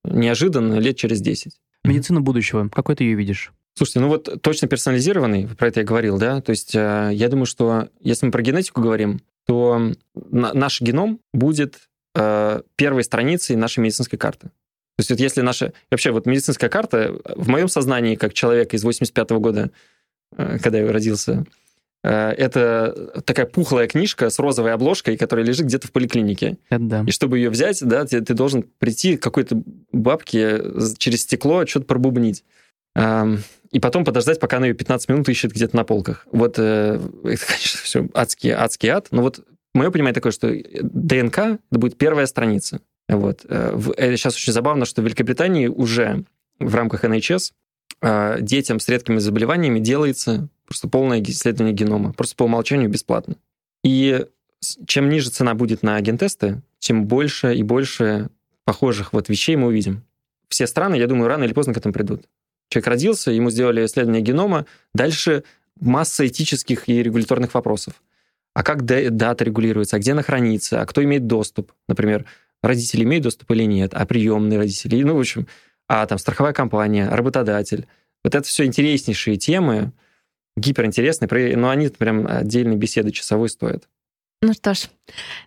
неожиданно 0.03 0.75
лет 0.75 0.97
через 0.97 1.21
10. 1.21 1.53
Медицина 1.83 2.21
будущего, 2.21 2.67
какой 2.69 2.95
ты 2.95 3.03
ее 3.03 3.15
видишь? 3.15 3.51
Слушайте, 3.77 3.99
ну 3.99 4.07
вот 4.07 4.41
точно 4.41 4.67
персонализированный, 4.67 5.47
про 5.47 5.67
это 5.67 5.81
я 5.81 5.85
говорил, 5.85 6.17
да, 6.17 6.39
то 6.41 6.51
есть 6.51 6.73
э, 6.75 7.09
я 7.13 7.27
думаю, 7.27 7.45
что 7.45 7.89
если 7.99 8.25
мы 8.25 8.31
про 8.31 8.41
генетику 8.41 8.81
говорим, 8.81 9.19
то 9.45 9.91
наш 10.13 10.81
геном 10.81 11.19
будет 11.33 11.89
э, 12.15 12.61
первой 12.77 13.03
страницей 13.03 13.57
нашей 13.57 13.81
медицинской 13.81 14.17
карты. 14.17 14.49
То 14.97 15.01
есть 15.01 15.09
вот 15.09 15.19
если 15.19 15.41
наша... 15.41 15.73
Вообще 15.91 16.11
вот 16.11 16.25
медицинская 16.25 16.69
карта 16.69 17.15
в 17.35 17.49
моем 17.49 17.67
сознании, 17.67 18.15
как 18.15 18.33
человека 18.33 18.75
из 18.75 18.83
85 18.83 19.31
-го 19.31 19.39
года, 19.39 19.71
э, 20.37 20.57
когда 20.61 20.79
я 20.79 20.91
родился, 20.91 21.45
э, 22.03 22.29
это 22.31 23.21
такая 23.25 23.45
пухлая 23.45 23.87
книжка 23.87 24.29
с 24.29 24.39
розовой 24.39 24.73
обложкой, 24.73 25.17
которая 25.17 25.45
лежит 25.45 25.65
где-то 25.65 25.87
в 25.87 25.91
поликлинике. 25.91 26.57
Это 26.69 26.83
да. 26.83 27.03
И 27.05 27.11
чтобы 27.11 27.37
ее 27.39 27.49
взять, 27.49 27.79
да, 27.81 28.05
ты, 28.05 28.21
ты 28.21 28.33
должен 28.33 28.63
прийти 28.79 29.17
к 29.17 29.23
какой-то 29.23 29.61
бабке 29.91 30.61
через 30.97 31.23
стекло 31.23 31.65
что-то 31.65 31.85
пробубнить. 31.85 32.43
И 33.75 33.79
потом 33.81 34.05
подождать, 34.05 34.39
пока 34.39 34.55
она 34.57 34.67
ее 34.67 34.73
15 34.73 35.09
минут 35.09 35.27
ищет 35.27 35.51
где-то 35.51 35.75
на 35.75 35.83
полках. 35.83 36.25
Вот 36.31 36.55
э, 36.57 36.97
это, 37.25 37.45
конечно, 37.45 37.79
все 37.83 38.07
адский, 38.13 38.51
адский 38.51 38.87
ад. 38.87 39.07
Но 39.11 39.21
вот 39.21 39.45
мое 39.73 39.91
понимание 39.91 40.13
такое, 40.13 40.31
что 40.31 40.49
ДНК 40.81 41.37
это 41.37 41.59
будет 41.71 41.97
первая 41.97 42.25
страница. 42.25 42.79
Вот. 43.07 43.45
Это 43.45 44.17
сейчас 44.17 44.35
очень 44.35 44.53
забавно, 44.53 44.85
что 44.85 45.01
в 45.01 45.05
Великобритании 45.05 45.67
уже 45.67 46.23
в 46.59 46.73
рамках 46.73 47.03
NHS 47.03 47.51
э, 48.01 48.37
детям 48.41 48.79
с 48.79 48.87
редкими 48.89 49.19
заболеваниями 49.19 49.79
делается 49.79 50.47
просто 50.65 50.87
полное 50.87 51.21
исследование 51.21 51.75
генома, 51.75 52.13
просто 52.13 52.35
по 52.35 52.43
умолчанию 52.43 52.89
бесплатно. 52.89 53.35
И 53.83 54.25
чем 54.87 55.09
ниже 55.09 55.29
цена 55.29 55.53
будет 55.53 55.83
на 55.83 55.99
гентесты, 56.01 56.61
тем 56.79 57.05
больше 57.05 57.55
и 57.55 57.63
больше 57.63 58.29
похожих 58.63 59.13
вот 59.13 59.29
вещей 59.29 59.55
мы 59.55 59.67
увидим. 59.67 60.03
Все 60.49 60.67
страны, 60.67 60.95
я 60.95 61.07
думаю, 61.07 61.27
рано 61.27 61.43
или 61.43 61.53
поздно 61.53 61.73
к 61.73 61.77
этому 61.77 61.93
придут. 61.93 62.25
Человек 62.69 62.87
родился, 62.87 63.31
ему 63.31 63.51
сделали 63.51 63.85
исследование 63.85 64.21
генома, 64.21 64.65
дальше 64.93 65.43
масса 65.79 66.25
этических 66.25 66.89
и 66.89 67.03
регуляторных 67.03 67.53
вопросов. 67.53 68.01
А 68.53 68.63
как 68.63 68.85
дата 68.85 69.43
регулируется, 69.43 69.97
а 69.97 69.99
где 69.99 70.13
она 70.13 70.23
хранится, 70.23 70.81
а 70.81 70.85
кто 70.85 71.03
имеет 71.03 71.27
доступ, 71.27 71.73
например, 71.87 72.25
родители 72.65 73.03
имеют 73.03 73.23
доступ 73.23 73.51
или 73.51 73.63
нет, 73.63 73.93
а 73.93 74.05
приемные 74.05 74.59
родители, 74.59 75.03
ну, 75.03 75.15
в 75.15 75.19
общем, 75.19 75.47
а 75.87 76.05
там 76.05 76.17
страховая 76.17 76.53
компания, 76.53 77.09
работодатель. 77.09 77.87
Вот 78.23 78.33
это 78.35 78.47
все 78.47 78.65
интереснейшие 78.65 79.37
темы, 79.37 79.91
гиперинтересные, 80.57 81.57
но 81.57 81.69
они 81.69 81.89
прям 81.89 82.25
отдельной 82.27 82.75
беседы 82.75 83.11
часовой 83.11 83.49
стоят. 83.49 83.87
Ну 84.41 84.53
что 84.53 84.73
ж, 84.73 84.89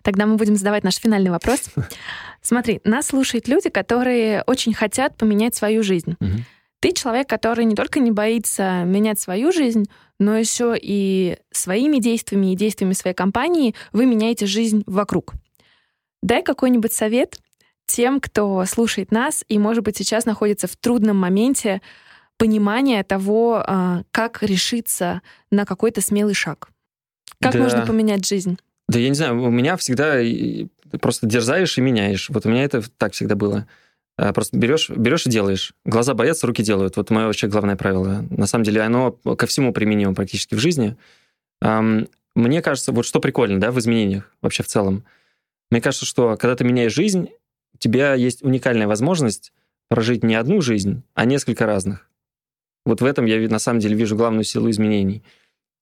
тогда 0.01 0.25
мы 0.25 0.35
будем 0.35 0.55
задавать 0.55 0.83
наш 0.83 0.95
финальный 0.95 1.31
вопрос. 1.31 1.69
Смотри, 2.41 2.81
нас 2.83 3.07
слушают 3.07 3.47
люди, 3.47 3.69
которые 3.69 4.43
очень 4.47 4.73
хотят 4.73 5.15
поменять 5.15 5.55
свою 5.55 5.83
жизнь. 5.83 6.15
Ты 6.81 6.93
человек, 6.93 7.27
который 7.27 7.65
не 7.65 7.75
только 7.75 7.99
не 7.99 8.11
боится 8.11 8.83
менять 8.85 9.19
свою 9.19 9.51
жизнь, 9.51 9.89
но 10.17 10.37
еще 10.37 10.77
и 10.81 11.37
своими 11.51 11.97
действиями 11.99 12.53
и 12.53 12.55
действиями 12.55 12.93
своей 12.93 13.15
компании 13.15 13.75
вы 13.91 14.05
меняете 14.05 14.45
жизнь 14.45 14.83
вокруг. 14.85 15.33
Дай 16.21 16.43
какой-нибудь 16.43 16.93
совет 16.93 17.39
тем, 17.85 18.19
кто 18.19 18.63
слушает 18.65 19.11
нас 19.11 19.43
и, 19.47 19.57
может 19.57 19.83
быть, 19.83 19.97
сейчас 19.97 20.25
находится 20.25 20.67
в 20.67 20.75
трудном 20.75 21.17
моменте 21.17 21.81
понимания 22.37 23.03
того, 23.03 23.63
а, 23.65 24.03
как 24.11 24.43
решиться 24.43 25.21
на 25.51 25.65
какой-то 25.65 26.01
смелый 26.01 26.35
шаг. 26.35 26.69
Как 27.41 27.53
да. 27.53 27.59
можно 27.59 27.85
поменять 27.85 28.27
жизнь? 28.27 28.59
Да 28.87 28.99
я 28.99 29.09
не 29.09 29.15
знаю, 29.15 29.41
у 29.41 29.49
меня 29.49 29.75
всегда 29.77 30.19
просто 31.01 31.27
дерзаешь 31.27 31.77
и 31.77 31.81
меняешь. 31.81 32.29
Вот 32.29 32.45
у 32.45 32.49
меня 32.49 32.63
это 32.63 32.83
так 32.97 33.13
всегда 33.13 33.35
было. 33.35 33.67
А, 34.17 34.33
просто 34.33 34.57
берешь, 34.57 34.89
берешь 34.89 35.25
и 35.25 35.29
делаешь. 35.29 35.73
Глаза 35.83 36.13
боятся, 36.13 36.47
руки 36.47 36.61
делают. 36.61 36.95
Вот 36.95 37.09
мое 37.09 37.25
вообще 37.25 37.47
главное 37.47 37.75
правило. 37.75 38.25
На 38.29 38.45
самом 38.45 38.65
деле 38.65 38.81
оно 38.81 39.11
ко 39.11 39.47
всему 39.47 39.73
применимо 39.73 40.13
практически 40.13 40.55
в 40.55 40.59
жизни. 40.59 40.95
Мне 41.61 42.61
кажется, 42.61 42.91
вот 42.91 43.05
что 43.05 43.19
прикольно, 43.19 43.59
да, 43.59 43.71
в 43.71 43.79
изменениях 43.79 44.31
вообще 44.41 44.63
в 44.63 44.67
целом– 44.67 45.05
мне 45.71 45.81
кажется, 45.81 46.05
что 46.05 46.37
когда 46.37 46.55
ты 46.55 46.63
меняешь 46.63 46.93
жизнь, 46.93 47.29
у 47.73 47.77
тебя 47.77 48.13
есть 48.13 48.43
уникальная 48.43 48.87
возможность 48.87 49.53
прожить 49.87 50.23
не 50.23 50.35
одну 50.35 50.61
жизнь, 50.61 51.03
а 51.13 51.25
несколько 51.25 51.65
разных. 51.65 52.09
Вот 52.85 53.01
в 53.01 53.05
этом 53.05 53.25
я 53.25 53.37
на 53.49 53.59
самом 53.59 53.79
деле 53.79 53.95
вижу 53.95 54.15
главную 54.15 54.43
силу 54.43 54.69
изменений. 54.69 55.23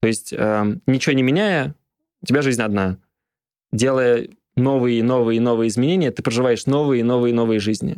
То 0.01 0.07
есть 0.07 0.33
э, 0.33 0.77
ничего 0.85 1.13
не 1.13 1.23
меняя, 1.23 1.75
у 2.21 2.25
тебя 2.25 2.41
жизнь 2.41 2.61
одна. 2.61 2.97
Делая 3.71 4.29
новые, 4.55 5.03
новые, 5.03 5.39
новые 5.39 5.69
изменения, 5.69 6.11
ты 6.11 6.23
проживаешь 6.23 6.65
новые, 6.65 7.03
новые, 7.03 7.33
новые 7.33 7.59
жизни. 7.59 7.97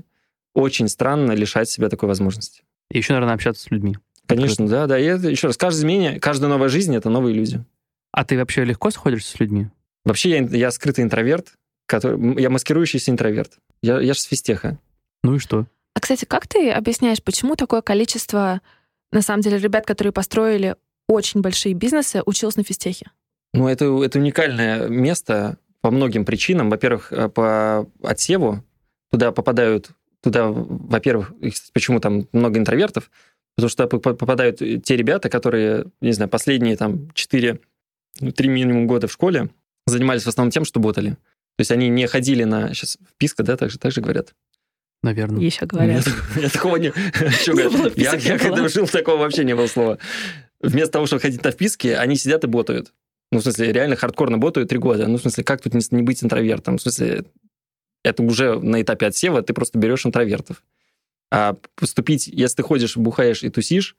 Очень 0.54 0.88
странно 0.88 1.32
лишать 1.32 1.70
себя 1.70 1.90
такой 1.90 2.08
возможности. 2.08 2.64
И 2.92 2.98
еще, 2.98 3.14
наверное, 3.14 3.36
общаться 3.36 3.64
с 3.64 3.72
людьми. 3.72 3.98
Конечно, 4.26 4.68
да, 4.68 4.86
да. 4.86 5.00
И 5.00 5.06
это, 5.06 5.30
еще 5.30 5.48
раз, 5.48 5.58
каждое 5.58 5.80
изменение, 5.80 6.20
каждая 6.20 6.50
новая 6.50 6.70
жизнь— 6.70 6.96
это 6.96 7.10
новые 7.10 7.34
люди. 7.34 7.64
А 8.12 8.24
ты 8.26 8.38
вообще 8.38 8.64
легко 8.64 8.92
сходишься 8.92 9.36
с 9.36 9.40
людьми? 9.40 9.68
Вообще 10.06 10.30
я, 10.30 10.40
я 10.40 10.72
скрытый 10.72 11.04
интроверт, 11.04 11.54
который, 11.90 12.40
я 12.40 12.50
маскирующийся 12.50 13.12
интроверт. 13.12 13.54
Я, 13.82 14.00
я 14.00 14.14
же 14.14 14.20
с 14.20 14.24
физтеха. 14.24 14.78
Ну 15.24 15.36
и 15.36 15.40
что? 15.40 15.66
А, 15.96 16.00
кстати, 16.00 16.26
как 16.26 16.48
ты 16.48 16.70
объясняешь, 16.70 17.22
почему 17.22 17.56
такое 17.56 17.82
количество, 17.82 18.62
на 19.12 19.22
самом 19.22 19.42
деле, 19.42 19.58
ребят, 19.58 19.86
которые 19.86 20.14
построили 20.14 20.76
очень 21.08 21.42
большие 21.42 21.74
бизнесы, 21.74 22.22
училось 22.26 22.56
на 22.56 22.64
физтехе? 22.64 23.08
Ну, 23.54 23.68
это, 23.68 23.86
это 24.04 24.20
уникальное 24.20 24.88
место 24.88 25.58
по 25.82 25.90
многим 25.90 26.26
причинам. 26.26 26.70
Во-первых, 26.70 27.12
э, 27.12 27.28
по 27.28 27.88
отсеву 28.04 28.64
туда 29.10 29.32
попадают, 29.32 29.90
туда, 30.22 30.48
во-первых, 30.48 31.34
почему 31.74 32.00
там 32.00 32.28
много 32.32 32.60
интровертов, 32.60 33.10
потому 33.56 33.70
что 33.70 33.88
попадают 33.88 34.60
те 34.60 34.96
ребята, 34.96 35.30
которые, 35.30 35.86
не 36.02 36.12
знаю, 36.12 36.30
последние 36.30 36.78
там 36.78 37.12
4, 37.14 37.60
3 38.20 38.48
минимум 38.48 38.86
года 38.86 39.08
в 39.08 39.12
школе 39.12 39.50
занимались 39.88 40.24
в 40.24 40.28
основном 40.28 40.52
тем, 40.52 40.66
что 40.66 40.80
ботали. 40.80 41.18
То 41.60 41.62
есть 41.62 41.72
они 41.72 41.90
не 41.90 42.08
ходили 42.08 42.46
на... 42.46 42.74
Сейчас 42.74 42.98
вписка, 43.16 43.44
да, 43.44 43.58
так 43.58 43.70
же, 43.70 43.78
так 43.78 43.92
же 43.92 44.00
говорят? 44.00 44.34
Наверное. 45.04 45.42
Еще 45.42 45.66
говорят. 45.66 46.08
Я 46.38 46.48
такого 46.48 46.78
не... 46.78 46.94
Я 47.98 48.40
когда 48.40 48.70
жил, 48.70 48.88
такого 48.88 49.18
вообще 49.18 49.44
не 49.44 49.54
было 49.54 49.68
слова. 49.68 49.98
Вместо 50.62 50.94
того, 50.94 51.06
чтобы 51.06 51.22
ходить 51.22 51.44
на 51.44 51.52
вписки, 51.52 51.88
они 51.88 52.16
сидят 52.16 52.46
и 52.46 52.48
ботают. 52.48 52.94
Ну, 53.34 53.40
в 53.40 53.42
смысле, 53.42 53.74
реально 53.74 53.98
хардкорно 53.98 54.38
ботают 54.38 54.70
три 54.70 54.78
года. 54.78 55.06
Ну, 55.08 55.18
в 55.18 55.22
смысле, 55.22 55.44
как 55.44 55.62
тут 55.62 55.74
не 55.74 56.02
быть 56.02 56.24
интровертом? 56.24 56.78
В 56.78 56.82
смысле, 56.82 57.26
это 58.06 58.24
уже 58.24 58.58
на 58.58 58.82
этапе 58.82 59.08
отсева 59.08 59.42
ты 59.42 59.54
просто 59.54 59.78
берешь 59.78 60.06
интровертов. 60.06 60.64
А 61.30 61.58
поступить, 61.76 62.28
если 62.28 62.56
ты 62.56 62.64
ходишь, 62.64 62.96
бухаешь 62.96 63.44
и 63.44 63.50
тусишь, 63.50 63.98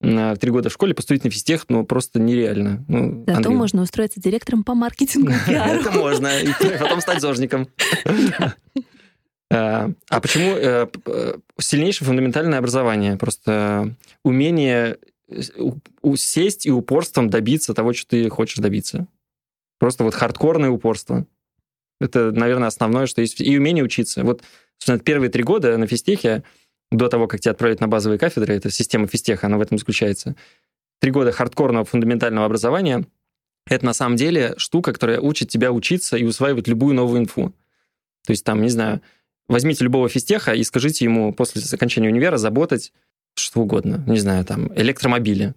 три 0.00 0.50
года 0.50 0.68
в 0.68 0.72
школе 0.72 0.94
поступить 0.94 1.24
на 1.24 1.30
физтех, 1.30 1.66
ну, 1.68 1.84
просто 1.84 2.20
нереально. 2.20 2.84
Ну, 2.88 3.24
Зато 3.26 3.38
Андрей. 3.38 3.54
можно 3.54 3.82
устроиться 3.82 4.20
директором 4.20 4.62
по 4.62 4.74
маркетингу 4.74 5.32
Это 5.48 5.90
можно, 5.90 6.38
и 6.38 6.48
потом 6.78 7.00
стать 7.00 7.20
зожником. 7.20 7.68
А, 9.48 9.92
а 10.10 10.20
почему 10.20 10.56
э, 10.56 10.88
сильнейшее 11.60 12.04
фундаментальное 12.04 12.58
образование? 12.58 13.16
Просто 13.16 13.94
умение 14.24 14.98
сесть 16.16 16.66
и 16.66 16.70
упорством 16.72 17.30
добиться 17.30 17.72
того, 17.72 17.92
что 17.92 18.08
ты 18.08 18.28
хочешь 18.28 18.58
добиться. 18.58 19.06
Просто 19.78 20.02
вот 20.02 20.14
хардкорное 20.14 20.70
упорство. 20.70 21.26
Это, 22.00 22.32
наверное, 22.32 22.68
основное, 22.68 23.06
что 23.06 23.20
есть. 23.20 23.40
И 23.40 23.56
умение 23.56 23.84
учиться. 23.84 24.24
Вот 24.24 24.42
первые 25.04 25.30
три 25.30 25.42
года 25.42 25.76
на 25.78 25.86
физтехе, 25.86 26.42
до 26.90 27.08
того, 27.08 27.26
как 27.26 27.40
тебя 27.40 27.52
отправить 27.52 27.80
на 27.80 27.88
базовые 27.88 28.18
кафедры, 28.18 28.54
это 28.54 28.70
система 28.70 29.06
физтеха, 29.06 29.46
она 29.46 29.58
в 29.58 29.60
этом 29.60 29.78
заключается. 29.78 30.36
Три 31.00 31.10
года 31.10 31.32
хардкорного 31.32 31.84
фундаментального 31.84 32.46
образования— 32.46 33.04
это 33.66 33.84
на 33.84 33.92
самом 33.92 34.16
деле 34.16 34.54
штука, 34.56 34.92
которая 34.92 35.20
учит 35.20 35.48
тебя 35.48 35.72
учиться 35.72 36.16
и 36.16 36.24
усваивать 36.24 36.68
любую 36.68 36.94
новую 36.94 37.20
инфу. 37.20 37.54
То 38.24 38.32
есть 38.32 38.44
там, 38.44 38.62
не 38.62 38.70
знаю, 38.70 39.00
возьмите 39.48 39.84
любого 39.84 40.08
физтеха 40.08 40.52
и 40.52 40.62
скажите 40.64 41.04
ему 41.04 41.32
после 41.32 41.62
окончания 41.72 42.08
универа 42.08 42.36
заботать 42.36 42.92
что 43.38 43.60
угодно, 43.60 44.02
не 44.06 44.18
знаю, 44.18 44.44
там, 44.44 44.72
электромобили. 44.74 45.54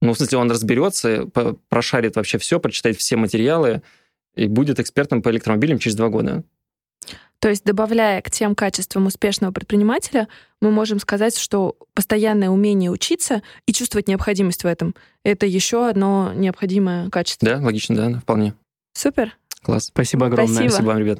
Ну, 0.00 0.12
в 0.12 0.16
смысле, 0.16 0.38
он 0.38 0.50
разберется, 0.50 1.26
прошарит 1.68 2.16
вообще 2.16 2.38
все, 2.38 2.60
прочитает 2.60 2.98
все 2.98 3.16
материалы 3.16 3.82
и 4.34 4.46
будет 4.46 4.80
экспертом 4.80 5.22
по 5.22 5.30
электромобилям 5.30 5.78
через 5.78 5.96
два 5.96 6.08
года. 6.08 6.44
То 7.42 7.48
есть, 7.48 7.64
добавляя 7.64 8.22
к 8.22 8.30
тем 8.30 8.54
качествам 8.54 9.06
успешного 9.06 9.50
предпринимателя, 9.50 10.28
мы 10.60 10.70
можем 10.70 11.00
сказать, 11.00 11.36
что 11.36 11.76
постоянное 11.92 12.50
умение 12.50 12.88
учиться 12.88 13.42
и 13.66 13.72
чувствовать 13.72 14.06
необходимость 14.06 14.62
в 14.62 14.66
этом— 14.68 14.94
это 15.24 15.44
еще 15.44 15.88
одно 15.88 16.32
необходимое 16.34 17.10
качество. 17.10 17.48
Да, 17.48 17.58
логично, 17.58 17.96
да, 17.96 18.20
вполне. 18.20 18.54
Супер. 18.94 19.36
Класс. 19.60 19.86
Спасибо 19.86 20.26
огромное. 20.26 20.54
Спасибо, 20.54 20.70
Спасибо 20.70 20.86
вам, 20.86 20.98
ребят. 20.98 21.18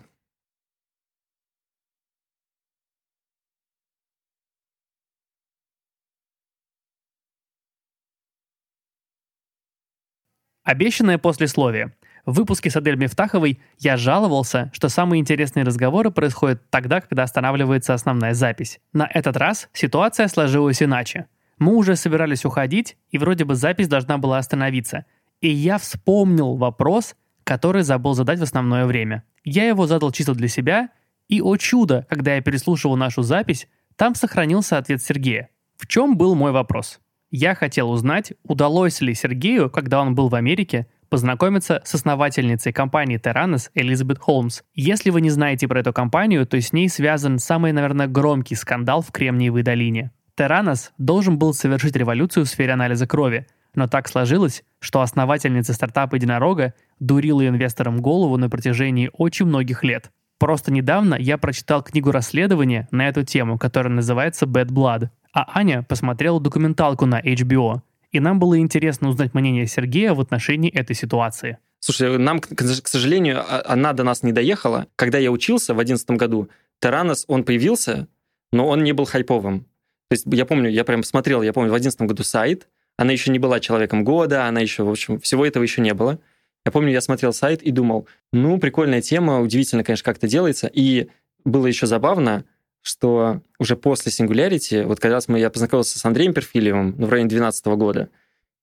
Обещанное 10.62 11.18
послесловие. 11.18 11.92
В 12.24 12.34
выпуске 12.34 12.70
с 12.70 12.76
Адель 12.76 12.96
Мифтаховой 12.96 13.60
я 13.78 13.96
жаловался, 13.96 14.70
что 14.72 14.88
самые 14.88 15.20
интересные 15.20 15.64
разговоры 15.64 16.12
происходят 16.12 16.62
тогда, 16.70 17.00
когда 17.00 17.24
останавливается 17.24 17.94
основная 17.94 18.32
запись. 18.32 18.78
На 18.92 19.08
этот 19.12 19.36
раз 19.36 19.68
ситуация 19.72 20.28
сложилась 20.28 20.82
иначе. 20.82 21.26
Мы 21.58 21.74
уже 21.74 21.96
собирались 21.96 22.44
уходить, 22.44 22.96
и 23.10 23.18
вроде 23.18 23.44
бы 23.44 23.56
запись 23.56 23.88
должна 23.88 24.18
была 24.18 24.38
остановиться. 24.38 25.04
И 25.40 25.48
я 25.48 25.78
вспомнил 25.78 26.54
вопрос, 26.54 27.16
который 27.42 27.82
забыл 27.82 28.14
задать 28.14 28.38
в 28.38 28.44
основное 28.44 28.86
время. 28.86 29.24
Я 29.42 29.66
его 29.66 29.88
задал 29.88 30.12
чисто 30.12 30.34
для 30.34 30.48
себя, 30.48 30.90
и, 31.28 31.40
о 31.40 31.56
чудо, 31.56 32.06
когда 32.08 32.36
я 32.36 32.40
переслушивал 32.40 32.96
нашу 32.96 33.22
запись, 33.22 33.66
там 33.96 34.14
сохранился 34.14 34.78
ответ 34.78 35.02
Сергея. 35.02 35.48
В 35.76 35.88
чем 35.88 36.16
был 36.16 36.36
мой 36.36 36.52
вопрос? 36.52 37.00
Я 37.32 37.56
хотел 37.56 37.90
узнать, 37.90 38.32
удалось 38.44 39.00
ли 39.00 39.14
Сергею, 39.14 39.70
когда 39.70 40.02
он 40.02 40.14
был 40.14 40.28
в 40.28 40.34
Америке, 40.36 40.86
познакомиться 41.12 41.82
с 41.84 41.94
основательницей 41.94 42.72
компании 42.72 43.20
Terranos 43.20 43.68
Элизабет 43.74 44.18
Холмс. 44.18 44.62
Если 44.72 45.10
вы 45.10 45.20
не 45.20 45.28
знаете 45.28 45.68
про 45.68 45.80
эту 45.80 45.92
компанию, 45.92 46.46
то 46.46 46.58
с 46.58 46.72
ней 46.72 46.88
связан 46.88 47.38
самый, 47.38 47.72
наверное, 47.72 48.06
громкий 48.06 48.54
скандал 48.54 49.02
в 49.02 49.12
Кремниевой 49.12 49.62
долине. 49.62 50.10
Terranos 50.38 50.88
должен 50.96 51.36
был 51.36 51.52
совершить 51.52 51.96
революцию 51.96 52.46
в 52.46 52.48
сфере 52.48 52.72
анализа 52.72 53.06
крови, 53.06 53.46
но 53.74 53.88
так 53.88 54.08
сложилось, 54.08 54.64
что 54.78 55.02
основательница 55.02 55.74
стартапа 55.74 56.14
«Единорога» 56.14 56.72
дурила 56.98 57.46
инвесторам 57.46 58.00
голову 58.00 58.38
на 58.38 58.48
протяжении 58.48 59.10
очень 59.12 59.44
многих 59.44 59.84
лет. 59.84 60.10
Просто 60.38 60.72
недавно 60.72 61.14
я 61.14 61.36
прочитал 61.36 61.82
книгу 61.82 62.10
расследования 62.10 62.88
на 62.90 63.06
эту 63.06 63.22
тему, 63.22 63.58
которая 63.58 63.92
называется 63.92 64.46
«Bad 64.46 64.68
Blood», 64.68 65.10
а 65.34 65.58
Аня 65.58 65.82
посмотрела 65.82 66.40
документалку 66.40 67.04
на 67.04 67.20
HBO, 67.20 67.82
и 68.12 68.20
нам 68.20 68.38
было 68.38 68.58
интересно 68.58 69.08
узнать 69.08 69.34
мнение 69.34 69.66
Сергея 69.66 70.14
в 70.14 70.20
отношении 70.20 70.70
этой 70.70 70.94
ситуации. 70.94 71.58
Слушай, 71.80 72.16
нам, 72.18 72.38
к 72.40 72.88
сожалению, 72.88 73.40
а, 73.40 73.62
она 73.66 73.92
до 73.92 74.04
нас 74.04 74.22
не 74.22 74.32
доехала. 74.32 74.86
Когда 74.96 75.18
я 75.18 75.32
учился 75.32 75.74
в 75.74 75.78
2011 75.78 76.10
году, 76.10 76.48
Теранос, 76.80 77.24
он 77.26 77.42
появился, 77.42 78.06
но 78.52 78.68
он 78.68 78.84
не 78.84 78.92
был 78.92 79.04
хайповым. 79.04 79.60
То 80.08 80.14
есть 80.14 80.26
я 80.30 80.46
помню, 80.46 80.70
я 80.70 80.84
прям 80.84 81.02
смотрел, 81.02 81.42
я 81.42 81.52
помню, 81.52 81.70
в 81.70 81.72
2011 81.72 82.02
году 82.02 82.22
сайт, 82.22 82.68
она 82.96 83.12
еще 83.12 83.30
не 83.30 83.38
была 83.38 83.58
человеком 83.60 84.04
года, 84.04 84.46
она 84.46 84.60
еще, 84.60 84.84
в 84.84 84.90
общем, 84.90 85.18
всего 85.18 85.46
этого 85.46 85.62
еще 85.62 85.80
не 85.80 85.94
было. 85.94 86.20
Я 86.64 86.70
помню, 86.70 86.92
я 86.92 87.00
смотрел 87.00 87.32
сайт 87.32 87.62
и 87.62 87.70
думал, 87.72 88.06
ну, 88.32 88.58
прикольная 88.58 89.00
тема, 89.00 89.40
удивительно, 89.40 89.82
конечно, 89.82 90.04
как 90.04 90.18
это 90.18 90.28
делается. 90.28 90.70
И 90.72 91.08
было 91.44 91.66
еще 91.66 91.86
забавно, 91.86 92.44
что 92.82 93.40
уже 93.58 93.76
после 93.76 94.10
Singularity, 94.10 94.84
вот 94.84 95.00
когда 95.00 95.20
мы, 95.28 95.38
я 95.38 95.50
познакомился 95.50 95.98
с 95.98 96.04
Андреем 96.04 96.34
Перфилевым 96.34 96.94
ну, 96.98 97.06
в 97.06 97.10
районе 97.10 97.28
2012 97.28 97.66
года, 97.78 98.08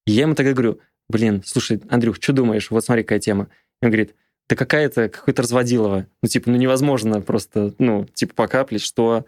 я 0.05 0.21
ему 0.23 0.35
тогда 0.35 0.51
говорю, 0.51 0.79
блин, 1.07 1.41
слушай, 1.45 1.81
Андрюх, 1.89 2.17
что 2.17 2.33
думаешь? 2.33 2.69
Вот 2.69 2.83
смотри, 2.83 3.03
какая 3.03 3.19
тема. 3.19 3.47
И 3.81 3.85
он 3.85 3.91
говорит, 3.91 4.15
да 4.49 4.55
какая-то, 4.55 5.09
какой-то 5.09 5.43
разводилово. 5.43 6.05
Ну, 6.21 6.27
типа, 6.27 6.49
ну 6.49 6.57
невозможно 6.57 7.21
просто, 7.21 7.73
ну, 7.79 8.05
типа, 8.13 8.33
покаплить, 8.35 8.81
что... 8.81 9.25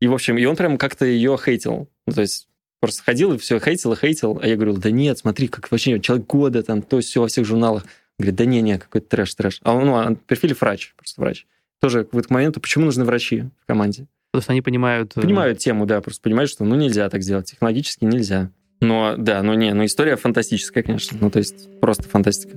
И, 0.00 0.06
в 0.06 0.14
общем, 0.14 0.38
и 0.38 0.44
он 0.44 0.56
прям 0.56 0.78
как-то 0.78 1.04
ее 1.04 1.36
хейтил. 1.42 1.88
Ну, 2.06 2.12
то 2.12 2.22
есть 2.22 2.48
просто 2.80 3.02
ходил 3.02 3.34
и 3.34 3.38
все 3.38 3.58
хейтил 3.58 3.92
и 3.92 3.96
хейтил. 3.96 4.38
А 4.42 4.46
я 4.46 4.56
говорю, 4.56 4.76
да 4.76 4.90
нет, 4.90 5.18
смотри, 5.18 5.48
как 5.48 5.70
вообще 5.70 6.00
человек 6.00 6.26
года, 6.26 6.62
там, 6.62 6.82
то 6.82 7.00
все 7.00 7.20
во 7.20 7.28
всех 7.28 7.44
журналах. 7.44 7.84
Говорит, 8.18 8.36
да 8.36 8.44
не, 8.44 8.62
не, 8.62 8.78
какой-то 8.78 9.08
трэш, 9.08 9.34
трэш. 9.34 9.60
А 9.62 9.74
он, 9.74 9.86
ну, 9.86 10.16
Перфилев 10.16 10.60
врач, 10.60 10.94
просто 10.96 11.20
врач. 11.20 11.46
Тоже 11.80 12.06
в 12.12 12.18
этот 12.18 12.30
момент, 12.30 12.60
почему 12.60 12.86
нужны 12.86 13.04
врачи 13.04 13.44
в 13.62 13.66
команде? 13.66 14.06
Потому 14.30 14.42
что 14.42 14.52
они 14.52 14.62
понимают... 14.62 15.16
Э, 15.16 15.20
понимают 15.20 15.58
тему, 15.58 15.86
да, 15.86 16.00
просто 16.00 16.22
понимают, 16.22 16.50
что 16.50 16.64
ну 16.64 16.76
нельзя 16.76 17.08
так 17.08 17.22
сделать, 17.22 17.46
технологически 17.46 18.04
нельзя. 18.04 18.50
Но 18.80 19.14
да, 19.18 19.42
ну 19.42 19.54
не, 19.54 19.74
ну 19.74 19.84
история 19.84 20.16
фантастическая, 20.16 20.82
конечно. 20.82 21.18
Ну 21.20 21.30
то 21.30 21.38
есть 21.38 21.80
просто 21.80 22.04
фантастика. 22.08 22.56